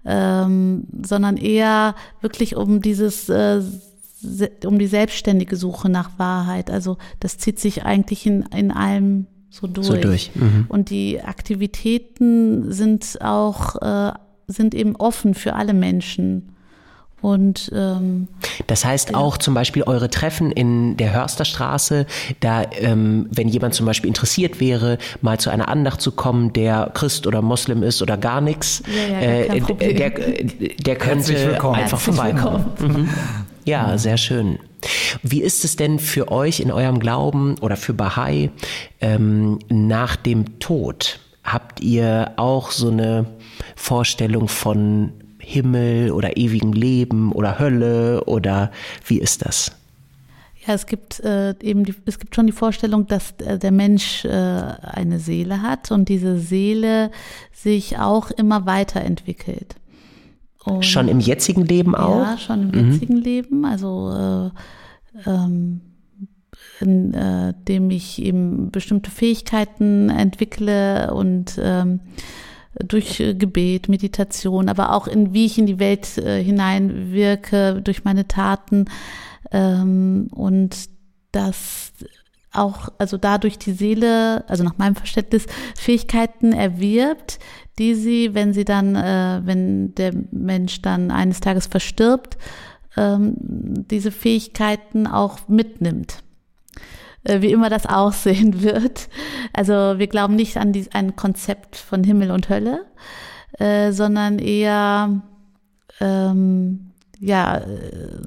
ähm, 0.04 0.84
sondern 1.02 1.36
eher 1.36 1.96
wirklich 2.20 2.54
um 2.54 2.80
dieses, 2.80 3.28
äh, 3.28 3.60
um 4.64 4.78
die 4.78 4.86
selbstständige 4.86 5.56
Suche 5.56 5.88
nach 5.88 6.18
Wahrheit. 6.18 6.70
Also 6.70 6.98
das 7.18 7.36
zieht 7.38 7.58
sich 7.58 7.84
eigentlich 7.84 8.26
in, 8.26 8.42
in 8.54 8.70
allem 8.70 9.26
so 9.50 9.66
durch. 9.66 9.86
So 9.86 9.96
durch. 9.96 10.30
Mhm. 10.34 10.66
Und 10.68 10.90
die 10.90 11.20
Aktivitäten 11.20 12.70
sind 12.72 13.18
auch, 13.20 13.76
äh, 13.82 14.12
sind 14.46 14.74
eben 14.74 14.94
offen 14.94 15.34
für 15.34 15.54
alle 15.54 15.74
Menschen. 15.74 16.52
Und 17.20 17.72
ähm, 17.74 18.28
das 18.68 18.84
heißt 18.84 19.14
auch 19.14 19.38
zum 19.38 19.54
Beispiel 19.54 19.82
eure 19.82 20.08
Treffen 20.08 20.52
in 20.52 20.96
der 20.96 21.12
Hörsterstraße, 21.12 22.06
da 22.40 22.62
ähm, 22.78 23.26
wenn 23.30 23.48
jemand 23.48 23.74
zum 23.74 23.86
Beispiel 23.86 24.08
interessiert 24.08 24.60
wäre, 24.60 24.98
mal 25.20 25.38
zu 25.38 25.50
einer 25.50 25.68
Andacht 25.68 26.00
zu 26.00 26.12
kommen, 26.12 26.52
der 26.52 26.90
Christ 26.94 27.26
oder 27.26 27.42
Moslem 27.42 27.82
ist 27.82 28.02
oder 28.02 28.16
gar 28.16 28.40
nichts, 28.40 28.82
ja, 28.86 29.14
ja, 29.14 29.20
äh, 29.20 29.94
der, 29.94 30.10
der 30.10 30.96
könnte 30.96 31.58
einfach 31.72 31.98
vorbeikommen. 31.98 32.66
Mhm. 32.78 33.08
Ja, 33.64 33.98
sehr 33.98 34.16
schön. 34.16 34.58
Wie 35.22 35.42
ist 35.42 35.64
es 35.64 35.76
denn 35.76 35.98
für 35.98 36.30
euch 36.32 36.60
in 36.60 36.70
eurem 36.70 37.00
Glauben 37.00 37.56
oder 37.60 37.76
für 37.76 37.92
Bahai 37.92 38.50
ähm, 39.00 39.58
nach 39.68 40.16
dem 40.16 40.58
Tod? 40.58 41.20
Habt 41.44 41.80
ihr 41.80 42.32
auch 42.36 42.70
so 42.70 42.88
eine 42.88 43.26
Vorstellung 43.76 44.48
von 44.48 45.12
Himmel 45.48 46.10
oder 46.12 46.36
ewigem 46.36 46.74
Leben 46.74 47.32
oder 47.32 47.58
Hölle 47.58 48.24
oder 48.24 48.70
wie 49.06 49.18
ist 49.18 49.46
das? 49.46 49.72
Ja, 50.66 50.74
es 50.74 50.84
gibt 50.84 51.20
äh, 51.20 51.54
eben 51.62 51.84
die, 51.84 51.94
es 52.04 52.18
gibt 52.18 52.34
schon 52.34 52.46
die 52.46 52.52
Vorstellung, 52.52 53.06
dass 53.06 53.32
äh, 53.38 53.58
der 53.58 53.72
Mensch 53.72 54.26
äh, 54.26 54.28
eine 54.28 55.18
Seele 55.18 55.62
hat 55.62 55.90
und 55.90 56.10
diese 56.10 56.38
Seele 56.38 57.10
sich 57.50 57.98
auch 57.98 58.30
immer 58.30 58.66
weiterentwickelt. 58.66 59.76
Und, 60.64 60.84
schon 60.84 61.08
im 61.08 61.20
jetzigen 61.20 61.64
Leben 61.64 61.94
auch? 61.94 62.18
Ja, 62.18 62.36
schon 62.36 62.70
im 62.70 62.84
mhm. 62.84 62.92
jetzigen 62.92 63.16
Leben. 63.16 63.64
Also 63.64 64.52
äh, 65.24 65.30
ähm, 65.30 65.80
in 66.80 67.14
äh, 67.14 67.54
dem 67.66 67.90
ich 67.90 68.20
eben 68.20 68.70
bestimmte 68.70 69.10
Fähigkeiten 69.10 70.10
entwickle 70.10 71.14
und 71.14 71.58
ähm, 71.58 72.00
durch 72.84 73.20
äh, 73.20 73.34
Gebet, 73.34 73.88
Meditation, 73.88 74.68
aber 74.68 74.92
auch 74.92 75.06
in 75.06 75.32
wie 75.34 75.46
ich 75.46 75.58
in 75.58 75.66
die 75.66 75.78
Welt 75.78 76.18
äh, 76.18 76.42
hineinwirke 76.42 77.80
durch 77.82 78.04
meine 78.04 78.28
Taten 78.28 78.86
ähm, 79.50 80.28
und 80.32 80.88
das 81.32 81.92
auch, 82.52 82.88
also 82.98 83.16
dadurch 83.16 83.58
die 83.58 83.72
Seele, 83.72 84.44
also 84.48 84.64
nach 84.64 84.78
meinem 84.78 84.96
Verständnis, 84.96 85.46
Fähigkeiten 85.76 86.52
erwirbt, 86.52 87.38
die 87.78 87.94
sie, 87.94 88.34
wenn 88.34 88.52
sie 88.52 88.64
dann, 88.64 88.96
äh, 88.96 89.40
wenn 89.44 89.94
der 89.94 90.12
Mensch 90.30 90.82
dann 90.82 91.10
eines 91.10 91.40
Tages 91.40 91.66
verstirbt, 91.66 92.38
ähm, 92.96 93.34
diese 93.38 94.10
Fähigkeiten 94.10 95.06
auch 95.06 95.48
mitnimmt. 95.48 96.22
Äh, 97.28 97.42
wie 97.42 97.52
immer 97.52 97.68
das 97.70 97.86
aussehen 97.86 98.62
wird. 98.62 99.08
Also 99.52 99.98
wir 99.98 100.06
glauben 100.06 100.34
nicht 100.34 100.56
an 100.56 100.72
die, 100.72 100.86
ein 100.92 101.14
Konzept 101.14 101.76
von 101.76 102.02
Himmel 102.02 102.30
und 102.30 102.48
Hölle, 102.48 102.86
äh, 103.58 103.92
sondern 103.92 104.38
eher 104.38 105.22
ähm, 106.00 106.92
ja, 107.20 107.58
äh, 107.58 108.20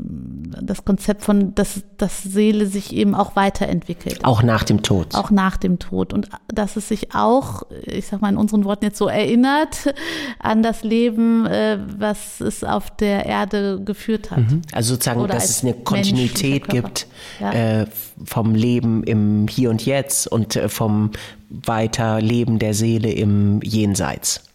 das 0.62 0.86
Konzept 0.86 1.24
von, 1.24 1.56
dass, 1.56 1.84
dass 1.97 2.24
Seele 2.24 2.66
sich 2.66 2.93
eben 2.93 3.16
auch 3.16 3.36
weiterentwickelt. 3.36 4.24
Auch 4.24 4.43
nach 4.43 4.64
dem 4.64 4.82
Tod. 4.82 5.16
Auch 5.16 5.32
nach 5.32 5.58
dem 5.58 5.80
Tod. 5.80 6.14
Und 6.14 6.30
dass 6.47 6.76
es 6.76 6.88
sich 6.88 7.14
auch, 7.16 7.64
ich 7.86 8.08
sag 8.08 8.22
mal 8.22 8.30
in 8.30 8.38
unseren 8.38 8.66
Worten 8.66 8.86
jetzt 8.86 8.97
so 8.97 9.08
erinnert 9.08 9.93
an 10.39 10.64
das 10.64 10.84
Leben, 10.84 11.45
äh, 11.45 11.80
was 11.97 12.41
es 12.41 12.64
auf 12.64 12.91
der 12.91 13.26
Erde 13.26 13.82
geführt 13.84 14.32
hat. 14.32 14.39
Mhm. 14.39 14.62
Also 14.72 14.93
sozusagen, 14.93 15.22
Oder 15.22 15.36
dass 15.36 15.49
es 15.49 15.64
eine 15.64 15.74
Kontinuität 15.74 16.68
gibt 16.68 17.08
ja. 17.39 17.82
äh, 17.82 17.86
vom 18.24 18.56
Leben 18.56 19.04
im 19.04 19.47
Hier 19.47 19.70
und 19.70 19.86
Jetzt 19.86 20.28
und 20.28 20.56
äh, 20.56 20.70
vom 20.70 21.12
Weiterleben 21.49 22.60
der 22.60 22.74
Seele 22.74 23.12
im 23.12 23.62
Jenseits. 23.62 24.51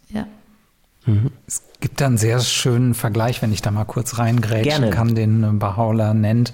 Mhm. 1.07 1.31
Es 1.47 1.63
gibt 1.81 2.01
da 2.01 2.07
einen 2.07 2.19
sehr 2.19 2.41
schönen 2.41 2.95
Vergleich, 2.95 3.43
wenn 3.43 3.53
ich 3.53 3.63
da 3.63 3.71
mal 3.71 3.85
kurz 3.85 4.19
reingrätschen 4.19 4.91
kann, 4.91 5.15
den 5.15 5.43
äh, 5.43 5.47
Bahá'u'lláh 5.47 6.15
nennt. 6.15 6.53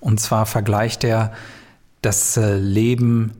Und 0.00 0.20
zwar 0.20 0.46
vergleicht 0.46 1.04
er 1.04 1.32
das 2.02 2.36
äh, 2.36 2.56
Leben 2.56 3.32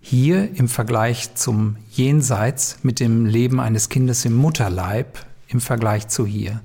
hier 0.00 0.56
im 0.56 0.68
Vergleich 0.68 1.34
zum 1.34 1.76
Jenseits 1.90 2.78
mit 2.82 3.00
dem 3.00 3.24
Leben 3.24 3.60
eines 3.60 3.88
Kindes 3.88 4.24
im 4.24 4.34
Mutterleib 4.34 5.24
im 5.48 5.60
Vergleich 5.60 6.08
zu 6.08 6.26
hier. 6.26 6.60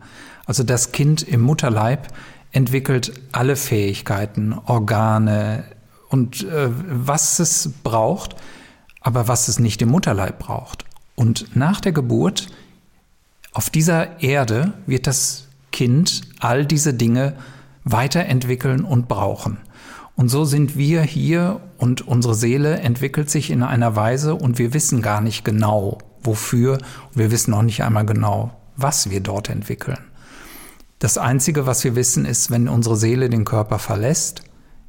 Also 0.45 0.63
das 0.63 0.91
Kind 0.91 1.21
im 1.21 1.41
Mutterleib 1.41 2.07
entwickelt 2.51 3.13
alle 3.31 3.55
Fähigkeiten, 3.55 4.53
Organe 4.65 5.65
und 6.09 6.43
äh, 6.43 6.69
was 6.71 7.39
es 7.39 7.71
braucht, 7.83 8.35
aber 9.01 9.27
was 9.27 9.47
es 9.47 9.59
nicht 9.59 9.81
im 9.81 9.89
Mutterleib 9.89 10.39
braucht. 10.39 10.85
Und 11.15 11.55
nach 11.55 11.81
der 11.81 11.91
Geburt 11.91 12.47
auf 13.57 13.71
dieser 13.71 14.21
Erde 14.21 14.73
wird 14.85 15.07
das 15.07 15.47
Kind 15.71 16.21
all 16.39 16.63
diese 16.63 16.93
Dinge 16.93 17.33
weiterentwickeln 17.85 18.85
und 18.85 19.07
brauchen. 19.07 19.57
Und 20.15 20.29
so 20.29 20.45
sind 20.45 20.77
wir 20.77 21.01
hier 21.01 21.59
und 21.79 22.07
unsere 22.07 22.35
Seele 22.35 22.79
entwickelt 22.81 23.31
sich 23.31 23.49
in 23.49 23.63
einer 23.63 23.95
Weise 23.95 24.35
und 24.35 24.59
wir 24.59 24.75
wissen 24.75 25.01
gar 25.01 25.21
nicht 25.21 25.43
genau, 25.43 25.97
wofür. 26.21 26.77
Wir 27.15 27.31
wissen 27.31 27.49
noch 27.49 27.63
nicht 27.63 27.81
einmal 27.81 28.05
genau, 28.05 28.55
was 28.75 29.09
wir 29.09 29.21
dort 29.21 29.49
entwickeln. 29.49 30.05
Das 30.99 31.17
Einzige, 31.17 31.65
was 31.65 31.83
wir 31.83 31.95
wissen, 31.95 32.25
ist, 32.25 32.51
wenn 32.51 32.69
unsere 32.69 32.95
Seele 32.95 33.27
den 33.27 33.43
Körper 33.43 33.79
verlässt, 33.79 34.43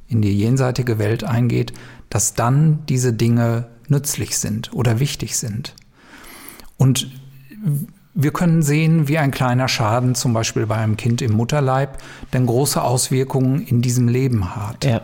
in 0.07 0.21
die 0.21 0.37
jenseitige 0.37 0.99
Welt 0.99 1.23
eingeht, 1.23 1.73
dass 2.11 2.35
dann 2.35 2.85
diese 2.87 3.13
Dinge 3.13 3.67
nützlich 3.87 4.37
sind 4.37 4.71
oder 4.73 4.99
wichtig 4.99 5.37
sind. 5.37 5.73
Und 6.77 7.09
wir 8.21 8.31
können 8.31 8.61
sehen, 8.61 9.07
wie 9.07 9.17
ein 9.17 9.31
kleiner 9.31 9.67
Schaden 9.67 10.13
zum 10.13 10.33
Beispiel 10.33 10.65
bei 10.65 10.75
einem 10.75 10.97
Kind 10.97 11.21
im 11.21 11.33
Mutterleib 11.33 11.97
denn 12.33 12.45
große 12.45 12.81
Auswirkungen 12.81 13.61
in 13.61 13.81
diesem 13.81 14.07
Leben 14.07 14.55
hat. 14.55 14.83
Ja. 14.83 15.01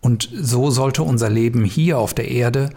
Und 0.00 0.28
so 0.32 0.70
sollte 0.70 1.02
unser 1.02 1.28
Leben 1.28 1.64
hier 1.64 1.98
auf 1.98 2.14
der 2.14 2.30
Erde 2.30 2.70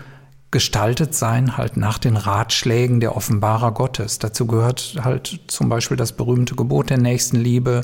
gestaltet 0.50 1.14
sein, 1.16 1.58
halt 1.58 1.78
nach 1.78 1.98
den 1.98 2.18
Ratschlägen 2.18 3.00
der 3.00 3.16
Offenbarer 3.16 3.72
Gottes. 3.72 4.20
Dazu 4.20 4.48
gehört 4.48 4.98
halt 5.02 5.40
zum 5.48 5.70
Beispiel 5.70 5.96
das 5.96 6.12
berühmte 6.12 6.56
Gebot 6.56 6.90
der 6.90 6.98
Nächstenliebe. 6.98 7.82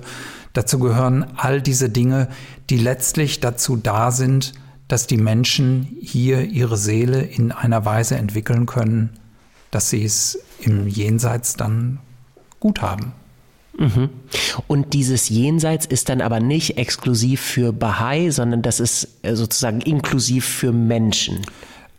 Dazu 0.54 0.80
gehören 0.80 1.28
all 1.38 1.62
diese 1.62 1.90
Dinge, 1.90 2.28
die 2.70 2.78
letztlich 2.78 3.40
dazu 3.40 3.78
da 3.78 4.12
sind, 4.12 4.54
dass 4.88 5.08
die 5.08 5.18
Menschen 5.18 5.96
hier 6.02 6.42
ihre 6.42 6.78
Seele 6.78 7.22
in 7.22 7.52
einer 7.52 7.86
Weise 7.86 8.18
entwickeln 8.18 8.66
können, 8.66 9.12
dass 9.72 9.90
sie 9.90 10.04
es 10.04 10.40
im 10.60 10.88
Jenseits 10.88 11.56
dann 11.56 12.00
gut 12.60 12.82
haben. 12.82 13.14
Mhm. 13.78 14.10
Und 14.66 14.94
dieses 14.94 15.30
Jenseits 15.30 15.86
ist 15.86 16.10
dann 16.10 16.22
aber 16.22 16.40
nicht 16.40 16.78
exklusiv 16.78 17.42
für 17.42 17.72
Bahai, 17.74 18.32
sondern 18.32 18.62
das 18.62 18.80
ist 18.80 19.08
äh, 19.22 19.36
sozusagen 19.36 19.82
inklusiv 19.82 20.46
für 20.46 20.72
Menschen. 20.72 21.46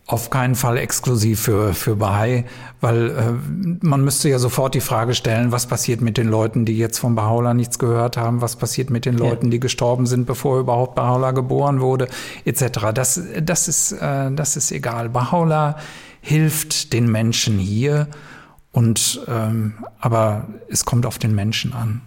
Auf 0.07 0.31
keinen 0.31 0.55
Fall 0.55 0.79
exklusiv 0.79 1.43
für, 1.43 1.75
für 1.75 1.95
Bahai, 1.95 2.47
weil 2.81 3.11
äh, 3.11 3.85
man 3.85 4.03
müsste 4.03 4.29
ja 4.29 4.39
sofort 4.39 4.75
die 4.75 4.81
Frage 4.81 5.15
stellen, 5.15 5.53
was 5.53 5.67
passiert 5.67 6.01
mit 6.01 6.17
den 6.17 6.29
Leuten, 6.29 6.65
die 6.65 6.79
jetzt 6.79 6.99
von 6.99 7.15
Baha'u'llah 7.15 7.55
nichts 7.55 7.79
gehört 7.79 8.17
haben, 8.17 8.41
was 8.41 8.57
passiert 8.57 8.91
mit 8.91 9.05
den 9.05 9.17
Leuten, 9.17 9.47
ja. 9.47 9.51
die 9.51 9.61
gestorben 9.61 10.07
sind, 10.07 10.27
bevor 10.27 10.59
überhaupt 10.59 10.99
Baha'u'llah 10.99 11.33
geboren 11.33 11.81
wurde, 11.81 12.09
etc. 12.45 12.89
Das, 12.93 13.21
das, 13.43 13.69
ist, 13.69 13.93
äh, 13.93 14.33
das 14.33 14.57
ist 14.57 14.73
egal. 14.73 15.11
Baha'u'llah 15.11 15.77
hilft 16.21 16.93
den 16.93 17.11
Menschen 17.11 17.59
hier, 17.59 18.09
und, 18.71 19.21
ähm, 19.27 19.85
aber 19.99 20.47
es 20.69 20.85
kommt 20.85 21.07
auf 21.07 21.19
den 21.19 21.35
Menschen 21.35 21.73
an. 21.73 22.03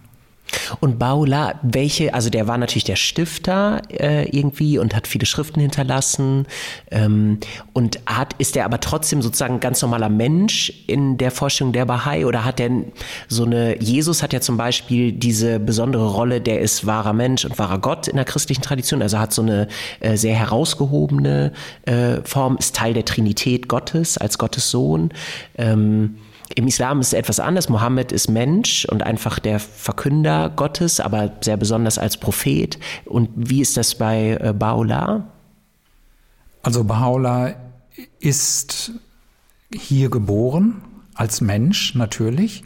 Und 0.80 0.98
Baula, 0.98 1.58
welche, 1.62 2.14
also 2.14 2.30
der 2.30 2.46
war 2.46 2.58
natürlich 2.58 2.84
der 2.84 2.96
Stifter 2.96 3.82
äh, 3.88 4.28
irgendwie 4.30 4.78
und 4.78 4.94
hat 4.94 5.06
viele 5.06 5.26
Schriften 5.26 5.60
hinterlassen 5.60 6.46
ähm, 6.90 7.38
und 7.72 8.00
hat, 8.06 8.34
ist 8.38 8.54
der 8.54 8.64
aber 8.64 8.80
trotzdem 8.80 9.22
sozusagen 9.22 9.60
ganz 9.60 9.82
normaler 9.82 10.08
Mensch 10.08 10.72
in 10.86 11.18
der 11.18 11.30
Vorstellung 11.30 11.72
der 11.72 11.84
Bahai 11.84 12.26
oder 12.26 12.44
hat 12.44 12.58
der 12.58 12.70
so 13.28 13.44
eine, 13.44 13.80
Jesus 13.82 14.22
hat 14.22 14.32
ja 14.32 14.40
zum 14.40 14.56
Beispiel 14.56 15.12
diese 15.12 15.58
besondere 15.58 16.08
Rolle, 16.08 16.40
der 16.40 16.60
ist 16.60 16.86
wahrer 16.86 17.12
Mensch 17.12 17.44
und 17.44 17.58
wahrer 17.58 17.78
Gott 17.78 18.08
in 18.08 18.16
der 18.16 18.24
christlichen 18.24 18.62
Tradition, 18.62 19.02
also 19.02 19.18
hat 19.18 19.32
so 19.32 19.42
eine 19.42 19.68
äh, 20.00 20.16
sehr 20.16 20.34
herausgehobene 20.34 21.52
äh, 21.86 22.16
Form, 22.24 22.56
ist 22.58 22.76
Teil 22.76 22.94
der 22.94 23.04
Trinität 23.04 23.68
Gottes 23.68 24.18
als 24.18 24.38
Gottes 24.38 24.70
Sohn. 24.70 25.10
Ähm, 25.56 26.16
im 26.54 26.66
Islam 26.66 27.00
ist 27.00 27.08
es 27.08 27.12
etwas 27.12 27.40
anders. 27.40 27.68
Mohammed 27.68 28.12
ist 28.12 28.28
Mensch 28.28 28.84
und 28.86 29.02
einfach 29.02 29.38
der 29.38 29.58
Verkünder 29.58 30.50
Gottes, 30.50 31.00
aber 31.00 31.32
sehr 31.40 31.56
besonders 31.56 31.98
als 31.98 32.16
Prophet. 32.16 32.78
Und 33.04 33.30
wie 33.34 33.60
ist 33.60 33.76
das 33.76 33.94
bei 33.94 34.38
äh, 34.40 34.52
Baula? 34.52 35.28
Also 36.62 36.84
Baula 36.84 37.54
ist 38.20 38.92
hier 39.74 40.10
geboren, 40.10 40.82
als 41.14 41.40
Mensch 41.40 41.94
natürlich. 41.94 42.64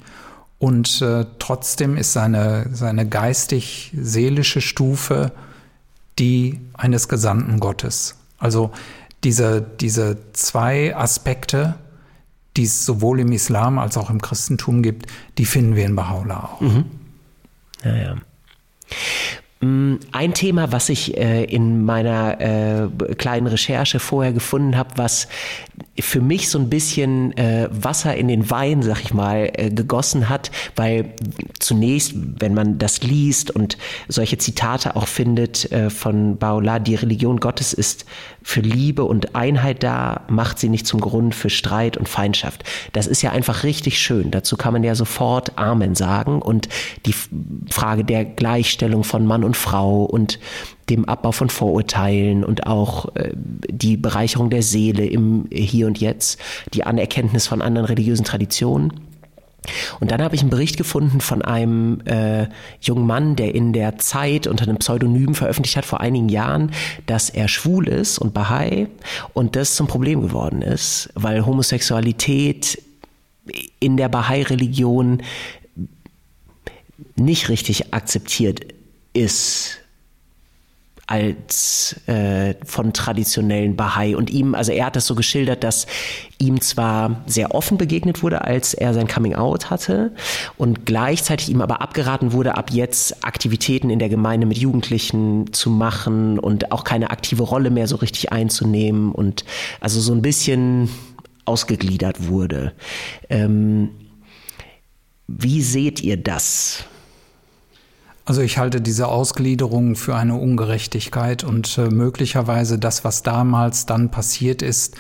Und 0.59 1.03
äh, 1.03 1.27
trotzdem 1.39 1.97
ist 1.97 2.13
seine, 2.13 2.69
seine 2.73 3.09
geistig-seelische 3.09 4.61
Stufe 4.61 5.33
die 6.19 6.61
eines 6.75 7.09
Gesandten 7.09 7.61
Gottes. 7.61 8.17
Also 8.39 8.71
diese, 9.25 9.61
diese 9.61 10.19
zwei 10.33 10.97
Aspekte, 10.97 11.75
die 12.57 12.65
es 12.65 12.85
sowohl 12.85 13.21
im 13.21 13.33
Islam 13.33 13.79
als 13.79 13.97
auch 13.97 14.11
im 14.11 14.21
Christentum 14.21 14.83
gibt, 14.83 15.07
die 15.39 15.45
finden 15.45 15.77
wir 15.77 15.85
in 15.85 15.97
Baha'u'llah 15.97 16.45
auch. 16.45 16.61
Mhm. 16.61 16.85
Ja, 17.85 17.97
ja. 17.97 18.17
Mm, 19.61 19.97
ein 20.13 20.35
Thema, 20.35 20.71
was 20.71 20.91
ich 20.91 21.17
äh, 21.17 21.45
in 21.45 21.83
meiner 21.85 22.41
äh, 22.41 23.15
kleinen 23.15 23.47
Recherche 23.47 24.01
vorher 24.01 24.35
gefunden 24.35 24.77
habe, 24.77 24.91
was 24.97 25.29
für 25.99 26.21
mich 26.21 26.51
so 26.51 26.59
ein 26.59 26.69
bisschen 26.69 27.35
äh, 27.39 27.69
Wasser 27.71 28.15
in 28.17 28.29
den 28.29 28.51
Wein, 28.51 28.83
sag 28.83 29.01
ich 29.03 29.15
mal, 29.15 29.51
gegossen 29.71 30.29
hat, 30.29 30.51
weil 30.77 31.15
zunächst, 31.59 32.13
wenn 32.15 32.53
man 32.53 32.79
das 32.79 33.03
liest 33.03 33.51
und 33.51 33.79
solche 34.09 34.37
Zitate 34.37 34.95
auch 34.95 35.09
findet 35.09 35.69
von 35.89 36.37
Baola, 36.37 36.79
die 36.79 36.95
Religion 36.95 37.41
Gottes 37.41 37.73
ist 37.73 38.05
für 38.47 38.61
Liebe 38.61 39.05
und 39.05 39.35
Einheit 39.35 39.83
da, 39.83 40.21
macht 40.29 40.61
sie 40.61 40.69
nicht 40.69 40.87
zum 40.87 41.01
Grund 41.01 41.35
für 41.35 41.51
Streit 41.51 41.97
und 41.97 42.09
Feindschaft. 42.09 42.63
Das 42.93 43.09
ist 43.09 43.21
ja 43.21 43.33
einfach 43.33 43.65
richtig 43.65 43.99
schön. 43.99 44.31
Dazu 44.31 44.57
kann 44.57 44.73
man 44.73 44.85
ja 44.85 44.95
sofort 44.95 45.59
Amen 45.59 45.97
sagen 45.97 46.41
und 46.41 46.69
die 47.07 47.15
Frage 47.69 48.05
der 48.05 48.25
Gleichstellung 48.25 49.03
von 49.03 49.27
Mann 49.27 49.43
und 49.43 49.57
Frau 49.57 50.05
und 50.05 50.39
dem 50.89 51.07
Abbau 51.07 51.33
von 51.33 51.51
Vorurteilen 51.51 52.45
und 52.45 52.69
auch 52.69 53.17
äh, 53.17 53.33
die 53.35 53.97
Bereicherung 53.97 54.49
der 54.49 54.63
Seele 54.63 55.05
im 55.05 55.49
Hier 55.51 55.89
und 55.89 55.99
Jetzt, 55.99 56.39
die 56.73 56.85
Anerkenntnis 56.85 57.49
von 57.49 57.61
anderen 57.61 57.87
religiösen 57.87 58.25
Traditionen. 58.25 58.93
Und 60.01 60.11
dann 60.11 60.23
habe 60.23 60.35
ich 60.35 60.41
einen 60.41 60.51
Bericht 60.51 60.77
gefunden 60.77 61.21
von 61.21 61.43
einem 61.43 62.01
äh, 62.05 62.49
jungen 62.81 63.07
Mann, 63.07 63.37
der 63.37 63.55
in 63.55 63.73
der 63.73 63.99
Zeit 63.99 64.47
unter 64.47 64.65
einem 64.65 64.79
Pseudonym 64.79 65.35
veröffentlicht 65.35 65.77
hat 65.77 65.87
vor 65.87 66.01
einigen 66.01 66.29
Jahren, 66.29 66.73
dass 67.07 67.31
er 67.31 67.49
schwul 67.49 67.89
ist 67.89 68.19
und 68.19 68.35
Bahai 68.35 68.89
und 69.35 69.57
das 69.57 69.75
zum 69.75 69.87
Problem 69.87 70.23
geworden 70.23 70.63
ist, 70.63 71.11
weil 71.15 71.45
Homosexualität 71.47 72.83
in 73.81 73.97
der 73.97 74.09
Bahai-Religion 74.09 75.23
nicht 77.17 77.49
richtig 77.49 77.95
akzeptiert 77.95 78.61
ist 79.13 79.79
als 81.07 81.97
äh, 82.09 82.55
von 82.65 82.93
traditionellen 82.93 83.77
Bahai. 83.77 84.17
Und 84.17 84.31
ihm, 84.31 84.55
also 84.55 84.73
er 84.73 84.87
hat 84.87 84.97
das 84.97 85.07
so 85.07 85.15
geschildert, 85.15 85.63
dass 85.63 85.87
ihm 86.39 86.61
zwar 86.61 87.23
sehr 87.27 87.55
offen 87.55 87.79
begegnet 87.79 88.23
wurde, 88.23 88.43
als 88.43 88.75
er 88.75 88.93
sein 88.93 89.07
Coming 89.07 89.35
Out 89.35 89.71
hatte 89.71 90.13
und 90.57 90.85
gleichzeitig 90.85 91.49
ihm 91.49 91.61
aber 91.61 91.81
abgeraten 91.81 92.33
wurde, 92.33 92.57
ab 92.57 92.71
jetzt 92.73 93.25
Aktivitäten 93.25 93.89
in 93.89 94.01
der 94.01 94.09
Gemeinde 94.09 94.47
mit 94.47 94.59
Jugendlichen 94.59 95.53
zu 95.53 95.71
machen 95.71 96.39
und 96.41 96.73
auch 96.73 96.83
keine 96.83 97.11
aktive 97.11 97.45
Rolle 97.45 97.71
mehr 97.71 97.87
so 97.87 97.97
richtig 97.97 98.33
einzunehmen 98.33 99.13
und 99.13 99.45
also 99.81 100.01
so 100.01 100.13
ein 100.13 100.23
bisschen 100.23 100.91
ausgegliedert 101.45 102.27
wurde. 102.27 102.73
Ähm, 103.31 103.91
wie 105.29 105.63
seht 105.63 106.03
ihr 106.03 106.17
das? 106.17 106.85
Also 108.27 108.41
ich 108.41 108.59
halte 108.59 108.81
diese 108.81 109.07
Ausgliederung 109.07 109.95
für 109.95 110.17
eine 110.17 110.35
Ungerechtigkeit 110.35 111.45
und 111.45 111.79
äh, 111.79 111.89
möglicherweise 111.89 112.77
das, 112.77 113.05
was 113.05 113.23
damals 113.23 113.87
dann 113.87 114.11
passiert 114.11 114.63
ist, 114.63 114.97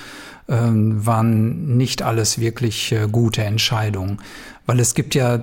äh, 0.47 0.55
waren 0.55 1.77
nicht 1.77 2.03
alles 2.03 2.39
wirklich 2.39 2.93
äh, 2.93 3.09
gute 3.11 3.43
Entscheidungen. 3.43 4.21
Weil 4.65 4.79
es 4.79 4.95
gibt 4.95 5.17
ja 5.17 5.41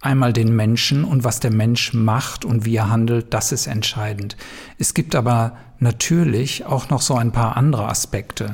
einmal 0.00 0.32
den 0.32 0.54
Menschen 0.54 1.04
und 1.04 1.22
was 1.22 1.38
der 1.38 1.52
Mensch 1.52 1.94
macht 1.94 2.44
und 2.44 2.64
wie 2.64 2.74
er 2.74 2.90
handelt, 2.90 3.32
das 3.32 3.52
ist 3.52 3.68
entscheidend. 3.68 4.36
Es 4.78 4.92
gibt 4.92 5.14
aber 5.14 5.56
natürlich 5.78 6.66
auch 6.66 6.90
noch 6.90 7.02
so 7.02 7.14
ein 7.14 7.30
paar 7.30 7.56
andere 7.56 7.88
Aspekte. 7.88 8.50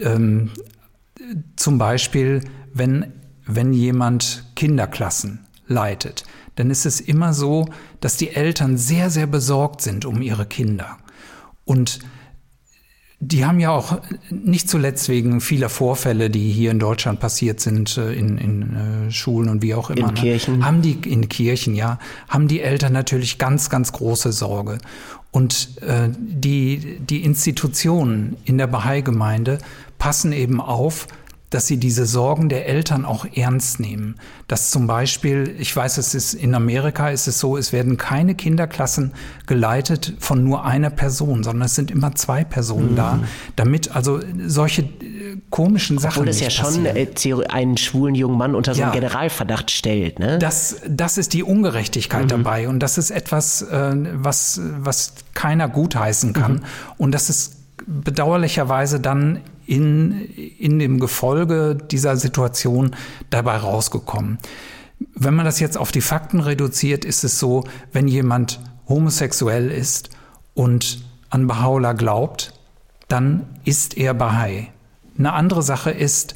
Ähm, 0.00 0.50
zum 1.54 1.78
Beispiel, 1.78 2.40
wenn, 2.74 3.12
wenn 3.46 3.72
jemand 3.72 4.44
Kinderklassen 4.56 5.46
leitet, 5.68 6.24
dann 6.60 6.70
ist 6.70 6.84
es 6.84 7.00
immer 7.00 7.32
so, 7.32 7.68
dass 8.00 8.18
die 8.18 8.30
Eltern 8.30 8.76
sehr, 8.76 9.08
sehr 9.08 9.26
besorgt 9.26 9.80
sind 9.80 10.04
um 10.04 10.20
ihre 10.20 10.44
Kinder. 10.44 10.98
Und 11.64 12.00
die 13.18 13.46
haben 13.46 13.60
ja 13.60 13.70
auch 13.70 14.00
nicht 14.30 14.68
zuletzt 14.68 15.08
wegen 15.08 15.40
vieler 15.40 15.70
Vorfälle, 15.70 16.28
die 16.28 16.50
hier 16.50 16.70
in 16.70 16.78
Deutschland 16.78 17.18
passiert 17.18 17.60
sind, 17.60 17.96
äh, 17.96 18.12
in, 18.12 18.36
in 18.36 18.76
äh, 19.08 19.10
Schulen 19.10 19.48
und 19.48 19.62
wie 19.62 19.74
auch 19.74 19.88
immer. 19.88 20.08
In 20.08 20.14
ne, 20.14 20.20
Kirchen. 20.20 20.64
Haben 20.64 20.82
die, 20.82 20.98
in 21.06 21.30
Kirchen, 21.30 21.74
ja, 21.74 21.98
haben 22.28 22.46
die 22.46 22.60
Eltern 22.60 22.92
natürlich 22.92 23.38
ganz, 23.38 23.70
ganz 23.70 23.92
große 23.92 24.32
Sorge. 24.32 24.78
Und 25.30 25.80
äh, 25.82 26.10
die, 26.18 26.98
die 26.98 27.24
Institutionen 27.24 28.36
in 28.44 28.58
der 28.58 28.66
Bahai-Gemeinde 28.66 29.58
passen 29.98 30.32
eben 30.32 30.60
auf, 30.60 31.06
dass 31.50 31.66
sie 31.66 31.78
diese 31.78 32.06
Sorgen 32.06 32.48
der 32.48 32.66
Eltern 32.66 33.04
auch 33.04 33.26
ernst 33.34 33.80
nehmen. 33.80 34.14
Dass 34.46 34.70
zum 34.70 34.86
Beispiel, 34.86 35.56
ich 35.58 35.74
weiß, 35.74 35.98
es 35.98 36.14
ist 36.14 36.32
in 36.32 36.54
Amerika 36.54 37.10
ist 37.10 37.26
es 37.26 37.40
so, 37.40 37.56
es 37.56 37.72
werden 37.72 37.96
keine 37.96 38.36
Kinderklassen 38.36 39.12
geleitet 39.46 40.14
von 40.20 40.44
nur 40.44 40.64
einer 40.64 40.90
Person, 40.90 41.42
sondern 41.42 41.66
es 41.66 41.74
sind 41.74 41.90
immer 41.90 42.14
zwei 42.14 42.44
Personen 42.44 42.92
mhm. 42.92 42.96
da, 42.96 43.18
damit 43.56 43.94
also 43.94 44.20
solche 44.46 44.88
komischen 45.50 45.98
Sachen. 45.98 46.20
Obwohl 46.20 46.26
das 46.26 46.40
ja 46.40 46.50
schon 46.50 46.86
äh, 46.86 47.08
einen 47.48 47.76
schwulen 47.76 48.14
jungen 48.14 48.38
Mann 48.38 48.54
unter 48.54 48.74
so 48.74 48.82
einen 48.82 48.92
ja, 48.92 49.00
Generalverdacht 49.00 49.72
stellt. 49.72 50.20
Ne? 50.20 50.38
Das, 50.38 50.76
das 50.88 51.18
ist 51.18 51.32
die 51.32 51.42
Ungerechtigkeit 51.42 52.24
mhm. 52.24 52.28
dabei 52.28 52.68
und 52.68 52.78
das 52.80 52.96
ist 52.96 53.10
etwas, 53.10 53.62
äh, 53.62 53.94
was, 54.14 54.60
was 54.78 55.14
keiner 55.34 55.68
gutheißen 55.68 56.32
kann. 56.32 56.54
Mhm. 56.54 56.60
Und 56.96 57.12
das 57.12 57.28
ist 57.28 57.56
bedauerlicherweise 57.86 59.00
dann 59.00 59.40
in, 59.70 60.20
in 60.58 60.80
dem 60.80 60.98
Gefolge 60.98 61.78
dieser 61.90 62.16
Situation 62.16 62.96
dabei 63.30 63.56
rausgekommen. 63.56 64.38
Wenn 65.14 65.34
man 65.34 65.46
das 65.46 65.60
jetzt 65.60 65.78
auf 65.78 65.92
die 65.92 66.00
Fakten 66.00 66.40
reduziert, 66.40 67.04
ist 67.04 67.22
es 67.22 67.38
so, 67.38 67.64
wenn 67.92 68.08
jemand 68.08 68.60
homosexuell 68.88 69.70
ist 69.70 70.10
und 70.54 71.02
an 71.30 71.48
Baha'u'llah 71.48 71.94
glaubt, 71.94 72.52
dann 73.06 73.46
ist 73.64 73.96
er 73.96 74.12
Bahai. 74.12 74.72
Eine 75.16 75.32
andere 75.34 75.62
Sache 75.62 75.92
ist, 75.92 76.34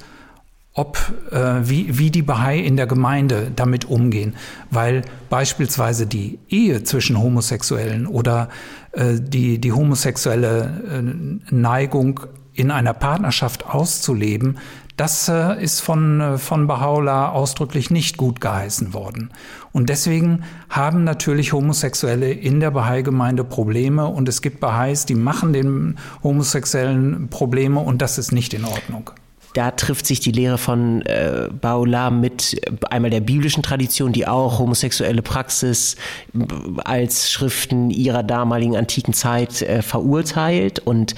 ob, 0.73 0.99
äh, 1.31 1.69
wie, 1.69 1.99
wie 1.99 2.11
die 2.11 2.23
Bahai 2.23 2.59
in 2.59 2.77
der 2.77 2.87
Gemeinde 2.87 3.51
damit 3.55 3.85
umgehen. 3.85 4.35
Weil 4.71 5.03
beispielsweise 5.29 6.07
die 6.07 6.39
Ehe 6.49 6.85
zwischen 6.85 7.21
Homosexuellen 7.21 8.07
oder 8.07 8.49
äh, 8.93 9.15
die, 9.21 9.61
die 9.61 9.73
homosexuelle 9.73 10.83
äh, 10.91 11.55
Neigung 11.55 12.21
in 12.55 12.71
einer 12.71 12.95
Partnerschaft 12.95 13.67
auszuleben, 13.67 14.59
das 14.97 15.29
äh, 15.29 15.61
ist 15.63 15.81
von, 15.81 16.21
äh, 16.21 16.39
von 16.39 16.69
Baha'u'llah 16.69 17.31
ausdrücklich 17.31 17.91
nicht 17.91 18.17
gut 18.17 18.41
geheißen 18.41 18.95
worden. 18.95 19.31
Und 19.73 19.89
deswegen 19.89 20.45
haben 20.69 21.03
natürlich 21.03 21.53
Homosexuelle 21.53 22.33
in 22.33 22.61
der 22.61 22.71
Bahai-Gemeinde 22.71 23.43
Probleme 23.43 24.07
und 24.07 24.29
es 24.29 24.41
gibt 24.41 24.63
Baha'is, 24.63 25.05
die 25.05 25.17
machen 25.17 25.53
den 25.53 25.99
Homosexuellen 26.23 27.29
Probleme 27.29 27.81
und 27.81 28.03
das 28.03 28.19
ist 28.19 28.31
nicht 28.31 28.55
in 28.55 28.65
Ordnung 28.65 29.11
da 29.55 29.71
trifft 29.71 30.05
sich 30.05 30.21
die 30.21 30.33
Lehre 30.33 30.59
von 30.59 31.03
äh, 31.03 31.49
Baula 31.49 32.11
mit 32.11 32.55
äh, 32.55 32.73
einmal 32.91 33.11
der 33.11 33.21
biblischen 33.21 33.63
Tradition, 33.63 34.13
die 34.13 34.27
auch 34.27 34.59
homosexuelle 34.59 35.23
Praxis 35.23 35.95
äh, 36.35 36.39
als 36.85 37.31
Schriften 37.31 37.91
ihrer 37.91 38.23
damaligen 38.23 38.77
antiken 38.77 39.15
Zeit 39.15 39.63
äh, 39.63 39.81
verurteilt 39.81 40.81
und 40.81 41.15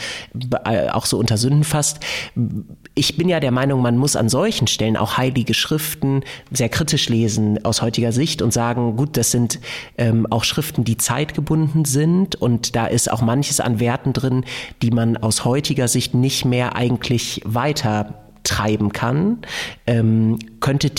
äh, 0.64 0.91
auch 0.91 1.07
so 1.07 1.18
unter 1.18 1.39
Sünden 1.39 1.64
fasst. 1.64 2.01
Ich 2.95 3.16
bin 3.16 3.28
ja 3.28 3.41
der 3.41 3.51
Meinung, 3.51 3.80
man 3.80 3.97
muss 3.97 4.16
an 4.16 4.28
solchen 4.28 4.66
Stellen 4.66 4.97
auch 4.99 5.16
heilige 5.16 5.55
Schriften 5.55 6.22
sehr 6.51 6.68
kritisch 6.68 7.09
lesen 7.09 7.64
aus 7.64 7.80
heutiger 7.80 8.12
Sicht 8.12 8.43
und 8.43 8.53
sagen, 8.53 8.97
gut, 8.97 9.16
das 9.16 9.30
sind 9.30 9.61
ähm, 9.97 10.26
auch 10.30 10.45
Schriften, 10.45 10.84
die 10.84 10.99
zeitgebunden 10.99 11.87
sind 11.87 12.37
und 12.37 12.76
da 12.76 12.87
ist 12.87 13.11
auch 13.11 13.22
manches 13.22 13.61
an 13.61 13.80
Werten 13.80 14.12
drin, 14.12 14.45
die 14.82 14.91
man 14.91 15.16
aus 15.16 15.47
heutiger 15.47 15.89
Sicht 15.89 16.12
nicht 16.14 16.45
mehr 16.45 16.76
eigentlich 16.76 17.41
weiter 17.47 18.26
treiben 18.47 18.92
kann. 18.92 19.38
Ähm, 19.86 20.38
könnte, 20.61 20.90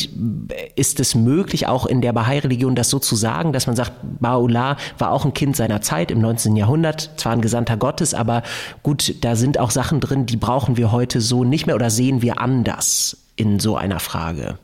ist 0.75 0.99
es 0.99 1.15
möglich, 1.15 1.67
auch 1.67 1.85
in 1.85 2.01
der 2.01 2.13
Bahai-Religion 2.13 2.75
das 2.75 2.89
so 2.89 2.99
zu 2.99 3.15
sagen, 3.15 3.53
dass 3.53 3.67
man 3.67 3.75
sagt, 3.75 3.93
Ba'ullah 4.21 4.77
war 4.97 5.11
auch 5.11 5.25
ein 5.25 5.33
Kind 5.33 5.55
seiner 5.55 5.81
Zeit 5.81 6.11
im 6.11 6.19
19. 6.19 6.55
Jahrhundert, 6.55 7.11
zwar 7.17 7.31
ein 7.31 7.41
Gesandter 7.41 7.77
Gottes, 7.77 8.13
aber 8.13 8.43
gut, 8.83 9.15
da 9.21 9.35
sind 9.35 9.59
auch 9.59 9.71
Sachen 9.71 9.99
drin, 9.99 10.25
die 10.25 10.37
brauchen 10.37 10.77
wir 10.77 10.91
heute 10.91 11.21
so 11.21 11.43
nicht 11.43 11.65
mehr 11.65 11.75
oder 11.75 11.89
sehen 11.89 12.21
wir 12.21 12.39
anders 12.39 13.17
in 13.35 13.59
so 13.59 13.77
einer 13.77 13.99
Frage? 13.99 14.57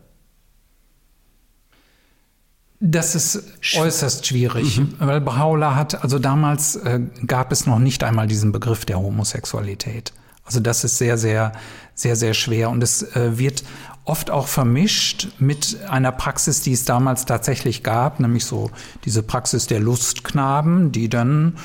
Das 2.85 3.15
ist 3.15 3.41
äußerst 3.77 4.27
schwierig, 4.27 4.77
mhm. 4.77 4.95
weil 4.99 5.19
Baha'u'llah 5.19 5.75
hat, 5.75 6.03
also 6.03 6.19
damals 6.19 6.75
äh, 6.75 6.99
gab 7.25 7.53
es 7.53 7.65
noch 7.65 7.79
nicht 7.79 8.03
einmal 8.03 8.27
diesen 8.27 8.51
Begriff 8.51 8.83
der 8.83 8.99
Homosexualität. 8.99 10.11
Also 10.43 10.59
das 10.59 10.83
ist 10.83 10.97
sehr, 10.97 11.17
sehr, 11.17 11.53
sehr, 11.95 12.15
sehr 12.15 12.33
schwer. 12.33 12.69
Und 12.69 12.83
es 12.83 13.03
äh, 13.15 13.37
wird 13.37 13.63
oft 14.05 14.29
auch 14.31 14.47
vermischt 14.47 15.29
mit 15.39 15.77
einer 15.87 16.11
Praxis, 16.11 16.61
die 16.61 16.73
es 16.73 16.85
damals 16.85 17.25
tatsächlich 17.25 17.83
gab, 17.83 18.19
nämlich 18.19 18.45
so 18.45 18.71
diese 19.05 19.23
Praxis 19.23 19.67
der 19.67 19.79
Lustknaben, 19.79 20.91
die 20.91 21.09
dann 21.09 21.57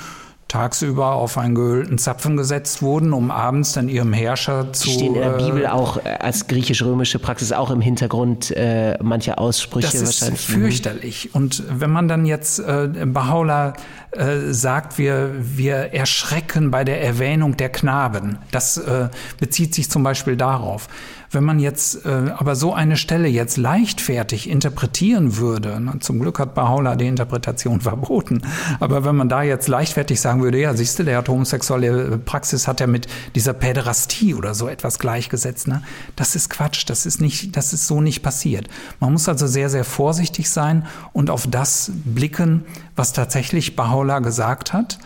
tagsüber 0.49 1.13
auf 1.13 1.37
einen 1.37 1.55
gehöhlten 1.55 1.99
Zapfen 1.99 2.39
gesetzt 2.39 2.81
wurden, 2.81 3.13
um 3.13 3.31
abends 3.31 3.73
dann 3.75 3.91
ihrem 3.91 4.15
Herrscher 4.15 4.73
zu. 4.73 4.89
Stehen 4.89 5.15
in 5.15 5.21
der 5.21 5.39
äh, 5.39 5.45
Bibel 5.45 5.67
auch 5.67 5.99
äh, 5.99 6.09
als 6.21 6.47
griechisch-römische 6.47 7.19
Praxis 7.19 7.53
auch 7.53 7.71
im 7.71 7.83
Hintergrund 7.83 8.51
äh, 8.57 8.97
manche 9.03 9.37
Aussprüche 9.37 9.87
das 9.93 9.95
ist 9.95 10.23
wahrscheinlich. 10.23 10.49
Mhm. 10.49 10.53
fürchterlich. 10.53 11.35
Und 11.35 11.63
wenn 11.69 11.91
man 11.91 12.09
dann 12.09 12.25
jetzt 12.25 12.61
äh, 12.61 12.63
Bahá'u'lláh 12.63 13.75
äh, 14.13 14.53
sagt, 14.53 14.97
wir, 14.97 15.35
wir 15.39 15.93
erschrecken 15.93 16.71
bei 16.71 16.83
der 16.83 17.03
Erwähnung 17.03 17.59
der 17.59 17.69
Knaben, 17.69 18.39
das 18.51 18.79
äh, 18.79 19.11
bezieht 19.39 19.75
sich 19.75 19.91
zum 19.91 20.03
Beispiel 20.03 20.37
darauf. 20.37 20.89
Wenn 21.31 21.45
man 21.45 21.59
jetzt 21.59 22.07
äh, 22.07 22.31
aber 22.37 22.57
so 22.57 22.73
eine 22.73 22.97
Stelle 22.97 23.29
jetzt 23.29 23.57
leichtfertig 23.57 24.49
interpretieren 24.49 25.37
würde, 25.37 25.79
na, 25.81 26.01
zum 26.01 26.21
Glück 26.21 26.39
hat 26.39 26.57
Bahá'u'lláh 26.57 26.97
die 26.97 27.07
Interpretation 27.07 27.81
verboten, 27.83 28.43
aber 28.81 29.05
wenn 29.05 29.17
man 29.17 29.29
da 29.29 29.43
jetzt 29.43 29.69
leichtfertig 29.69 30.21
sagen 30.21 30.43
würde, 30.43 30.59
ja, 30.59 30.75
siehst 30.75 30.99
du, 30.99 31.05
der 31.05 31.19
hat 31.19 31.29
homosexuelle 31.29 32.19
Praxis, 32.19 32.67
hat 32.67 32.81
er 32.81 32.87
mit 32.87 33.09
dieser 33.35 33.53
Päderastie 33.53 34.35
oder 34.35 34.55
so 34.55 34.69
etwas 34.69 34.99
gleichgesetzt, 34.99 35.69
ne? 35.69 35.83
das 36.17 36.35
ist 36.35 36.49
Quatsch, 36.49 36.85
das 36.89 37.05
ist 37.05 37.21
nicht, 37.21 37.57
das 37.57 37.73
ist 37.73 37.87
so 37.87 38.01
nicht 38.01 38.23
passiert. 38.23 38.69
Man 39.01 39.13
muss 39.13 39.29
also 39.29 39.47
sehr, 39.47 39.69
sehr 39.69 39.85
vorsichtig 39.85 40.49
sein 40.49 40.87
und 41.13 41.31
auf 41.31 41.47
das 41.47 41.93
blicken, 42.05 42.65
was 42.97 43.13
tatsächlich 43.13 43.73
Bahá'u'lláh 43.73 44.23
gesagt 44.23 44.73
hat. 44.73 44.99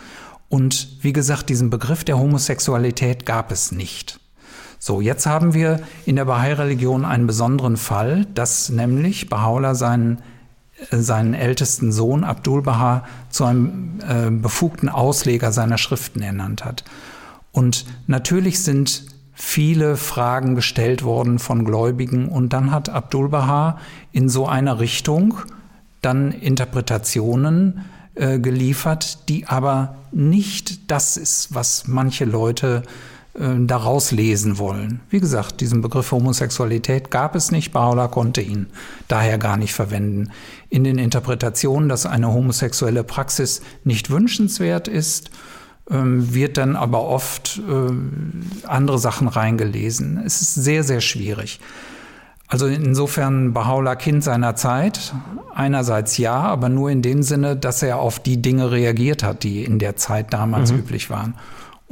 Und 0.49 1.01
wie 1.01 1.13
gesagt, 1.13 1.49
diesen 1.49 1.71
Begriff 1.71 2.03
der 2.03 2.19
Homosexualität 2.19 3.25
gab 3.25 3.51
es 3.51 3.71
nicht. 3.71 4.19
So, 4.85 4.99
jetzt 4.99 5.25
haben 5.25 5.53
wir 5.53 5.79
in 6.05 6.17
der 6.17 6.25
Bahai-Religion 6.25 7.05
einen 7.05 7.25
besonderen 7.25 7.77
Fall, 7.77 8.25
dass 8.33 8.67
nämlich 8.67 9.29
Baha'u'llah 9.29 9.75
seinen, 9.75 10.17
äh, 10.91 10.97
seinen 10.97 11.33
ältesten 11.33 11.93
Sohn 11.93 12.25
Abdul 12.25 12.63
Baha 12.63 13.05
zu 13.29 13.45
einem 13.45 14.01
äh, 14.05 14.29
befugten 14.29 14.89
Ausleger 14.89 15.53
seiner 15.53 15.77
Schriften 15.77 16.21
ernannt 16.21 16.65
hat. 16.65 16.83
Und 17.53 17.85
natürlich 18.07 18.61
sind 18.61 19.05
viele 19.31 19.95
Fragen 19.95 20.53
gestellt 20.53 21.05
worden 21.05 21.39
von 21.39 21.63
Gläubigen 21.63 22.27
und 22.27 22.51
dann 22.51 22.71
hat 22.71 22.89
Abdul 22.89 23.29
Baha 23.29 23.77
in 24.11 24.27
so 24.27 24.47
einer 24.47 24.81
Richtung 24.81 25.35
dann 26.01 26.33
Interpretationen 26.33 27.85
äh, 28.15 28.37
geliefert, 28.37 29.29
die 29.29 29.47
aber 29.47 29.95
nicht 30.11 30.91
das 30.91 31.15
ist, 31.15 31.55
was 31.55 31.87
manche 31.87 32.25
Leute 32.25 32.83
äh, 32.83 33.12
daraus 33.35 34.11
lesen 34.11 34.59
wollen. 34.59 34.99
Wie 35.09 35.19
gesagt, 35.19 35.59
diesen 35.59 35.81
Begriff 35.81 36.11
Homosexualität 36.11 37.09
gab 37.09 37.35
es 37.35 37.51
nicht. 37.51 37.73
Paula 37.73 38.07
konnte 38.07 38.41
ihn 38.41 38.67
daher 39.07 39.39
gar 39.39 39.57
nicht 39.57 39.73
verwenden. 39.73 40.29
In 40.69 40.83
den 40.83 40.99
Interpretationen, 40.99 41.89
dass 41.89 42.05
eine 42.05 42.31
homosexuelle 42.31 43.03
Praxis 43.03 43.61
nicht 43.83 44.11
wünschenswert 44.11 44.87
ist, 44.87 45.31
ähm, 45.89 46.33
wird 46.33 46.57
dann 46.57 46.75
aber 46.75 47.03
oft 47.03 47.59
äh, 47.67 48.67
andere 48.67 48.99
Sachen 48.99 49.27
reingelesen. 49.27 50.21
Es 50.23 50.41
ist 50.41 50.53
sehr, 50.53 50.83
sehr 50.83 51.01
schwierig. 51.01 51.59
Also 52.47 52.67
insofern 52.67 53.53
Bahá'u'lláh 53.53 53.95
Kind 53.95 54.23
seiner 54.23 54.55
Zeit. 54.55 55.13
Einerseits 55.55 56.17
ja, 56.17 56.35
aber 56.35 56.69
nur 56.69 56.91
in 56.91 57.01
dem 57.01 57.23
Sinne, 57.23 57.55
dass 57.57 57.81
er 57.81 57.97
auf 57.97 58.19
die 58.19 58.41
Dinge 58.41 58.71
reagiert 58.71 59.23
hat, 59.23 59.43
die 59.43 59.63
in 59.63 59.79
der 59.79 59.95
Zeit 59.95 60.33
damals 60.33 60.71
mhm. 60.71 60.79
üblich 60.79 61.09
waren. 61.09 61.33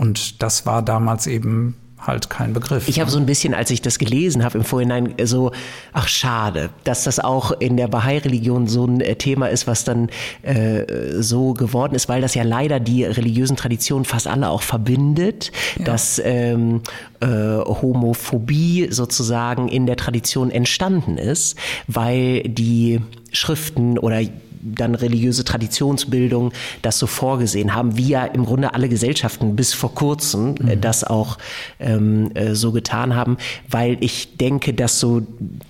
Und 0.01 0.41
das 0.41 0.65
war 0.65 0.81
damals 0.81 1.27
eben 1.27 1.75
halt 1.99 2.31
kein 2.31 2.53
Begriff. 2.53 2.87
Ich 2.87 2.99
habe 2.99 3.09
ne? 3.09 3.11
so 3.11 3.19
ein 3.19 3.27
bisschen, 3.27 3.53
als 3.53 3.69
ich 3.69 3.83
das 3.83 3.99
gelesen 3.99 4.43
habe 4.43 4.57
im 4.57 4.63
Vorhinein, 4.63 5.13
so, 5.25 5.51
ach 5.93 6.07
schade, 6.07 6.71
dass 6.85 7.03
das 7.03 7.19
auch 7.19 7.51
in 7.51 7.77
der 7.77 7.87
Bahai-Religion 7.87 8.65
so 8.65 8.85
ein 8.85 8.99
äh, 8.99 9.15
Thema 9.15 9.45
ist, 9.45 9.67
was 9.67 9.83
dann 9.83 10.09
äh, 10.41 10.85
so 11.21 11.53
geworden 11.53 11.93
ist, 11.93 12.09
weil 12.09 12.19
das 12.19 12.33
ja 12.33 12.41
leider 12.41 12.79
die 12.79 13.03
religiösen 13.03 13.57
Traditionen 13.57 14.03
fast 14.03 14.25
alle 14.25 14.49
auch 14.49 14.63
verbindet, 14.63 15.51
ja. 15.77 15.85
dass 15.85 16.19
ähm, 16.25 16.81
äh, 17.19 17.27
Homophobie 17.27 18.87
sozusagen 18.89 19.67
in 19.67 19.85
der 19.85 19.97
Tradition 19.97 20.49
entstanden 20.49 21.19
ist, 21.19 21.59
weil 21.85 22.41
die 22.41 23.01
Schriften 23.31 23.99
oder 23.99 24.19
dann 24.63 24.95
religiöse 24.95 25.43
Traditionsbildung 25.43 26.51
das 26.81 26.99
so 26.99 27.07
vorgesehen 27.07 27.73
haben, 27.75 27.97
wie 27.97 28.09
ja 28.09 28.25
im 28.25 28.45
Grunde 28.45 28.73
alle 28.73 28.89
Gesellschaften 28.89 29.55
bis 29.55 29.73
vor 29.73 29.93
kurzem 29.93 30.55
äh, 30.57 30.75
mhm. 30.75 30.81
das 30.81 31.03
auch 31.03 31.37
ähm, 31.79 32.31
äh, 32.33 32.55
so 32.55 32.71
getan 32.71 33.15
haben, 33.15 33.37
weil 33.69 33.97
ich 34.01 34.37
denke, 34.37 34.73
dass 34.73 34.99
so 34.99 35.21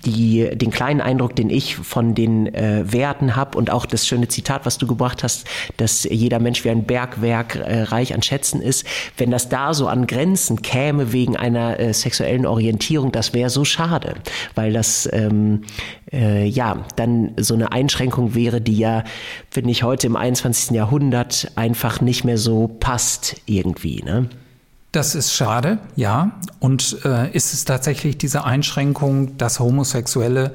die, 0.04 0.50
den 0.54 0.70
kleinen 0.70 1.00
Eindruck, 1.00 1.36
den 1.36 1.50
ich 1.50 1.76
von 1.76 2.14
den 2.14 2.52
äh, 2.54 2.84
Werten 2.92 3.36
habe 3.36 3.58
und 3.58 3.70
auch 3.70 3.86
das 3.86 4.06
schöne 4.06 4.28
Zitat, 4.28 4.66
was 4.66 4.78
du 4.78 4.86
gebracht 4.86 5.22
hast, 5.22 5.46
dass 5.76 6.04
jeder 6.04 6.38
Mensch 6.38 6.64
wie 6.64 6.70
ein 6.70 6.84
Bergwerk 6.84 7.56
äh, 7.56 7.82
reich 7.82 8.14
an 8.14 8.22
Schätzen 8.22 8.60
ist, 8.60 8.86
wenn 9.16 9.30
das 9.30 9.48
da 9.48 9.74
so 9.74 9.88
an 9.88 10.06
Grenzen 10.06 10.62
käme 10.62 11.12
wegen 11.12 11.36
einer 11.36 11.78
äh, 11.78 11.94
sexuellen 11.94 12.46
Orientierung, 12.46 13.12
das 13.12 13.34
wäre 13.34 13.50
so 13.50 13.64
schade, 13.64 14.14
weil 14.54 14.72
das 14.72 15.08
ähm, 15.12 15.62
äh, 16.12 16.46
ja 16.46 16.84
dann 16.96 17.32
so 17.38 17.54
eine 17.54 17.72
Einschränkung 17.72 18.34
wäre, 18.34 18.60
die 18.60 18.76
ja, 18.76 19.04
finde 19.50 19.70
ich, 19.70 19.82
heute 19.82 20.06
im 20.06 20.16
21. 20.16 20.70
Jahrhundert 20.70 21.52
einfach 21.56 22.00
nicht 22.00 22.24
mehr 22.24 22.38
so 22.38 22.68
passt 22.68 23.36
irgendwie. 23.46 24.02
Ne? 24.02 24.28
Das 24.92 25.14
ist 25.14 25.32
schade, 25.32 25.78
ja. 25.96 26.32
Und 26.60 26.98
äh, 27.04 27.30
ist 27.32 27.54
es 27.54 27.64
tatsächlich 27.64 28.18
diese 28.18 28.44
Einschränkung, 28.44 29.38
dass 29.38 29.58
Homosexuelle 29.58 30.52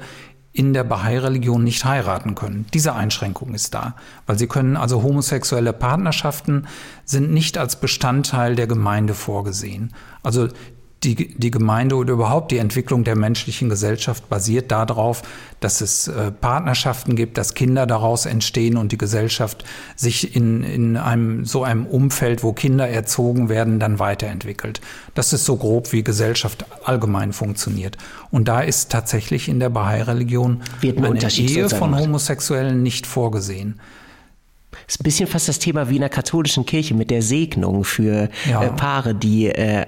in 0.52 0.72
der 0.72 0.84
Bahai-Religion 0.84 1.62
nicht 1.62 1.84
heiraten 1.84 2.34
können. 2.34 2.66
Diese 2.74 2.94
Einschränkung 2.94 3.54
ist 3.54 3.74
da, 3.74 3.94
weil 4.26 4.38
sie 4.38 4.46
können 4.46 4.76
also 4.76 5.02
homosexuelle 5.02 5.72
Partnerschaften 5.72 6.66
sind 7.04 7.32
nicht 7.32 7.58
als 7.58 7.76
Bestandteil 7.76 8.56
der 8.56 8.66
Gemeinde 8.66 9.14
vorgesehen. 9.14 9.94
Also 10.22 10.48
die, 11.04 11.34
die 11.38 11.50
Gemeinde 11.50 11.94
oder 11.94 12.12
überhaupt 12.12 12.50
die 12.50 12.58
Entwicklung 12.58 13.04
der 13.04 13.16
menschlichen 13.16 13.68
Gesellschaft 13.68 14.28
basiert 14.28 14.72
darauf, 14.72 15.22
dass 15.60 15.80
es 15.80 16.08
äh, 16.08 16.32
Partnerschaften 16.32 17.14
gibt, 17.14 17.38
dass 17.38 17.54
Kinder 17.54 17.86
daraus 17.86 18.26
entstehen 18.26 18.76
und 18.76 18.90
die 18.90 18.98
Gesellschaft 18.98 19.64
sich 19.94 20.34
in, 20.34 20.64
in 20.64 20.96
einem 20.96 21.44
so 21.44 21.62
einem 21.62 21.86
Umfeld, 21.86 22.42
wo 22.42 22.52
Kinder 22.52 22.88
erzogen 22.88 23.48
werden, 23.48 23.78
dann 23.78 24.00
weiterentwickelt. 24.00 24.80
Das 25.14 25.32
ist 25.32 25.44
so 25.44 25.56
grob, 25.56 25.92
wie 25.92 26.02
Gesellschaft 26.02 26.64
allgemein 26.84 27.32
funktioniert. 27.32 27.96
Und 28.30 28.48
da 28.48 28.60
ist 28.60 28.90
tatsächlich 28.90 29.48
in 29.48 29.60
der 29.60 29.70
Bahai-Religion 29.70 30.62
eine 30.82 31.30
Ehe 31.30 31.68
von 31.68 31.96
Homosexuellen 31.96 32.82
nicht 32.82 33.06
vorgesehen 33.06 33.78
ist 34.86 35.00
ein 35.00 35.04
bisschen 35.04 35.26
fast 35.26 35.48
das 35.48 35.58
Thema 35.58 35.88
wie 35.88 35.96
in 35.96 36.00
der 36.00 36.08
katholischen 36.08 36.66
Kirche 36.66 36.94
mit 36.94 37.10
der 37.10 37.22
Segnung 37.22 37.84
für 37.84 38.28
ja. 38.48 38.64
äh, 38.64 38.70
Paare, 38.70 39.14
die 39.14 39.46
äh, 39.46 39.80
äh, 39.80 39.86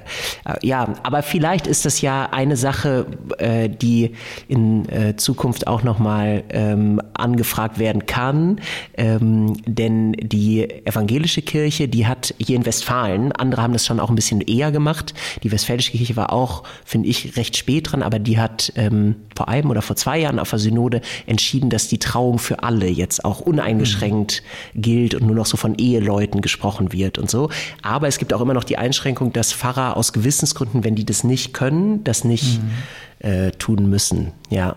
ja, 0.63 0.95
aber 1.03 1.23
vielleicht 1.23 1.67
ist 1.67 1.85
das 1.85 2.01
ja 2.01 2.29
eine 2.31 2.57
Sache, 2.57 3.07
äh, 3.39 3.69
die 3.69 4.13
in 4.49 4.89
äh, 4.89 5.17
Zukunft 5.17 5.67
auch 5.67 5.83
nochmal 5.83 6.45
ähm, 6.51 7.01
angefragt 7.15 7.79
werden 7.79 8.07
kann, 8.07 8.61
ähm, 8.97 9.55
denn 9.67 10.13
die 10.13 10.69
evangelische 10.87 11.43
Kirche, 11.43 11.89
die 11.89 12.07
hat 12.07 12.35
hier 12.39 12.57
in 12.57 12.67
Westfalen, 12.67 13.33
andere 13.33 13.63
haben 13.63 13.73
das 13.73 13.87
schon 13.87 14.01
auch 14.01 14.09
ein 14.09 14.17
bisschen 14.17 14.41
eher 14.41 14.73
gemacht. 14.73 15.15
Die 15.43 15.53
westfälische 15.53 15.93
Kirche 15.93 16.17
war 16.17 16.33
auch, 16.33 16.65
finde 16.85 17.09
ich, 17.09 17.37
recht 17.37 17.57
spät 17.57 17.93
dran, 17.93 18.03
aber 18.03 18.19
die 18.19 18.39
hat 18.39 18.73
ähm, 18.77 19.17
vor 19.37 19.49
einem 19.49 19.71
oder 19.71 19.83
vor 19.83 19.97
zwei 19.97 20.19
Jahren 20.19 20.39
auf 20.39 20.51
der 20.51 20.59
Synode 20.59 21.01
entschieden, 21.27 21.71
dass 21.71 21.89
die 21.89 21.99
Trauung 21.99 22.39
für 22.39 22.63
alle 22.63 22.89
jetzt 22.89 23.25
auch 23.25 23.41
uneingeschränkt 23.41 24.43
mhm 24.75 24.80
gilt 24.81 25.15
und 25.15 25.27
nur 25.27 25.37
noch 25.37 25.47
so 25.47 25.57
von 25.57 25.75
Eheleuten 25.77 26.41
gesprochen 26.41 26.93
wird 26.93 27.19
und 27.19 27.31
so. 27.31 27.51
Aber 27.83 28.09
es 28.09 28.19
gibt 28.19 28.33
auch 28.33 28.41
immer 28.41 28.55
noch 28.55 28.65
die 28.65 28.79
Einschränkung, 28.79 29.33
dass 29.33 29.53
Pfarrer 29.53 29.97
aus 29.97 30.13
Gewissensgründen, 30.13 30.85
wenn 30.85 30.95
die 30.95 31.05
das 31.05 31.25
nicht 31.25 31.55
können, 31.55 32.05
das 32.05 32.25
nicht 32.25 32.61
mhm. 32.61 33.29
äh, 33.29 33.51
tun 33.53 33.89
müssen. 33.89 34.33
Ja. 34.51 34.77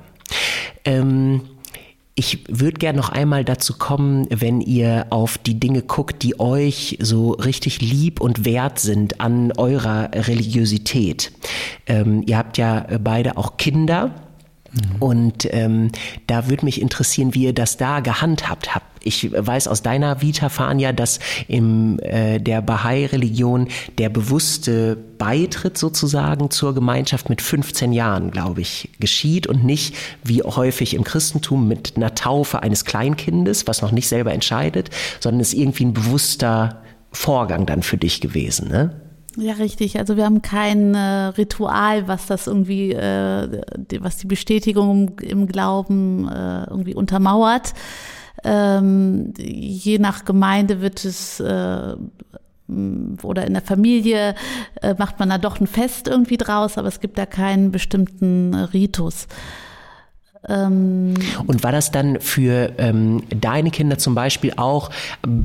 Ähm, 0.85 1.41
ich 2.15 2.43
würde 2.47 2.77
gerne 2.77 2.97
noch 2.97 3.09
einmal 3.09 3.43
dazu 3.43 3.73
kommen, 3.75 4.27
wenn 4.29 4.61
ihr 4.61 5.07
auf 5.09 5.39
die 5.39 5.59
Dinge 5.59 5.81
guckt, 5.81 6.21
die 6.21 6.39
euch 6.39 6.99
so 7.01 7.31
richtig 7.31 7.81
lieb 7.81 8.21
und 8.21 8.45
wert 8.45 8.77
sind 8.77 9.19
an 9.19 9.51
eurer 9.57 10.11
Religiosität. 10.13 11.31
Ähm, 11.87 12.23
ihr 12.27 12.37
habt 12.37 12.59
ja 12.59 12.85
beide 13.03 13.35
auch 13.37 13.57
Kinder. 13.57 14.13
Mhm. 14.73 14.95
Und 14.99 15.53
ähm, 15.53 15.91
da 16.27 16.49
würde 16.49 16.65
mich 16.65 16.81
interessieren, 16.81 17.33
wie 17.33 17.43
ihr 17.43 17.53
das 17.53 17.77
da 17.77 17.99
gehandhabt 17.99 18.73
habt. 18.73 18.85
Ich 19.05 19.31
weiß 19.33 19.67
aus 19.67 19.81
deiner 19.81 20.21
Vita, 20.21 20.47
Fania, 20.47 20.93
dass 20.93 21.19
in 21.47 21.99
äh, 21.99 22.39
der 22.39 22.61
Bahai-Religion 22.61 23.67
der 23.97 24.07
bewusste 24.07 24.95
Beitritt 25.17 25.77
sozusagen 25.77 26.49
zur 26.51 26.73
Gemeinschaft 26.73 27.29
mit 27.29 27.41
15 27.41 27.91
Jahren, 27.91 28.31
glaube 28.31 28.61
ich, 28.61 28.89
geschieht 28.99 29.45
und 29.45 29.65
nicht 29.65 29.95
wie 30.23 30.41
häufig 30.41 30.93
im 30.93 31.03
Christentum 31.03 31.67
mit 31.67 31.97
einer 31.97 32.15
Taufe 32.15 32.63
eines 32.63 32.85
Kleinkindes, 32.85 33.67
was 33.67 33.81
noch 33.81 33.91
nicht 33.91 34.07
selber 34.07 34.31
entscheidet, 34.31 34.89
sondern 35.19 35.41
ist 35.41 35.53
irgendwie 35.53 35.85
ein 35.85 35.93
bewusster 35.93 36.81
Vorgang 37.11 37.65
dann 37.65 37.83
für 37.83 37.97
dich 37.97 38.21
gewesen, 38.21 38.69
ne? 38.69 39.02
Ja, 39.37 39.53
richtig. 39.53 39.97
Also 39.97 40.15
wir 40.15 40.25
haben 40.25 40.41
kein 40.41 40.93
äh, 40.93 41.25
Ritual, 41.37 42.07
was 42.07 42.27
das 42.27 42.47
irgendwie, 42.47 42.91
äh, 42.91 43.61
die, 43.75 44.03
was 44.03 44.17
die 44.17 44.27
Bestätigung 44.27 45.19
im 45.19 45.47
Glauben 45.47 46.27
äh, 46.29 46.65
irgendwie 46.65 46.93
untermauert. 46.93 47.73
Ähm, 48.43 49.33
je 49.37 49.97
nach 49.99 50.25
Gemeinde 50.25 50.81
wird 50.81 51.03
es 51.05 51.39
äh, 51.39 51.95
oder 53.23 53.45
in 53.45 53.53
der 53.53 53.61
Familie 53.61 54.35
äh, 54.81 54.95
macht 54.97 55.19
man 55.19 55.29
da 55.29 55.37
doch 55.37 55.59
ein 55.59 55.67
Fest 55.67 56.07
irgendwie 56.07 56.37
draus, 56.37 56.77
aber 56.77 56.87
es 56.87 56.99
gibt 56.99 57.17
da 57.17 57.25
keinen 57.25 57.71
bestimmten 57.71 58.53
Ritus. 58.53 59.27
Ähm 60.47 61.13
und 61.47 61.63
war 61.63 61.71
das 61.71 61.91
dann 61.91 62.19
für 62.19 62.71
ähm, 62.77 63.23
deine 63.29 63.71
Kinder 63.71 63.97
zum 63.97 64.15
Beispiel 64.15 64.53
auch, 64.57 64.89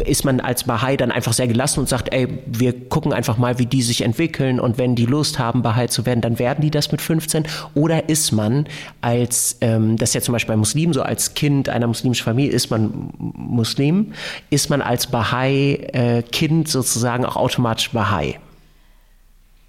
ist 0.04 0.24
man 0.24 0.40
als 0.40 0.64
Bahai 0.64 0.96
dann 0.96 1.10
einfach 1.10 1.32
sehr 1.32 1.46
gelassen 1.46 1.80
und 1.80 1.88
sagt, 1.88 2.12
ey, 2.12 2.28
wir 2.46 2.88
gucken 2.88 3.12
einfach 3.12 3.38
mal, 3.38 3.58
wie 3.58 3.66
die 3.66 3.82
sich 3.82 4.02
entwickeln 4.02 4.60
und 4.60 4.78
wenn 4.78 4.94
die 4.94 5.06
Lust 5.06 5.38
haben, 5.38 5.62
Bahai 5.62 5.86
zu 5.86 6.06
werden, 6.06 6.20
dann 6.20 6.38
werden 6.38 6.62
die 6.62 6.70
das 6.70 6.90
mit 6.92 7.00
15? 7.00 7.44
Oder 7.74 8.08
ist 8.08 8.32
man 8.32 8.66
als, 9.00 9.56
ähm, 9.60 9.96
das 9.96 10.10
ist 10.10 10.14
ja 10.14 10.20
zum 10.20 10.32
Beispiel 10.32 10.54
bei 10.54 10.58
Muslimen 10.58 10.92
so, 10.92 11.02
als 11.02 11.34
Kind 11.34 11.68
einer 11.68 11.86
muslimischen 11.86 12.24
Familie 12.24 12.52
ist 12.52 12.70
man 12.70 13.10
Muslim, 13.18 14.12
ist 14.50 14.70
man 14.70 14.82
als 14.82 15.06
Bahai-Kind 15.06 16.68
äh, 16.68 16.70
sozusagen 16.70 17.24
auch 17.24 17.36
automatisch 17.36 17.90
Bahai? 17.90 18.38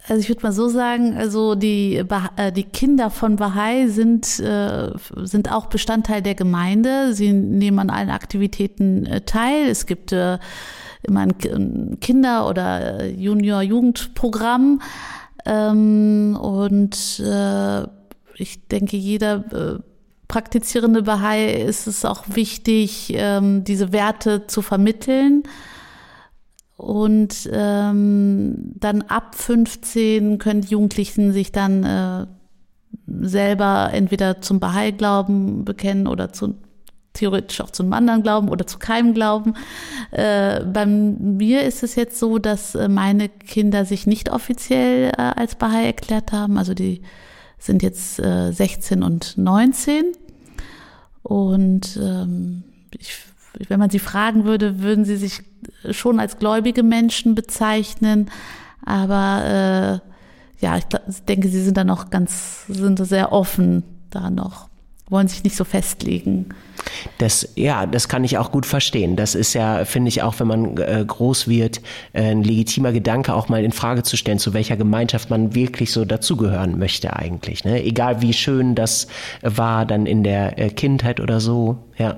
Also 0.09 0.21
ich 0.21 0.29
würde 0.29 0.41
mal 0.41 0.51
so 0.51 0.67
sagen, 0.69 1.15
also 1.15 1.53
die, 1.53 1.97
äh, 1.97 2.51
die 2.51 2.63
Kinder 2.63 3.11
von 3.11 3.35
Bahai 3.35 3.87
sind, 3.89 4.39
äh, 4.39 4.89
sind 5.17 5.51
auch 5.51 5.67
Bestandteil 5.67 6.23
der 6.23 6.33
Gemeinde. 6.33 7.13
Sie 7.13 7.31
nehmen 7.31 7.77
an 7.77 7.91
allen 7.91 8.09
Aktivitäten 8.09 9.05
äh, 9.05 9.21
teil. 9.21 9.67
Es 9.67 9.85
gibt 9.85 10.11
immer 10.11 11.21
ein 11.21 11.99
Kinder- 12.01 12.49
oder 12.49 13.05
Junior-Jugendprogramm. 13.05 14.81
Ähm, 15.45 16.37
und 16.41 17.23
ich 18.35 18.67
denke, 18.67 18.97
jeder 18.97 19.79
praktizierende 20.27 21.03
Bahai 21.03 21.53
ist 21.53 21.87
es 21.87 22.03
auch 22.03 22.23
wichtig, 22.27 23.13
ähm, 23.15 23.63
diese 23.63 23.91
Werte 23.91 24.47
zu 24.47 24.61
vermitteln. 24.61 25.43
Und 26.79 27.49
ähm, 27.51 28.71
dann 28.75 29.01
ab 29.01 29.35
15 29.35 30.37
können 30.37 30.61
die 30.61 30.69
Jugendlichen 30.69 31.33
sich 31.33 31.51
dann 31.51 31.83
äh, 31.83 32.25
selber 33.05 33.89
entweder 33.91 34.39
zum 34.39 34.61
Bahai-Glauben 34.61 35.65
bekennen 35.65 36.07
oder 36.07 36.31
zu, 36.31 36.55
theoretisch 37.11 37.59
auch 37.59 37.71
zu 37.71 37.83
einem 37.83 37.91
anderen 37.91 38.23
Glauben 38.23 38.47
oder 38.47 38.65
zu 38.65 38.79
keinem 38.79 39.13
Glauben. 39.13 39.55
Äh, 40.11 40.63
bei 40.63 40.85
mir 40.85 41.63
ist 41.63 41.83
es 41.83 41.95
jetzt 41.95 42.17
so, 42.17 42.39
dass 42.39 42.75
äh, 42.75 42.87
meine 42.87 43.27
Kinder 43.27 43.83
sich 43.83 44.07
nicht 44.07 44.31
offiziell 44.31 45.11
äh, 45.17 45.21
als 45.21 45.55
Bahai 45.55 45.85
erklärt 45.85 46.31
haben. 46.31 46.57
Also 46.57 46.73
die 46.73 47.01
sind 47.57 47.83
jetzt 47.83 48.19
äh, 48.19 48.53
16 48.53 49.03
und 49.03 49.37
19. 49.37 50.13
Und 51.23 51.99
ähm, 52.01 52.63
ich 52.97 53.17
wenn 53.67 53.79
man 53.79 53.89
sie 53.89 53.99
fragen 53.99 54.45
würde, 54.45 54.81
würden 54.81 55.05
sie 55.05 55.17
sich 55.17 55.41
schon 55.91 56.19
als 56.19 56.39
gläubige 56.39 56.83
Menschen 56.83 57.35
bezeichnen. 57.35 58.29
Aber 58.85 60.01
äh, 60.01 60.65
ja, 60.65 60.77
ich, 60.77 60.85
ich 61.07 61.23
denke, 61.25 61.49
sie 61.49 61.61
sind 61.61 61.77
da 61.77 61.83
noch 61.83 62.09
ganz, 62.09 62.65
sind 62.67 63.05
sehr 63.05 63.31
offen 63.31 63.83
da 64.09 64.29
noch, 64.29 64.69
wollen 65.09 65.27
sich 65.27 65.43
nicht 65.43 65.55
so 65.55 65.63
festlegen. 65.63 66.47
Das, 67.17 67.49
ja, 67.55 67.85
das 67.85 68.07
kann 68.07 68.23
ich 68.23 68.37
auch 68.37 68.51
gut 68.51 68.65
verstehen. 68.65 69.15
Das 69.15 69.35
ist 69.35 69.53
ja, 69.53 69.85
finde 69.85 70.09
ich, 70.09 70.21
auch 70.21 70.39
wenn 70.39 70.47
man 70.47 70.77
äh, 70.77 71.03
groß 71.05 71.47
wird, 71.47 71.81
äh, 72.13 72.31
ein 72.31 72.43
legitimer 72.43 72.91
Gedanke, 72.91 73.33
auch 73.33 73.49
mal 73.49 73.63
in 73.63 73.71
Frage 73.71 74.03
zu 74.03 74.17
stellen, 74.17 74.39
zu 74.39 74.53
welcher 74.53 74.77
Gemeinschaft 74.77 75.29
man 75.29 75.55
wirklich 75.55 75.91
so 75.91 76.05
dazugehören 76.05 76.79
möchte 76.79 77.15
eigentlich. 77.15 77.63
Ne? 77.63 77.83
Egal 77.83 78.21
wie 78.21 78.33
schön 78.33 78.75
das 78.75 79.07
war 79.41 79.85
dann 79.85 80.05
in 80.05 80.23
der 80.23 80.57
äh, 80.57 80.69
Kindheit 80.69 81.19
oder 81.19 81.39
so, 81.39 81.77
ja. 81.97 82.17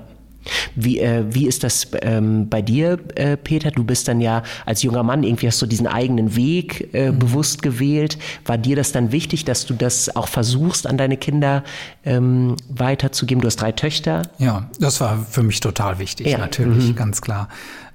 Wie, 0.74 1.00
äh, 1.00 1.24
wie 1.30 1.46
ist 1.46 1.64
das 1.64 1.88
ähm, 2.02 2.48
bei 2.48 2.62
dir, 2.62 2.98
äh, 3.14 3.36
Peter? 3.36 3.70
Du 3.70 3.84
bist 3.84 4.08
dann 4.08 4.20
ja 4.20 4.42
als 4.66 4.82
junger 4.82 5.02
Mann 5.02 5.22
irgendwie 5.22 5.46
hast 5.46 5.60
du 5.62 5.66
diesen 5.66 5.86
eigenen 5.86 6.36
Weg 6.36 6.92
äh, 6.92 7.10
mhm. 7.10 7.18
bewusst 7.18 7.62
gewählt. 7.62 8.18
War 8.44 8.58
dir 8.58 8.76
das 8.76 8.92
dann 8.92 9.12
wichtig, 9.12 9.44
dass 9.44 9.66
du 9.66 9.74
das 9.74 10.14
auch 10.14 10.28
versuchst, 10.28 10.86
an 10.86 10.96
deine 10.96 11.16
Kinder 11.16 11.64
ähm, 12.04 12.56
weiterzugeben? 12.68 13.40
Du 13.40 13.46
hast 13.46 13.56
drei 13.56 13.72
Töchter. 13.72 14.22
Ja, 14.38 14.68
das 14.78 15.00
war 15.00 15.24
für 15.30 15.42
mich 15.42 15.60
total 15.60 15.98
wichtig, 15.98 16.26
ja. 16.26 16.38
natürlich, 16.38 16.88
mhm. 16.88 16.96
ganz 16.96 17.20
klar. 17.20 17.48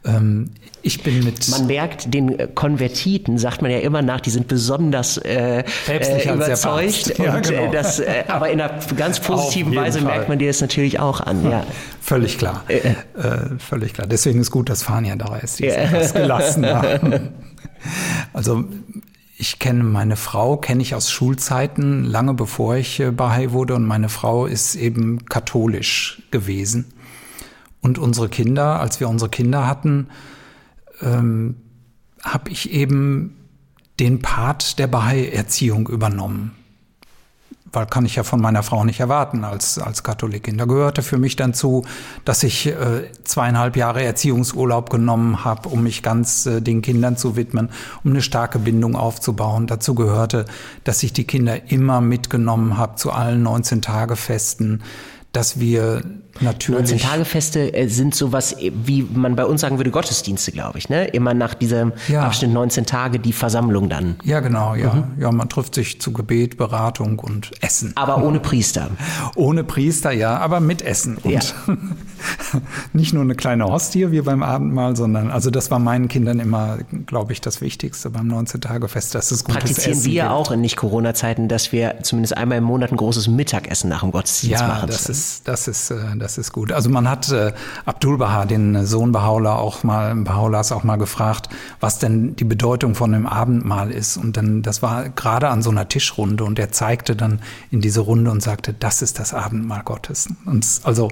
Ähm, 0.05 0.51
ich 0.81 1.03
bin 1.03 1.23
mit. 1.23 1.49
Man 1.49 1.67
merkt 1.67 2.13
den 2.13 2.39
äh, 2.39 2.47
Konvertiten, 2.53 3.37
sagt 3.37 3.61
man 3.61 3.71
ja 3.71 3.79
immer 3.79 4.01
nach, 4.01 4.21
die 4.21 4.29
sind 4.29 4.47
besonders 4.47 5.17
äh, 5.17 5.63
äh, 5.87 6.33
überzeugt. 6.33 7.13
Ja, 7.27 7.35
und, 7.35 7.49
äh, 7.49 7.55
genau. 7.55 7.71
das, 7.71 7.99
äh, 7.99 8.23
aber 8.27 8.49
in 8.49 8.61
einer 8.61 8.79
ganz 8.95 9.19
positiven 9.19 9.75
Weise 9.75 9.99
Fall. 9.99 10.07
merkt 10.07 10.29
man 10.29 10.39
dir 10.39 10.47
das 10.47 10.61
natürlich 10.61 10.99
auch 10.99 11.19
an. 11.19 11.49
Ja. 11.49 11.65
Völlig 12.01 12.37
klar. 12.37 12.63
Äh, 12.67 12.93
völlig 13.59 13.93
klar. 13.93 14.07
Deswegen 14.07 14.39
ist 14.39 14.51
gut, 14.51 14.69
dass 14.69 14.83
Fania 14.83 15.15
da 15.15 15.37
ist. 15.37 15.59
Die 15.59 15.65
ist 15.65 15.77
etwas 15.77 16.13
gelassener. 16.13 16.99
also 18.33 18.65
ich 19.37 19.59
kenne 19.59 19.83
meine 19.83 20.15
Frau, 20.15 20.57
kenne 20.57 20.81
ich 20.81 20.95
aus 20.95 21.11
Schulzeiten, 21.11 22.03
lange 22.03 22.33
bevor 22.33 22.75
ich 22.75 23.03
Bahai 23.15 23.51
wurde. 23.51 23.75
Und 23.75 23.85
meine 23.85 24.09
Frau 24.09 24.45
ist 24.45 24.75
eben 24.75 25.25
katholisch 25.25 26.21
gewesen. 26.31 26.93
Und 27.87 27.99
unsere 27.99 28.27
Kinder, 28.27 28.81
als 28.81 28.99
wir 28.99 29.07
unsere 29.07 29.29
Kinder 29.29 29.65
hatten, 29.65 30.07
ähm, 31.01 31.55
habe 32.21 32.49
ich 32.49 32.71
eben 32.71 33.37
den 33.97 34.21
Part 34.21 34.77
der 34.77 34.87
Bahai-Erziehung 34.87 35.87
übernommen 35.87 36.51
weil 37.73 37.85
kann 37.85 38.05
ich 38.05 38.15
ja 38.15 38.23
von 38.23 38.41
meiner 38.41 38.63
Frau 38.63 38.83
nicht 38.85 38.99
erwarten 38.99 39.43
als, 39.43 39.77
als 39.77 40.03
Katholikin. 40.03 40.57
Da 40.57 40.65
gehörte 40.65 41.01
für 41.01 41.17
mich 41.17 41.35
dann 41.35 41.53
zu, 41.53 41.85
dass 42.25 42.43
ich 42.43 42.67
äh, 42.67 43.11
zweieinhalb 43.23 43.75
Jahre 43.75 44.03
Erziehungsurlaub 44.03 44.89
genommen 44.89 45.43
habe, 45.43 45.69
um 45.69 45.83
mich 45.83 46.01
ganz 46.01 46.45
äh, 46.45 46.61
den 46.61 46.81
Kindern 46.81 47.17
zu 47.17 47.35
widmen, 47.35 47.69
um 48.03 48.11
eine 48.11 48.21
starke 48.21 48.59
Bindung 48.59 48.95
aufzubauen. 48.95 49.67
Dazu 49.67 49.95
gehörte, 49.95 50.45
dass 50.83 51.03
ich 51.03 51.13
die 51.13 51.25
Kinder 51.25 51.69
immer 51.69 52.01
mitgenommen 52.01 52.77
habe 52.77 52.95
zu 52.95 53.11
allen 53.11 53.43
19 53.43 53.81
Tage 53.81 54.15
Festen 54.15 54.81
dass 55.33 55.59
wir 55.59 56.01
natürlich. 56.41 56.91
19 56.91 56.99
Tagefeste 56.99 57.73
äh, 57.73 57.87
sind 57.87 58.15
sowas, 58.15 58.53
äh, 58.53 58.71
wie 58.73 59.03
man 59.03 59.35
bei 59.35 59.45
uns 59.45 59.61
sagen 59.61 59.77
würde, 59.77 59.91
Gottesdienste, 59.91 60.51
glaube 60.51 60.77
ich, 60.77 60.89
ne? 60.89 61.07
Immer 61.07 61.33
nach 61.33 61.53
diesem 61.53 61.93
ja. 62.07 62.23
Abschnitt 62.23 62.51
19 62.51 62.85
Tage 62.85 63.19
die 63.19 63.33
Versammlung 63.33 63.89
dann. 63.89 64.15
Ja, 64.23 64.39
genau, 64.39 64.75
ja. 64.75 64.93
Mhm. 64.93 65.21
Ja, 65.21 65.31
man 65.31 65.49
trifft 65.49 65.75
sich 65.75 66.01
zu 66.01 66.13
Gebet, 66.13 66.57
Beratung 66.57 67.19
und 67.19 67.51
Essen. 67.61 67.93
Aber 67.95 68.23
ohne 68.23 68.39
Priester. 68.39 68.89
ohne 69.35 69.63
Priester, 69.63 70.11
ja, 70.11 70.37
aber 70.37 70.59
mit 70.59 70.81
Essen. 70.81 71.17
Und 71.17 71.31
ja. 71.31 71.41
nicht 72.93 73.13
nur 73.13 73.23
eine 73.23 73.35
kleine 73.35 73.65
Hostie 73.65 74.11
wie 74.11 74.21
beim 74.21 74.43
Abendmahl, 74.43 74.95
sondern, 74.95 75.29
also 75.29 75.49
das 75.49 75.71
war 75.71 75.79
meinen 75.79 76.07
Kindern 76.07 76.39
immer, 76.39 76.79
glaube 77.05 77.33
ich, 77.33 77.41
das 77.41 77.61
Wichtigste 77.61 78.09
beim 78.09 78.27
19-Tage-Fest, 78.27 79.15
dass 79.15 79.31
es 79.31 79.43
gutes 79.43 79.59
Praktizieren 79.59 79.91
Essen 79.91 80.05
wir 80.05 80.23
gibt. 80.23 80.33
auch 80.33 80.51
in 80.51 80.61
Nicht-Corona-Zeiten, 80.61 81.47
dass 81.47 81.71
wir 81.71 81.95
zumindest 82.03 82.37
einmal 82.37 82.57
im 82.59 82.63
Monat 82.63 82.91
ein 82.91 82.97
großes 82.97 83.27
Mittagessen 83.27 83.89
nach 83.89 84.01
dem 84.01 84.11
Gottesdienst 84.11 84.61
ja, 84.61 84.67
machen. 84.67 84.87
Das 84.87 85.09
ist, 85.17 85.47
das 85.47 85.67
ist, 85.67 85.91
äh, 85.91 86.15
das 86.17 86.37
ist 86.37 86.51
gut. 86.51 86.71
Also 86.71 86.89
man 86.89 87.09
hat 87.09 87.31
äh, 87.31 87.53
Abdul 87.85 88.17
Baha, 88.17 88.45
den 88.45 88.85
Sohn 88.85 89.13
Bahá'u'lláh 89.13 89.55
auch 89.55 89.83
mal, 89.83 90.13
Baha'u'llahs 90.13 90.73
auch 90.73 90.83
mal 90.83 90.97
gefragt, 90.97 91.49
was 91.79 91.99
denn 91.99 92.35
die 92.35 92.43
Bedeutung 92.43 92.95
von 92.95 93.11
dem 93.11 93.25
Abendmahl 93.25 93.91
ist. 93.91 94.17
Und 94.17 94.37
dann, 94.37 94.61
das 94.61 94.81
war 94.81 95.09
gerade 95.09 95.49
an 95.49 95.61
so 95.61 95.69
einer 95.69 95.87
Tischrunde 95.87 96.43
und 96.43 96.59
er 96.59 96.71
zeigte 96.71 97.15
dann 97.15 97.41
in 97.71 97.81
diese 97.81 98.01
Runde 98.01 98.31
und 98.31 98.41
sagte, 98.41 98.73
das 98.73 99.01
ist 99.01 99.19
das 99.19 99.33
Abendmahl 99.33 99.83
Gottes. 99.83 100.29
Und 100.45 100.65
also 100.83 101.09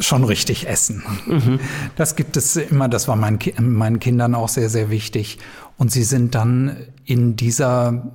schon 0.00 0.24
richtig 0.24 0.68
essen. 0.68 1.02
Mhm. 1.26 1.60
Das 1.96 2.16
gibt 2.16 2.36
es 2.36 2.56
immer, 2.56 2.88
das 2.88 3.08
war 3.08 3.16
mein, 3.16 3.38
meinen 3.58 4.00
Kindern 4.00 4.34
auch 4.34 4.48
sehr, 4.48 4.68
sehr 4.68 4.90
wichtig. 4.90 5.38
Und 5.78 5.90
sie 5.90 6.04
sind 6.04 6.34
dann 6.34 6.76
in 7.04 7.36
dieser 7.36 8.12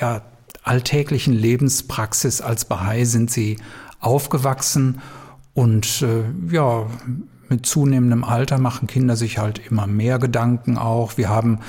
ja, 0.00 0.22
alltäglichen 0.66 1.32
Lebenspraxis 1.32 2.40
als 2.40 2.64
Bahai 2.64 3.04
sind 3.04 3.30
sie 3.30 3.58
aufgewachsen 4.00 5.00
und 5.54 6.02
äh, 6.02 6.24
ja, 6.54 6.86
mit 7.48 7.64
zunehmendem 7.66 8.24
Alter 8.24 8.58
machen 8.58 8.86
Kinder 8.86 9.16
sich 9.16 9.38
halt 9.38 9.60
immer 9.70 9.86
mehr 9.86 10.18
Gedanken 10.18 10.78
auch. 10.78 11.16
Wir 11.16 11.28
haben 11.28 11.60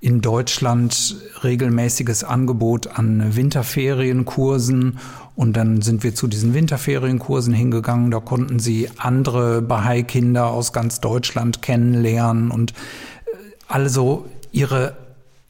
in 0.00 0.20
Deutschland 0.20 1.16
regelmäßiges 1.44 2.24
Angebot 2.24 2.98
an 2.98 3.36
Winterferienkursen 3.36 4.98
und 5.36 5.56
dann 5.56 5.80
sind 5.80 6.02
wir 6.02 6.14
zu 6.14 6.26
diesen 6.26 6.54
Winterferienkursen 6.54 7.54
hingegangen. 7.54 8.10
Da 8.10 8.18
konnten 8.18 8.58
sie 8.58 8.90
andere 8.98 9.62
Bahai-Kinder 9.62 10.48
aus 10.48 10.72
ganz 10.72 11.00
Deutschland 11.00 11.62
kennenlernen 11.62 12.50
und 12.50 12.74
also 13.68 14.26
ihre 14.50 14.96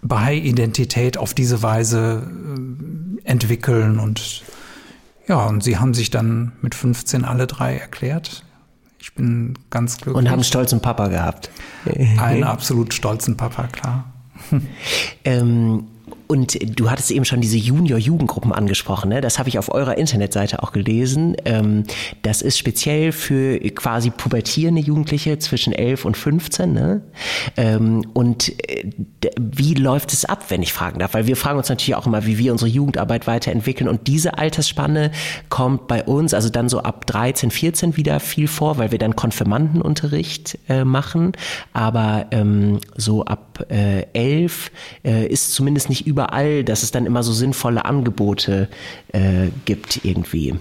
Bahai-Identität 0.02 1.16
auf 1.16 1.32
diese 1.32 1.62
Weise 1.62 2.22
äh, 2.22 3.26
entwickeln. 3.26 3.98
Und 3.98 4.42
ja, 5.32 5.46
und 5.46 5.64
sie 5.64 5.78
haben 5.78 5.94
sich 5.94 6.10
dann 6.10 6.52
mit 6.60 6.74
15 6.74 7.24
alle 7.24 7.46
drei 7.46 7.78
erklärt. 7.78 8.44
Ich 8.98 9.14
bin 9.14 9.58
ganz 9.70 9.96
glücklich. 9.96 10.16
Und 10.16 10.26
haben 10.26 10.34
einen 10.34 10.44
stolzen 10.44 10.80
Papa 10.82 11.08
gehabt. 11.08 11.48
Einen 12.18 12.44
absolut 12.44 12.92
stolzen 12.92 13.38
Papa, 13.38 13.66
klar. 13.68 14.12
ähm, 15.24 15.86
und 16.32 16.58
du 16.80 16.90
hattest 16.90 17.10
eben 17.10 17.26
schon 17.26 17.42
diese 17.42 17.58
Junior-Jugendgruppen 17.58 18.52
angesprochen. 18.52 19.10
Ne? 19.10 19.20
Das 19.20 19.38
habe 19.38 19.50
ich 19.50 19.58
auf 19.58 19.70
eurer 19.70 19.98
Internetseite 19.98 20.62
auch 20.62 20.72
gelesen. 20.72 21.36
Ähm, 21.44 21.84
das 22.22 22.40
ist 22.40 22.56
speziell 22.56 23.12
für 23.12 23.58
quasi 23.72 24.08
pubertierende 24.08 24.80
Jugendliche 24.80 25.38
zwischen 25.38 25.74
11 25.74 26.06
und 26.06 26.16
15. 26.16 26.72
Ne? 26.72 27.02
Ähm, 27.58 28.06
und 28.14 28.48
äh, 28.66 28.88
wie 29.38 29.74
läuft 29.74 30.14
es 30.14 30.24
ab, 30.24 30.46
wenn 30.48 30.62
ich 30.62 30.72
fragen 30.72 31.00
darf? 31.00 31.12
Weil 31.12 31.26
wir 31.26 31.36
fragen 31.36 31.58
uns 31.58 31.68
natürlich 31.68 31.96
auch 31.96 32.06
immer, 32.06 32.24
wie 32.24 32.38
wir 32.38 32.52
unsere 32.52 32.70
Jugendarbeit 32.70 33.26
weiterentwickeln. 33.26 33.86
Und 33.86 34.06
diese 34.06 34.38
Altersspanne 34.38 35.10
kommt 35.50 35.86
bei 35.86 36.02
uns, 36.02 36.32
also 36.32 36.48
dann 36.48 36.70
so 36.70 36.78
ab 36.80 37.06
13, 37.08 37.50
14 37.50 37.98
wieder 37.98 38.20
viel 38.20 38.48
vor, 38.48 38.78
weil 38.78 38.90
wir 38.90 38.98
dann 38.98 39.16
Konfirmandenunterricht 39.16 40.58
äh, 40.70 40.84
machen. 40.84 41.32
Aber 41.74 42.28
ähm, 42.30 42.78
so 42.96 43.22
ab 43.26 43.66
äh, 43.68 44.06
11 44.14 44.70
äh, 45.04 45.26
ist 45.26 45.52
zumindest 45.52 45.90
nicht 45.90 46.06
über 46.06 46.21
überall, 46.22 46.64
dass 46.64 46.82
es 46.82 46.90
dann 46.90 47.06
immer 47.06 47.22
so 47.22 47.32
sinnvolle 47.32 47.84
Angebote 47.84 48.68
äh, 49.12 49.48
gibt 49.64 50.04
irgendwie. 50.04 50.54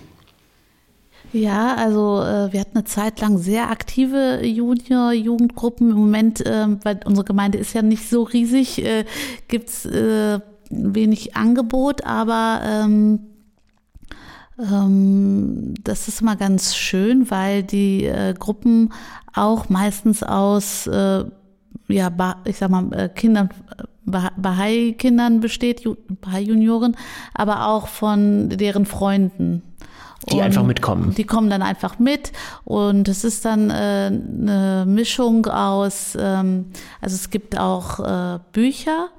Ja, 1.33 1.75
also 1.75 2.21
äh, 2.21 2.51
wir 2.51 2.59
hatten 2.59 2.77
eine 2.77 2.83
Zeit 2.83 3.21
lang 3.21 3.37
sehr 3.37 3.69
aktive 3.69 4.41
Junior-Jugendgruppen. 4.43 5.91
Im 5.91 5.97
Moment, 5.97 6.45
äh, 6.45 6.67
weil 6.83 6.99
unsere 7.05 7.25
Gemeinde 7.25 7.57
ist 7.57 7.73
ja 7.73 7.81
nicht 7.81 8.09
so 8.09 8.23
riesig, 8.23 8.83
äh, 8.83 9.05
gibt 9.47 9.69
es 9.69 9.85
äh, 9.85 10.39
wenig 10.69 11.35
Angebot, 11.35 12.03
aber 12.03 12.61
ähm, 12.65 13.19
ähm, 14.59 15.73
das 15.83 16.09
ist 16.09 16.21
immer 16.21 16.35
ganz 16.35 16.75
schön, 16.75 17.31
weil 17.31 17.63
die 17.63 18.05
äh, 18.05 18.33
Gruppen 18.37 18.91
auch 19.33 19.69
meistens 19.69 20.23
aus 20.23 20.87
äh, 20.87 21.23
ja, 21.91 22.11
ich 22.45 22.57
sag 22.57 22.69
mal, 22.69 22.91
äh, 22.93 23.09
Kindern, 23.09 23.49
Bahai-Kindern 24.05 25.39
besteht, 25.39 25.87
Bahai-Junioren, 26.21 26.95
aber 27.33 27.67
auch 27.67 27.87
von 27.87 28.49
deren 28.49 28.85
Freunden. 28.85 29.63
Die 30.29 30.35
und 30.35 30.41
einfach 30.41 30.63
mitkommen. 30.63 31.15
Die 31.15 31.23
kommen 31.23 31.49
dann 31.49 31.63
einfach 31.63 31.97
mit 31.97 32.31
und 32.63 33.07
es 33.07 33.23
ist 33.23 33.43
dann 33.43 33.71
äh, 33.71 33.73
eine 33.73 34.85
Mischung 34.87 35.47
aus, 35.47 36.15
ähm, 36.19 36.65
also 37.01 37.15
es 37.15 37.31
gibt 37.31 37.57
auch 37.57 37.99
äh, 37.99 38.39
Bücher, 38.51 39.09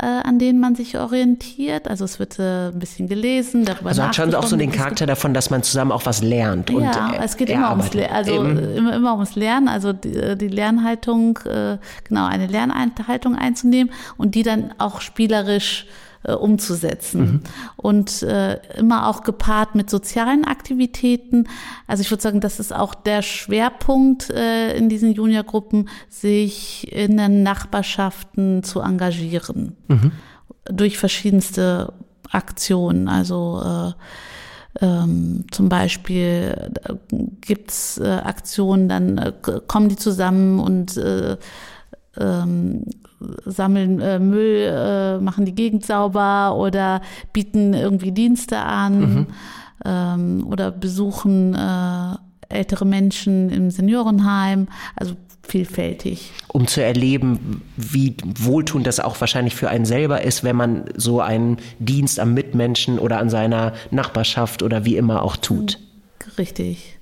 äh, 0.00 0.06
an 0.06 0.38
denen 0.38 0.60
man 0.60 0.74
sich 0.74 0.96
orientiert. 0.96 1.88
Also 1.88 2.04
es 2.04 2.18
wird 2.18 2.38
äh, 2.38 2.68
ein 2.68 2.78
bisschen 2.78 3.08
gelesen, 3.08 3.64
darüber 3.64 3.90
Also 3.90 4.02
hat 4.02 4.14
schon 4.14 4.34
auch 4.34 4.46
so 4.46 4.56
den 4.56 4.70
Charakter 4.70 5.06
davon, 5.06 5.34
dass 5.34 5.50
man 5.50 5.62
zusammen 5.62 5.90
auch 5.90 6.06
was 6.06 6.22
lernt. 6.22 6.70
Und, 6.70 6.84
ja, 6.84 7.14
äh, 7.14 7.24
es 7.24 7.36
geht 7.36 7.50
immer 7.50 7.70
ums, 7.70 7.90
also 8.10 8.34
immer, 8.34 8.94
immer 8.94 9.14
ums 9.14 9.34
Lernen, 9.34 9.68
also 9.68 9.92
die, 9.92 10.14
äh, 10.14 10.36
die 10.36 10.48
Lernhaltung, 10.48 11.38
äh, 11.44 11.78
genau, 12.04 12.26
eine 12.26 12.46
Lernhaltung 12.46 13.34
einzunehmen 13.34 13.92
und 14.16 14.34
die 14.34 14.44
dann 14.44 14.72
auch 14.78 15.00
spielerisch 15.00 15.86
äh, 16.24 16.32
umzusetzen. 16.32 17.20
Mhm. 17.20 17.40
Und 17.76 18.22
äh, 18.22 18.60
immer 18.76 19.08
auch 19.08 19.22
gepaart 19.22 19.74
mit 19.74 19.90
sozialen 19.90 20.44
Aktivitäten. 20.44 21.48
Also 21.86 22.00
ich 22.02 22.10
würde 22.10 22.22
sagen, 22.22 22.40
das 22.40 22.60
ist 22.60 22.74
auch 22.74 22.94
der 22.94 23.22
Schwerpunkt 23.22 24.30
äh, 24.30 24.76
in 24.76 24.88
diesen 24.88 25.12
Juniorgruppen, 25.12 25.88
sich 26.08 26.92
in 26.92 27.16
den 27.16 27.42
Nachbarschaften 27.42 28.62
zu 28.62 28.80
engagieren. 28.80 29.76
Mhm. 29.88 30.12
Durch 30.64 30.98
verschiedenste 30.98 31.92
Aktionen. 32.30 33.08
Also 33.08 33.62
äh, 33.64 34.84
ähm, 34.84 35.44
zum 35.50 35.68
Beispiel 35.68 36.70
äh, 36.84 36.94
gibt's 37.40 37.98
äh, 37.98 38.08
Aktionen, 38.08 38.88
dann 38.88 39.18
äh, 39.18 39.32
kommen 39.66 39.88
die 39.88 39.96
zusammen 39.96 40.60
und 40.60 40.96
äh, 40.96 41.36
ähm, 42.18 42.84
sammeln 43.44 44.00
äh, 44.00 44.18
Müll, 44.18 44.68
äh, 44.68 45.18
machen 45.18 45.44
die 45.44 45.54
Gegend 45.54 45.84
sauber 45.84 46.56
oder 46.56 47.02
bieten 47.32 47.74
irgendwie 47.74 48.12
Dienste 48.12 48.58
an 48.58 49.00
mhm. 49.00 49.26
ähm, 49.84 50.46
oder 50.48 50.70
besuchen 50.70 51.54
äh, 51.54 52.14
ältere 52.48 52.84
Menschen 52.84 53.50
im 53.50 53.70
Seniorenheim. 53.70 54.68
Also 54.96 55.14
vielfältig. 55.42 56.30
Um 56.48 56.66
zu 56.66 56.82
erleben, 56.82 57.62
wie 57.76 58.16
wohltuend 58.22 58.86
das 58.86 59.00
auch 59.00 59.18
wahrscheinlich 59.20 59.54
für 59.54 59.70
einen 59.70 59.86
selber 59.86 60.22
ist, 60.22 60.44
wenn 60.44 60.56
man 60.56 60.84
so 60.94 61.20
einen 61.20 61.56
Dienst 61.78 62.20
am 62.20 62.34
Mitmenschen 62.34 62.98
oder 62.98 63.18
an 63.18 63.30
seiner 63.30 63.72
Nachbarschaft 63.90 64.62
oder 64.62 64.84
wie 64.84 64.96
immer 64.96 65.22
auch 65.22 65.36
tut. 65.36 65.78
Richtig. 66.36 66.98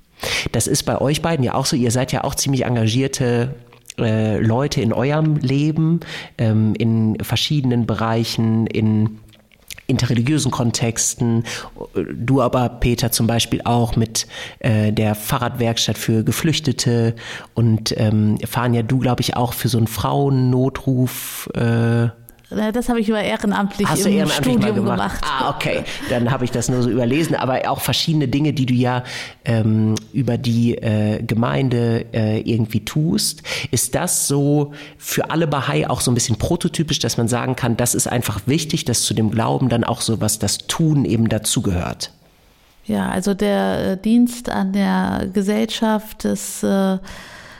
Das 0.51 0.65
ist 0.67 0.83
bei 0.83 0.99
euch 0.99 1.21
beiden 1.21 1.43
ja 1.43 1.53
auch 1.53 1.65
so. 1.65 1.75
Ihr 1.75 1.91
seid 1.91 2.11
ja 2.11 2.23
auch 2.23 2.35
ziemlich 2.35 2.65
engagierte 2.65 3.55
äh, 3.99 4.39
Leute 4.39 4.81
in 4.81 4.93
eurem 4.93 5.37
Leben, 5.37 5.99
ähm, 6.37 6.73
in 6.75 7.17
verschiedenen 7.23 7.85
Bereichen, 7.85 8.67
in 8.67 9.19
interreligiösen 9.87 10.51
Kontexten. 10.51 11.45
Du 12.13 12.41
aber, 12.41 12.69
Peter, 12.69 13.11
zum 13.11 13.25
Beispiel 13.25 13.61
auch 13.63 13.95
mit 13.95 14.27
äh, 14.59 14.91
der 14.91 15.15
Fahrradwerkstatt 15.15 15.97
für 15.97 16.23
Geflüchtete 16.23 17.15
und 17.53 17.95
ähm, 17.97 18.37
fahren 18.45 18.73
ja 18.73 18.83
du, 18.83 18.99
glaube 18.99 19.21
ich, 19.21 19.35
auch 19.35 19.53
für 19.53 19.69
so 19.69 19.77
einen 19.77 19.87
Frauennotruf. 19.87 21.49
Äh, 21.53 22.09
Das 22.49 22.87
habe 22.87 23.01
ich 23.01 23.09
über 23.09 23.21
ehrenamtlich 23.21 23.87
Hast 23.89 24.05
im 24.05 24.11
du 24.11 24.17
ehrenamtlich 24.17 24.53
Studium 24.53 24.75
gemacht? 24.75 25.21
gemacht. 25.21 25.23
Ah, 25.23 25.49
okay. 25.49 25.83
Dann 26.09 26.31
habe 26.31 26.45
ich 26.45 26.51
das 26.51 26.69
nur 26.69 26.81
so 26.81 26.89
überlesen. 26.89 27.35
Aber 27.35 27.69
auch 27.69 27.81
verschiedene 27.81 28.29
Dinge, 28.29 28.53
die 28.53 28.65
du 28.65 28.73
ja 28.73 29.03
ähm, 29.43 29.95
über 30.13 30.37
die 30.37 30.77
äh, 30.77 31.21
Gemeinde 31.21 32.05
äh, 32.13 32.39
irgendwie 32.39 32.85
tust. 32.85 33.43
Ist 33.71 33.95
das 33.95 34.29
so 34.29 34.73
für 34.97 35.29
alle 35.29 35.45
Bahai 35.45 35.89
auch 35.89 35.99
so 35.99 36.09
ein 36.09 36.13
bisschen 36.13 36.37
prototypisch, 36.37 36.99
dass 36.99 37.17
man 37.17 37.27
sagen 37.27 37.57
kann, 37.57 37.75
das 37.75 37.93
ist 37.95 38.07
einfach 38.07 38.39
wichtig, 38.45 38.85
dass 38.85 39.01
zu 39.03 39.13
dem 39.13 39.29
Glauben 39.29 39.67
dann 39.67 39.83
auch 39.83 39.99
so 39.99 40.21
was 40.21 40.39
das 40.39 40.59
Tun 40.67 41.03
eben 41.03 41.27
dazugehört? 41.27 42.11
Ja, 42.85 43.09
also 43.09 43.33
der 43.33 43.91
äh, 43.91 43.97
Dienst 43.97 44.49
an 44.49 44.71
der 44.71 45.27
Gesellschaft 45.33 46.23
ist 46.23 46.63
äh, 46.63 46.97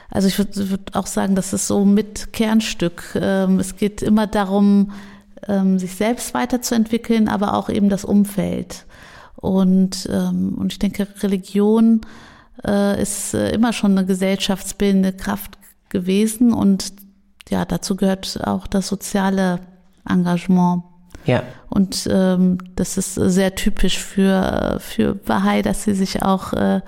also 0.10 0.28
ich 0.28 0.38
würde 0.38 0.70
würd 0.70 0.96
auch 0.96 1.08
sagen, 1.08 1.36
das 1.36 1.54
ist 1.54 1.68
so 1.68 1.86
mit 1.86 2.34
Kernstück. 2.34 3.18
Ähm, 3.20 3.60
es 3.60 3.76
geht 3.76 4.02
immer 4.02 4.28
darum, 4.28 4.92
ähm, 5.48 5.80
sich 5.80 5.96
selbst 5.96 6.34
weiterzuentwickeln, 6.34 7.28
aber 7.28 7.54
auch 7.54 7.70
eben 7.70 7.90
das 7.90 8.06
Umfeld. 8.06 8.86
Und, 9.36 10.10
ähm, 10.12 10.56
und 10.58 10.74
ich 10.74 10.80
denke, 10.80 11.08
Religion 11.22 12.02
äh, 12.66 13.02
ist 13.02 13.34
äh, 13.34 13.52
immer 13.52 13.74
schon 13.74 13.92
eine 13.92 14.06
gesellschaftsbildende 14.06 15.14
Kraft 15.14 15.58
gewesen 15.90 16.54
und 16.54 16.94
ja, 17.50 17.64
dazu 17.64 17.96
gehört 17.96 18.46
auch 18.46 18.68
das 18.68 18.88
soziale 18.88 19.60
Engagement. 20.08 20.84
Ja. 21.26 21.44
Und 21.70 22.08
ähm, 22.12 22.58
das 22.76 22.98
ist 22.98 23.16
sehr 23.16 23.56
typisch 23.56 24.00
für, 24.00 24.78
für 24.80 25.16
Bahai, 25.16 25.62
dass 25.62 25.84
sie 25.84 25.94
sich 25.94 26.24
auch 26.24 26.54
äh, 26.54 26.82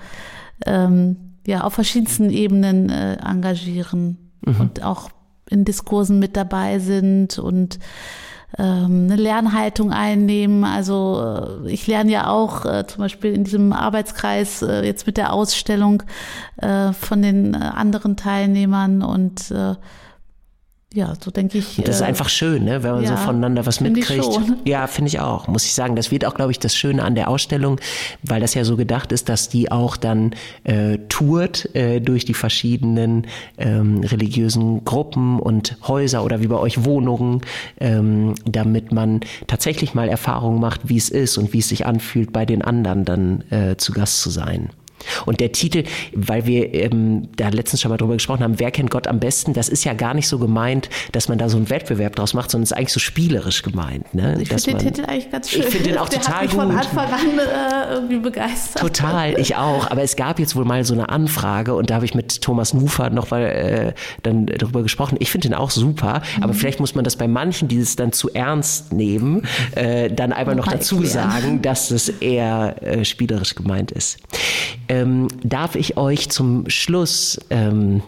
ähm, 0.66 1.29
ja, 1.50 1.62
auf 1.62 1.74
verschiedensten 1.74 2.30
Ebenen 2.30 2.90
äh, 2.90 3.16
engagieren 3.16 4.30
mhm. 4.46 4.60
und 4.60 4.82
auch 4.84 5.10
in 5.48 5.64
Diskursen 5.64 6.20
mit 6.20 6.36
dabei 6.36 6.78
sind 6.78 7.40
und 7.40 7.80
ähm, 8.56 9.08
eine 9.10 9.16
Lernhaltung 9.16 9.92
einnehmen. 9.92 10.62
Also 10.62 11.60
äh, 11.66 11.72
ich 11.72 11.88
lerne 11.88 12.12
ja 12.12 12.28
auch 12.28 12.64
äh, 12.64 12.86
zum 12.86 13.00
Beispiel 13.00 13.32
in 13.32 13.42
diesem 13.42 13.72
Arbeitskreis 13.72 14.62
äh, 14.62 14.86
jetzt 14.86 15.08
mit 15.08 15.16
der 15.16 15.32
Ausstellung 15.32 16.02
von 16.62 17.22
den 17.22 17.54
anderen 17.54 18.16
Teilnehmern 18.16 19.02
und 19.02 19.50
ja, 20.92 21.12
so 21.20 21.30
denke 21.30 21.58
ich. 21.58 21.76
Das 21.84 21.96
ist 21.96 22.00
äh, 22.00 22.06
einfach 22.06 22.28
schön, 22.28 22.64
ne? 22.64 22.82
wenn 22.82 22.92
man 22.92 23.04
ja, 23.04 23.16
so 23.16 23.16
voneinander 23.16 23.64
was 23.64 23.80
mitkriegt. 23.80 24.40
Ja, 24.64 24.88
finde 24.88 25.08
ich 25.08 25.20
auch, 25.20 25.46
muss 25.46 25.64
ich 25.64 25.72
sagen. 25.72 25.94
Das 25.94 26.10
wird 26.10 26.24
auch, 26.24 26.34
glaube 26.34 26.50
ich, 26.50 26.58
das 26.58 26.74
Schöne 26.74 27.04
an 27.04 27.14
der 27.14 27.28
Ausstellung, 27.28 27.80
weil 28.24 28.40
das 28.40 28.54
ja 28.54 28.64
so 28.64 28.76
gedacht 28.76 29.12
ist, 29.12 29.28
dass 29.28 29.48
die 29.48 29.70
auch 29.70 29.96
dann 29.96 30.34
äh, 30.64 30.98
tourt 31.08 31.72
äh, 31.76 32.00
durch 32.00 32.24
die 32.24 32.34
verschiedenen 32.34 33.28
ähm, 33.56 34.00
religiösen 34.00 34.84
Gruppen 34.84 35.38
und 35.38 35.76
Häuser 35.86 36.24
oder 36.24 36.40
wie 36.40 36.48
bei 36.48 36.56
euch 36.56 36.84
Wohnungen, 36.84 37.42
ähm, 37.78 38.34
damit 38.44 38.90
man 38.90 39.20
tatsächlich 39.46 39.94
mal 39.94 40.08
Erfahrungen 40.08 40.60
macht, 40.60 40.88
wie 40.88 40.96
es 40.96 41.08
ist 41.08 41.38
und 41.38 41.52
wie 41.52 41.58
es 41.58 41.68
sich 41.68 41.86
anfühlt, 41.86 42.32
bei 42.32 42.44
den 42.44 42.62
anderen 42.62 43.04
dann 43.04 43.44
äh, 43.50 43.76
zu 43.76 43.92
Gast 43.92 44.22
zu 44.22 44.30
sein. 44.30 44.70
Und 45.26 45.40
der 45.40 45.52
Titel, 45.52 45.84
weil 46.14 46.46
wir 46.46 46.72
ähm, 46.74 47.28
da 47.36 47.48
letztens 47.48 47.80
schon 47.80 47.90
mal 47.90 47.96
drüber 47.96 48.14
gesprochen 48.14 48.42
haben, 48.42 48.58
wer 48.58 48.70
kennt 48.70 48.90
Gott 48.90 49.06
am 49.06 49.20
besten, 49.20 49.52
das 49.52 49.68
ist 49.68 49.84
ja 49.84 49.94
gar 49.94 50.14
nicht 50.14 50.28
so 50.28 50.38
gemeint, 50.38 50.88
dass 51.12 51.28
man 51.28 51.38
da 51.38 51.48
so 51.48 51.56
einen 51.56 51.70
Wettbewerb 51.70 52.16
draus 52.16 52.34
macht, 52.34 52.50
sondern 52.50 52.64
es 52.64 52.70
ist 52.70 52.76
eigentlich 52.76 52.92
so 52.92 53.00
spielerisch 53.00 53.62
gemeint. 53.62 54.14
Ne? 54.14 54.38
Ich 54.40 54.48
finde 54.48 54.84
den 54.84 54.94
Titel 54.94 55.04
eigentlich 55.06 55.30
ganz 55.30 55.50
schön. 55.50 55.62
Ich 55.62 55.68
finde 55.68 55.88
den 55.90 55.98
auch 55.98 56.08
der 56.08 56.20
total 56.20 56.34
hat 56.34 56.42
mich 56.42 56.50
gut. 56.52 56.60
von 56.60 56.76
Anfang 56.76 57.12
an 57.12 57.38
äh, 57.38 57.94
irgendwie 57.94 58.18
begeistert. 58.18 58.82
Total, 58.82 59.38
ich 59.38 59.56
auch. 59.56 59.90
Aber 59.90 60.02
es 60.02 60.16
gab 60.16 60.38
jetzt 60.38 60.56
wohl 60.56 60.64
mal 60.64 60.84
so 60.84 60.94
eine 60.94 61.08
Anfrage 61.08 61.74
und 61.74 61.90
da 61.90 61.96
habe 61.96 62.04
ich 62.04 62.14
mit 62.14 62.42
Thomas 62.42 62.74
Nufer 62.74 63.10
noch 63.10 63.30
mal 63.30 63.42
äh, 63.42 63.92
dann 64.22 64.46
darüber 64.46 64.82
gesprochen. 64.82 65.16
Ich 65.20 65.30
finde 65.30 65.48
den 65.48 65.54
auch 65.54 65.70
super, 65.70 66.22
mhm. 66.36 66.42
aber 66.42 66.54
vielleicht 66.54 66.80
muss 66.80 66.94
man 66.94 67.04
das 67.04 67.16
bei 67.16 67.28
manchen, 67.28 67.68
die 67.68 67.78
es 67.78 67.96
dann 67.96 68.12
zu 68.12 68.30
ernst 68.32 68.92
nehmen, 68.92 69.42
äh, 69.74 70.10
dann 70.10 70.32
einfach 70.32 70.54
noch, 70.54 70.68
dazu 70.68 71.04
sagen, 71.04 71.62
dass 71.62 71.90
es 71.90 72.08
eher 72.08 72.76
äh, 72.82 73.04
spielerisch 73.04 73.54
gemeint 73.54 73.90
ist. 73.90 74.18
Ähm, 74.90 75.28
darf 75.44 75.76
ich 75.76 75.96
euch 75.96 76.30
zum 76.30 76.68
Schluss 76.68 77.38
ähm, 77.50 78.02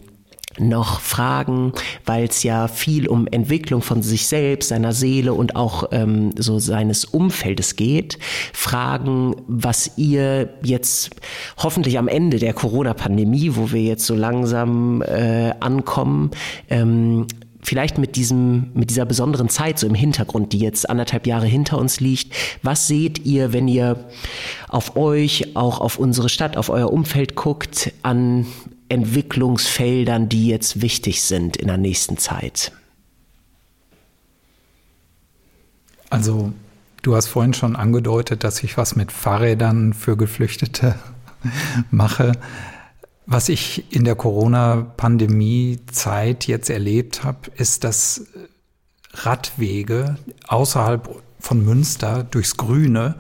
noch 0.59 0.99
fragen, 0.99 1.73
weil 2.05 2.25
es 2.25 2.43
ja 2.43 2.67
viel 2.67 3.07
um 3.07 3.29
Entwicklung 3.29 3.83
von 3.83 4.03
sich 4.03 4.27
selbst, 4.27 4.71
seiner 4.71 4.93
Seele 4.93 5.33
und 5.33 5.55
auch 5.55 5.85
ähm, 5.93 6.33
so 6.37 6.59
seines 6.59 7.05
Umfeldes 7.05 7.77
geht, 7.77 8.19
fragen, 8.53 9.37
was 9.47 9.93
ihr 9.97 10.49
jetzt 10.65 11.11
hoffentlich 11.57 11.99
am 11.99 12.09
Ende 12.09 12.41
der 12.41 12.53
Corona-Pandemie, 12.53 13.53
wo 13.55 13.71
wir 13.71 13.83
jetzt 13.83 14.05
so 14.05 14.17
langsam 14.17 15.03
äh, 15.03 15.53
ankommen, 15.61 16.33
ähm, 16.69 17.29
vielleicht 17.63 17.97
mit 17.97 18.17
diesem, 18.17 18.71
mit 18.75 18.91
dieser 18.91 19.05
besonderen 19.05 19.49
Zeit 19.49 19.79
so 19.79 19.87
im 19.87 19.95
Hintergrund, 19.95 20.53
die 20.53 20.59
jetzt 20.59 20.91
anderthalb 20.91 21.27
Jahre 21.27 21.47
hinter 21.47 21.79
uns 21.79 22.01
liegt. 22.01 22.35
Was 22.63 22.89
seht 22.89 23.25
ihr, 23.25 23.53
wenn 23.53 23.69
ihr 23.69 24.05
auf 24.69 24.97
euch, 24.97 25.57
auch 25.57 25.81
auf 25.81 25.99
unsere 25.99 26.29
Stadt, 26.29 26.57
auf 26.57 26.69
euer 26.69 26.93
Umfeld 26.93 27.37
guckt, 27.37 27.93
an 28.03 28.47
Entwicklungsfeldern, 28.89 30.29
die 30.29 30.49
jetzt 30.49 30.83
wichtig 30.83 31.23
sind 31.23 31.57
in 31.57 31.69
der 31.69 31.79
nächsten 31.79 32.19
Zeit? 32.19 32.73
Also, 36.11 36.53
du 37.03 37.15
hast 37.15 37.29
vorhin 37.29 37.55
schon 37.55 37.77
angedeutet, 37.77 38.45
dass 38.45 38.63
ich 38.63 38.77
was 38.77 38.97
mit 38.97 39.13
Fahrrädern 39.13 39.95
für 39.95 40.17
Geflüchtete 40.17 40.97
mache. 41.91 42.33
Was 43.27 43.49
ich 43.49 43.93
in 43.93 44.05
der 44.05 44.15
Corona-Pandemie-Zeit 44.17 46.47
jetzt 46.47 46.71
erlebt 46.71 47.25
habe, 47.25 47.51
ist, 47.57 47.85
dass 47.85 48.27
Radwege 49.13 50.17
außerhalb 50.49 51.23
von 51.39 51.65
Münster 51.65 52.25
durchs 52.25 52.57
Grüne, 52.57 53.17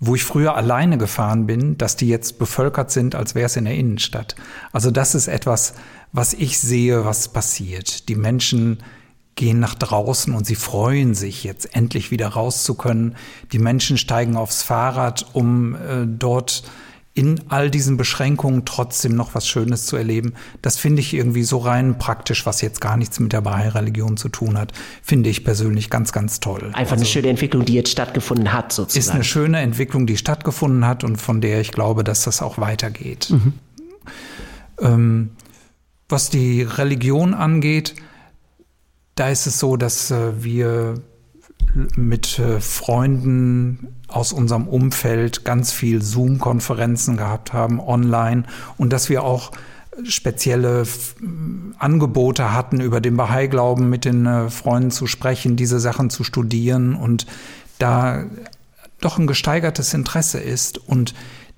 wo 0.00 0.14
ich 0.14 0.24
früher 0.24 0.56
alleine 0.56 0.98
gefahren 0.98 1.46
bin, 1.46 1.78
dass 1.78 1.96
die 1.96 2.08
jetzt 2.08 2.38
bevölkert 2.38 2.90
sind, 2.90 3.14
als 3.14 3.34
wäre 3.34 3.46
es 3.46 3.56
in 3.56 3.64
der 3.64 3.74
Innenstadt. 3.74 4.34
Also 4.72 4.90
das 4.90 5.14
ist 5.14 5.28
etwas, 5.28 5.74
was 6.12 6.34
ich 6.34 6.58
sehe, 6.58 7.04
was 7.04 7.28
passiert. 7.28 8.08
Die 8.08 8.16
Menschen 8.16 8.78
gehen 9.36 9.60
nach 9.60 9.74
draußen 9.74 10.34
und 10.34 10.46
sie 10.46 10.54
freuen 10.54 11.14
sich 11.14 11.44
jetzt 11.44 11.74
endlich 11.74 12.10
wieder 12.10 12.28
raus 12.28 12.64
zu 12.64 12.74
können. 12.74 13.16
Die 13.52 13.58
Menschen 13.58 13.98
steigen 13.98 14.36
aufs 14.36 14.62
Fahrrad, 14.62 15.26
um 15.32 15.74
äh, 15.74 16.06
dort 16.06 16.64
in 17.16 17.40
all 17.48 17.70
diesen 17.70 17.96
Beschränkungen 17.96 18.64
trotzdem 18.64 19.14
noch 19.14 19.36
was 19.36 19.46
Schönes 19.46 19.86
zu 19.86 19.96
erleben, 19.96 20.34
das 20.62 20.76
finde 20.76 21.00
ich 21.00 21.14
irgendwie 21.14 21.44
so 21.44 21.58
rein 21.58 21.96
praktisch, 21.96 22.44
was 22.44 22.60
jetzt 22.60 22.80
gar 22.80 22.96
nichts 22.96 23.20
mit 23.20 23.32
der 23.32 23.40
Bahai-Religion 23.40 24.16
zu 24.16 24.28
tun 24.28 24.58
hat, 24.58 24.72
finde 25.00 25.30
ich 25.30 25.44
persönlich 25.44 25.90
ganz, 25.90 26.10
ganz 26.10 26.40
toll. 26.40 26.72
Einfach 26.72 26.92
also, 26.92 26.96
eine 26.96 27.06
schöne 27.06 27.28
Entwicklung, 27.28 27.64
die 27.64 27.74
jetzt 27.74 27.90
stattgefunden 27.90 28.52
hat, 28.52 28.72
sozusagen. 28.72 28.98
Ist 28.98 29.10
eine 29.10 29.24
schöne 29.24 29.60
Entwicklung, 29.60 30.06
die 30.06 30.16
stattgefunden 30.16 30.84
hat 30.84 31.04
und 31.04 31.16
von 31.16 31.40
der 31.40 31.60
ich 31.60 31.70
glaube, 31.70 32.02
dass 32.02 32.24
das 32.24 32.42
auch 32.42 32.58
weitergeht. 32.58 33.30
Mhm. 33.30 33.52
Ähm, 34.80 35.30
was 36.08 36.30
die 36.30 36.62
Religion 36.62 37.32
angeht, 37.32 37.94
da 39.14 39.28
ist 39.28 39.46
es 39.46 39.60
so, 39.60 39.76
dass 39.76 40.10
äh, 40.10 40.42
wir 40.42 40.94
mit 41.96 42.40
äh, 42.40 42.60
Freunden 42.60 43.94
aus 44.14 44.32
unserem 44.32 44.68
Umfeld 44.68 45.44
ganz 45.44 45.72
viel 45.72 46.00
Zoom-Konferenzen 46.00 47.16
gehabt 47.16 47.52
haben, 47.52 47.80
online 47.80 48.44
und 48.78 48.92
dass 48.92 49.08
wir 49.08 49.24
auch 49.24 49.50
spezielle 50.04 50.84
Angebote 51.78 52.52
hatten, 52.52 52.80
über 52.80 53.00
den 53.00 53.16
Bahai-Glauben 53.16 53.88
mit 53.88 54.04
den 54.04 54.26
äh, 54.26 54.50
Freunden 54.50 54.90
zu 54.90 55.06
sprechen, 55.06 55.56
diese 55.56 55.78
Sachen 55.78 56.10
zu 56.10 56.24
studieren 56.24 56.94
und 56.94 57.26
da 57.78 58.24
doch 59.00 59.18
ein 59.18 59.26
gesteigertes 59.26 59.94
Interesse 59.94 60.40
ist. 60.40 60.78
Und 60.78 61.14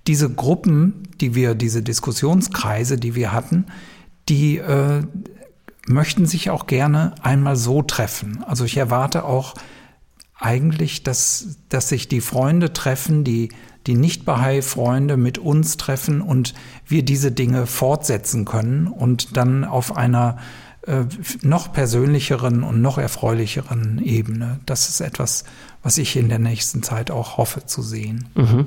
diese 0.07 0.31
Gruppen, 0.31 1.09
die 1.21 1.35
wir, 1.35 1.55
diese 1.55 1.83
Diskussionskreise, 1.83 2.99
die 2.99 3.15
wir 3.15 3.33
hatten, 3.33 3.67
die 4.29 4.59
äh, 4.59 5.03
möchten 5.87 6.27
sich 6.27 6.51
auch 6.51 6.67
gerne 6.67 7.15
einmal 7.23 7.57
so 7.57 7.83
treffen. 7.83 8.45
Also 8.45 8.65
ich 8.65 8.77
erwarte 8.77 9.25
auch 9.25 9.55
eigentlich, 10.39 11.03
dass, 11.03 11.59
dass 11.69 11.89
sich 11.89 12.09
die 12.09 12.21
Freunde 12.21 12.73
treffen, 12.73 13.25
die, 13.25 13.51
die 13.87 13.95
Nicht-Bahai-Freunde 13.95 15.17
mit 15.17 15.39
uns 15.39 15.77
treffen 15.77 16.21
und 16.21 16.55
wir 16.87 17.03
diese 17.05 17.33
Dinge 17.33 17.67
fortsetzen 17.67 18.45
können 18.45 18.87
und 18.87 19.37
dann 19.37 19.65
auf 19.65 19.97
einer 19.97 20.39
äh, 20.87 21.05
noch 21.43 21.73
persönlicheren 21.73 22.63
und 22.63 22.83
noch 22.83 22.99
erfreulicheren 22.99 24.01
Ebene. 24.05 24.61
Das 24.67 24.89
ist 24.89 25.01
etwas, 25.01 25.45
was 25.83 25.99
ich 25.99 26.17
in 26.17 26.29
der 26.29 26.39
nächsten 26.39 26.83
Zeit 26.83 27.11
auch 27.11 27.39
hoffe 27.39 27.65
zu 27.65 27.83
sehen. 27.83 28.29
Mhm. 28.35 28.67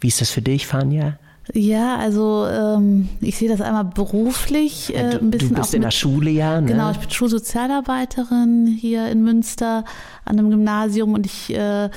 Wie 0.00 0.08
ist 0.08 0.20
das 0.20 0.30
für 0.30 0.42
dich, 0.42 0.66
Fania? 0.66 1.18
Ja, 1.54 1.96
also 1.96 2.46
ähm, 2.46 3.08
ich 3.20 3.38
sehe 3.38 3.48
das 3.48 3.60
einmal 3.60 3.84
beruflich 3.84 4.94
äh, 4.94 5.18
ein 5.18 5.30
bisschen. 5.30 5.54
Du 5.54 5.60
bist 5.60 5.74
in 5.74 5.82
der 5.82 5.90
Schule, 5.90 6.30
ja. 6.30 6.60
Ne? 6.60 6.68
Genau, 6.68 6.90
ich 6.90 6.98
bin 6.98 7.10
Schulsozialarbeiterin 7.10 8.66
hier 8.66 9.08
in 9.08 9.22
Münster 9.22 9.84
an 10.24 10.38
einem 10.38 10.50
Gymnasium 10.50 11.14
und 11.14 11.26
ich 11.26 11.54
äh, 11.54 11.90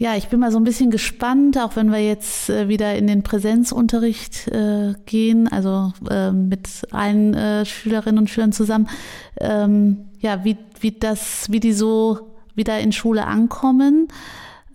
ja, 0.00 0.16
ich 0.16 0.28
bin 0.28 0.40
mal 0.40 0.50
so 0.50 0.58
ein 0.58 0.64
bisschen 0.64 0.90
gespannt, 0.90 1.58
auch 1.58 1.76
wenn 1.76 1.92
wir 1.92 1.98
jetzt 1.98 2.48
äh, 2.48 2.68
wieder 2.68 2.94
in 2.94 3.06
den 3.06 3.22
Präsenzunterricht 3.22 4.48
äh, 4.48 4.94
gehen, 5.04 5.46
also 5.46 5.92
äh, 6.08 6.32
mit 6.32 6.86
allen 6.90 7.34
äh, 7.34 7.66
Schülerinnen 7.66 8.18
und 8.18 8.30
Schülern 8.30 8.52
zusammen. 8.52 8.88
Ähm, 9.38 10.06
ja, 10.18 10.42
wie, 10.42 10.56
wie 10.80 10.92
das, 10.92 11.52
wie 11.52 11.60
die 11.60 11.74
so 11.74 12.30
wieder 12.54 12.80
in 12.80 12.92
Schule 12.92 13.26
ankommen. 13.26 14.08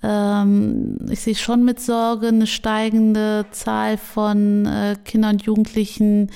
Ähm, 0.06 0.98
ich 1.10 1.22
sehe 1.22 1.36
schon 1.36 1.66
mit 1.66 1.80
Sorge 1.80 2.28
eine 2.28 2.46
steigende 2.46 3.46
Zahl 3.52 3.98
von 3.98 4.68
äh, 4.68 4.96
Kindern 5.04 5.36
und 5.38 5.44
Jugendlichen, 5.44 6.30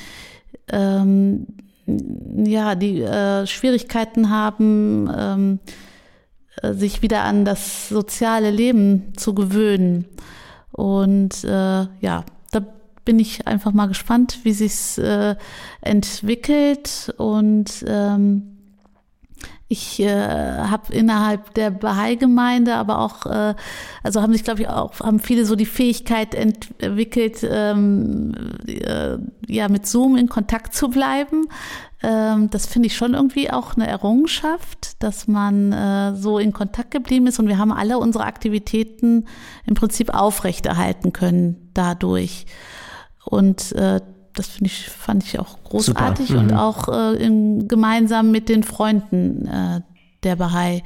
ähm, 0.71 1.45
ja, 1.85 2.73
die 2.73 3.01
äh, 3.01 3.45
Schwierigkeiten 3.45 4.31
haben, 4.31 5.09
ähm, 5.15 5.59
äh, 6.61 6.73
sich 6.73 7.03
wieder 7.03 7.23
an 7.23 7.45
das 7.45 7.89
soziale 7.89 8.49
Leben 8.49 9.13
zu 9.15 9.35
gewöhnen. 9.35 10.05
Und 10.71 11.43
äh, 11.43 11.87
ja, 11.99 12.25
da 12.51 12.65
bin 13.05 13.19
ich 13.19 13.47
einfach 13.47 13.71
mal 13.71 13.87
gespannt, 13.87 14.39
wie 14.43 14.53
sich's 14.53 14.97
äh, 14.97 15.35
entwickelt 15.81 17.13
und 17.17 17.85
ähm, 17.87 18.58
ich 19.71 19.99
äh, 19.99 20.09
habe 20.09 20.91
innerhalb 20.91 21.53
der 21.53 21.69
Bahai-Gemeinde, 21.69 22.73
aber 22.73 22.99
auch, 22.99 23.27
äh, 23.27 23.53
also 24.01 24.21
haben 24.21 24.33
sich, 24.33 24.43
glaube 24.43 24.61
ich, 24.61 24.67
auch, 24.67 24.99
haben 24.99 25.19
viele 25.19 25.45
so 25.45 25.55
die 25.55 25.67
Fähigkeit 25.67 26.33
entwickelt, 26.33 27.47
ähm, 27.47 28.33
äh, 28.65 29.17
ja, 29.47 29.69
mit 29.69 29.85
Zoom 29.85 30.17
in 30.17 30.27
Kontakt 30.27 30.73
zu 30.73 30.89
bleiben. 30.89 31.47
Ähm, 32.01 32.49
das 32.49 32.65
finde 32.65 32.87
ich 32.87 32.97
schon 32.97 33.13
irgendwie 33.13 33.51
auch 33.51 33.75
eine 33.75 33.85
Errungenschaft, 33.85 35.03
dass 35.03 35.27
man 35.27 35.71
äh, 35.71 36.15
so 36.15 36.39
in 36.39 36.51
Kontakt 36.51 36.89
geblieben 36.89 37.27
ist 37.27 37.37
und 37.37 37.47
wir 37.47 37.59
haben 37.59 37.71
alle 37.71 37.99
unsere 37.99 38.23
Aktivitäten 38.23 39.27
im 39.67 39.75
Prinzip 39.75 40.15
aufrechterhalten 40.15 41.13
können 41.13 41.69
dadurch. 41.75 42.47
Und 43.23 43.73
äh, 43.73 44.01
das 44.39 44.47
finde 44.47 44.69
ich, 44.69 44.89
fand 44.89 45.23
ich 45.25 45.37
auch 45.37 45.61
großartig 45.65 46.29
mhm. 46.29 46.39
und 46.39 46.53
auch 46.53 46.87
äh, 46.87 47.15
in, 47.21 47.67
gemeinsam 47.67 48.31
mit 48.31 48.47
den 48.47 48.63
Freunden 48.63 49.45
äh, 49.45 49.81
der 50.23 50.37
Bahai. 50.37 50.81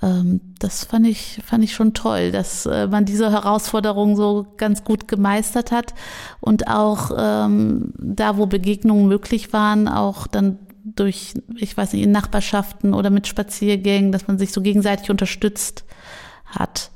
Ähm, 0.00 0.40
das 0.60 0.84
fand 0.84 1.04
ich, 1.08 1.40
fand 1.44 1.64
ich 1.64 1.74
schon 1.74 1.92
toll, 1.92 2.30
dass 2.30 2.66
äh, 2.66 2.86
man 2.86 3.04
diese 3.04 3.32
Herausforderung 3.32 4.14
so 4.14 4.46
ganz 4.56 4.84
gut 4.84 5.08
gemeistert 5.08 5.72
hat 5.72 5.92
und 6.40 6.68
auch 6.68 7.10
ähm, 7.18 7.92
da, 7.98 8.36
wo 8.36 8.46
Begegnungen 8.46 9.08
möglich 9.08 9.52
waren, 9.52 9.88
auch 9.88 10.28
dann 10.28 10.60
durch, 10.84 11.34
ich 11.56 11.76
weiß 11.76 11.94
nicht, 11.94 12.04
in 12.04 12.12
Nachbarschaften 12.12 12.94
oder 12.94 13.10
mit 13.10 13.26
Spaziergängen, 13.26 14.12
dass 14.12 14.28
man 14.28 14.38
sich 14.38 14.52
so 14.52 14.60
gegenseitig 14.60 15.10
unterstützt 15.10 15.84
hat. 16.46 16.92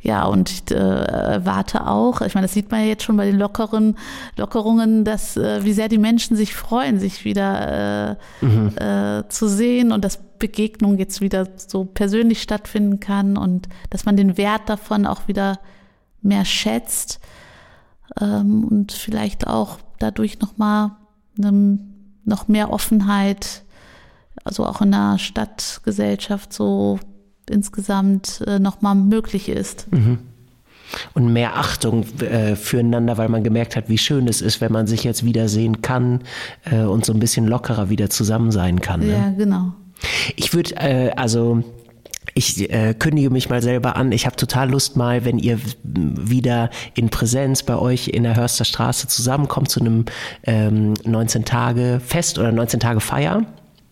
Ja, 0.00 0.26
und 0.26 0.50
ich 0.50 0.70
äh, 0.70 0.76
erwarte 0.76 1.86
auch, 1.86 2.20
ich 2.20 2.34
meine, 2.34 2.46
das 2.46 2.54
sieht 2.54 2.70
man 2.70 2.80
ja 2.80 2.86
jetzt 2.86 3.02
schon 3.02 3.16
bei 3.16 3.26
den 3.26 3.36
lockeren 3.36 3.96
Lockerungen, 4.36 5.04
dass 5.04 5.36
äh, 5.36 5.64
wie 5.64 5.72
sehr 5.72 5.88
die 5.88 5.98
Menschen 5.98 6.36
sich 6.36 6.54
freuen, 6.54 7.00
sich 7.00 7.24
wieder 7.24 8.16
äh, 8.40 8.44
mhm. 8.44 8.76
äh, 8.76 9.28
zu 9.28 9.48
sehen 9.48 9.90
und 9.90 10.04
dass 10.04 10.20
Begegnung 10.38 10.98
jetzt 10.98 11.20
wieder 11.20 11.48
so 11.56 11.84
persönlich 11.84 12.42
stattfinden 12.42 13.00
kann 13.00 13.36
und 13.36 13.68
dass 13.90 14.04
man 14.04 14.16
den 14.16 14.36
Wert 14.36 14.68
davon 14.68 15.04
auch 15.04 15.26
wieder 15.26 15.58
mehr 16.22 16.44
schätzt 16.44 17.20
ähm, 18.20 18.64
und 18.64 18.92
vielleicht 18.92 19.46
auch 19.46 19.78
dadurch 19.98 20.38
nochmal 20.40 20.92
noch 21.36 22.48
mehr 22.48 22.72
Offenheit, 22.72 23.64
also 24.44 24.66
auch 24.66 24.80
in 24.80 24.90
der 24.90 25.18
Stadtgesellschaft 25.18 26.52
so 26.52 26.98
insgesamt 27.50 28.42
äh, 28.46 28.58
nochmal 28.58 28.94
möglich 28.94 29.48
ist. 29.48 29.90
Mhm. 29.92 30.18
Und 31.12 31.32
mehr 31.32 31.56
Achtung 31.56 32.06
äh, 32.20 32.56
füreinander, 32.56 33.18
weil 33.18 33.28
man 33.28 33.44
gemerkt 33.44 33.76
hat, 33.76 33.90
wie 33.90 33.98
schön 33.98 34.26
es 34.26 34.40
ist, 34.40 34.62
wenn 34.62 34.72
man 34.72 34.86
sich 34.86 35.04
jetzt 35.04 35.22
wiedersehen 35.22 35.82
kann 35.82 36.20
äh, 36.70 36.80
und 36.80 37.04
so 37.04 37.12
ein 37.12 37.18
bisschen 37.18 37.46
lockerer 37.46 37.90
wieder 37.90 38.08
zusammen 38.08 38.50
sein 38.50 38.80
kann. 38.80 39.00
Ne? 39.00 39.12
Ja, 39.12 39.30
genau. 39.36 39.72
Ich 40.36 40.54
würde, 40.54 40.76
äh, 40.76 41.10
also 41.10 41.62
ich 42.34 42.70
äh, 42.70 42.94
kündige 42.94 43.30
mich 43.30 43.50
mal 43.50 43.62
selber 43.62 43.96
an. 43.96 44.12
Ich 44.12 44.26
habe 44.26 44.36
total 44.36 44.70
Lust 44.70 44.96
mal, 44.96 45.24
wenn 45.24 45.38
ihr 45.38 45.58
wieder 45.82 46.70
in 46.94 47.08
Präsenz 47.10 47.62
bei 47.62 47.76
euch 47.76 48.08
in 48.08 48.22
der 48.22 48.36
Hörster 48.36 48.64
Straße 48.64 49.08
zusammenkommt 49.08 49.70
zu 49.70 49.80
einem 49.80 50.04
ähm, 50.44 50.94
19 51.04 51.44
Tage 51.44 52.00
Fest 52.04 52.38
oder 52.38 52.52
19 52.52 52.80
Tage 52.80 53.00
Feier. 53.00 53.42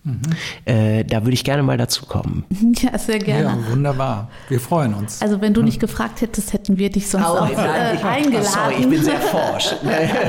Mhm. 0.06 0.22
Äh, 0.64 1.04
da 1.04 1.24
würde 1.24 1.34
ich 1.34 1.42
gerne 1.42 1.64
mal 1.64 1.76
dazu 1.76 2.06
kommen. 2.06 2.44
Ja, 2.76 2.98
sehr 2.98 3.18
gerne. 3.18 3.42
Ja, 3.44 3.70
wunderbar. 3.70 4.28
Wir 4.48 4.60
freuen 4.60 4.92
uns. 4.92 5.22
Also 5.22 5.40
wenn 5.40 5.54
du 5.54 5.62
nicht 5.62 5.80
gefragt 5.80 6.20
hättest, 6.20 6.52
hätten 6.52 6.78
wir 6.78 6.90
dich 6.90 7.08
sonst 7.08 7.24
oh, 7.24 7.38
auch 7.38 7.50
nein, 7.50 7.96
äh, 7.96 8.02
eingeladen. 8.02 8.44
Sorry, 8.44 8.74
ich 8.80 8.88
bin 8.88 9.02
sehr 9.02 9.20
forsch. 9.20 9.74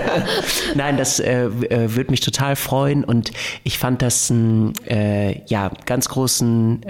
nein, 0.76 0.98
das 0.98 1.20
äh, 1.20 1.46
äh, 1.46 1.94
würde 1.96 2.10
mich 2.10 2.22
total 2.22 2.56
freuen 2.56 3.04
und 3.04 3.32
ich 3.64 3.78
fand 3.78 4.02
das 4.02 4.32
einen 4.32 4.74
äh, 4.86 5.42
ja, 5.48 5.72
ganz 5.86 6.08
großen 6.08 6.82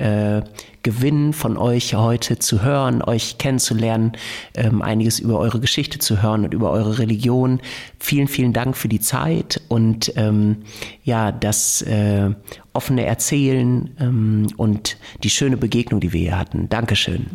äh, 0.87 0.97
Gewinn 0.97 1.33
von 1.33 1.57
euch 1.57 1.95
heute 1.95 2.39
zu 2.39 2.63
hören, 2.63 3.01
euch 3.01 3.37
kennenzulernen, 3.37 4.13
ähm, 4.55 4.81
einiges 4.81 5.19
über 5.19 5.37
eure 5.37 5.59
Geschichte 5.59 5.99
zu 5.99 6.21
hören 6.21 6.45
und 6.45 6.53
über 6.53 6.71
eure 6.71 6.99
Religion. 6.99 7.59
Vielen, 7.99 8.27
vielen 8.27 8.53
Dank 8.53 8.77
für 8.77 8.87
die 8.87 8.99
Zeit 8.99 9.61
und 9.67 10.13
ähm, 10.15 10.57
ja, 11.03 11.31
das 11.31 11.81
äh, 11.81 12.31
offene 12.73 13.05
Erzählen 13.05 13.89
ähm, 13.99 14.47
und 14.57 14.97
die 15.23 15.29
schöne 15.29 15.57
Begegnung, 15.57 15.99
die 15.99 16.13
wir 16.13 16.21
hier 16.21 16.39
hatten. 16.39 16.69
Dankeschön. 16.69 17.25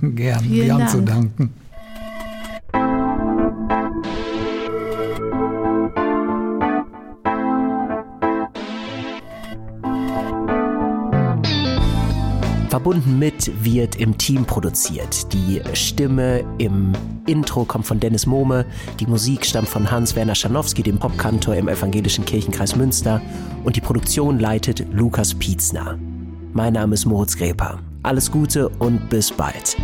Gern, 0.02 0.40
Vielen 0.40 0.66
wir 0.66 0.72
haben 0.72 0.78
Dank. 0.80 0.90
zu 0.90 1.02
danken. 1.02 1.54
Verbunden 12.70 13.18
mit 13.18 13.50
wird 13.64 13.96
im 13.96 14.16
Team 14.16 14.44
produziert. 14.44 15.32
Die 15.32 15.60
Stimme 15.74 16.44
im 16.58 16.92
Intro 17.26 17.64
kommt 17.64 17.84
von 17.84 17.98
Dennis 17.98 18.26
Mohme, 18.26 18.64
die 19.00 19.06
Musik 19.06 19.44
stammt 19.44 19.68
von 19.68 19.90
Hans-Werner 19.90 20.36
Schanowski, 20.36 20.84
dem 20.84 20.96
Popkantor 20.96 21.56
im 21.56 21.66
Evangelischen 21.66 22.24
Kirchenkreis 22.24 22.76
Münster 22.76 23.20
und 23.64 23.74
die 23.74 23.80
Produktion 23.80 24.38
leitet 24.38 24.86
Lukas 24.92 25.34
Pietzner. 25.34 25.98
Mein 26.52 26.74
Name 26.74 26.94
ist 26.94 27.06
Moritz 27.06 27.36
Gräper. 27.36 27.80
Alles 28.04 28.30
Gute 28.30 28.68
und 28.68 29.10
bis 29.10 29.32
bald. 29.32 29.76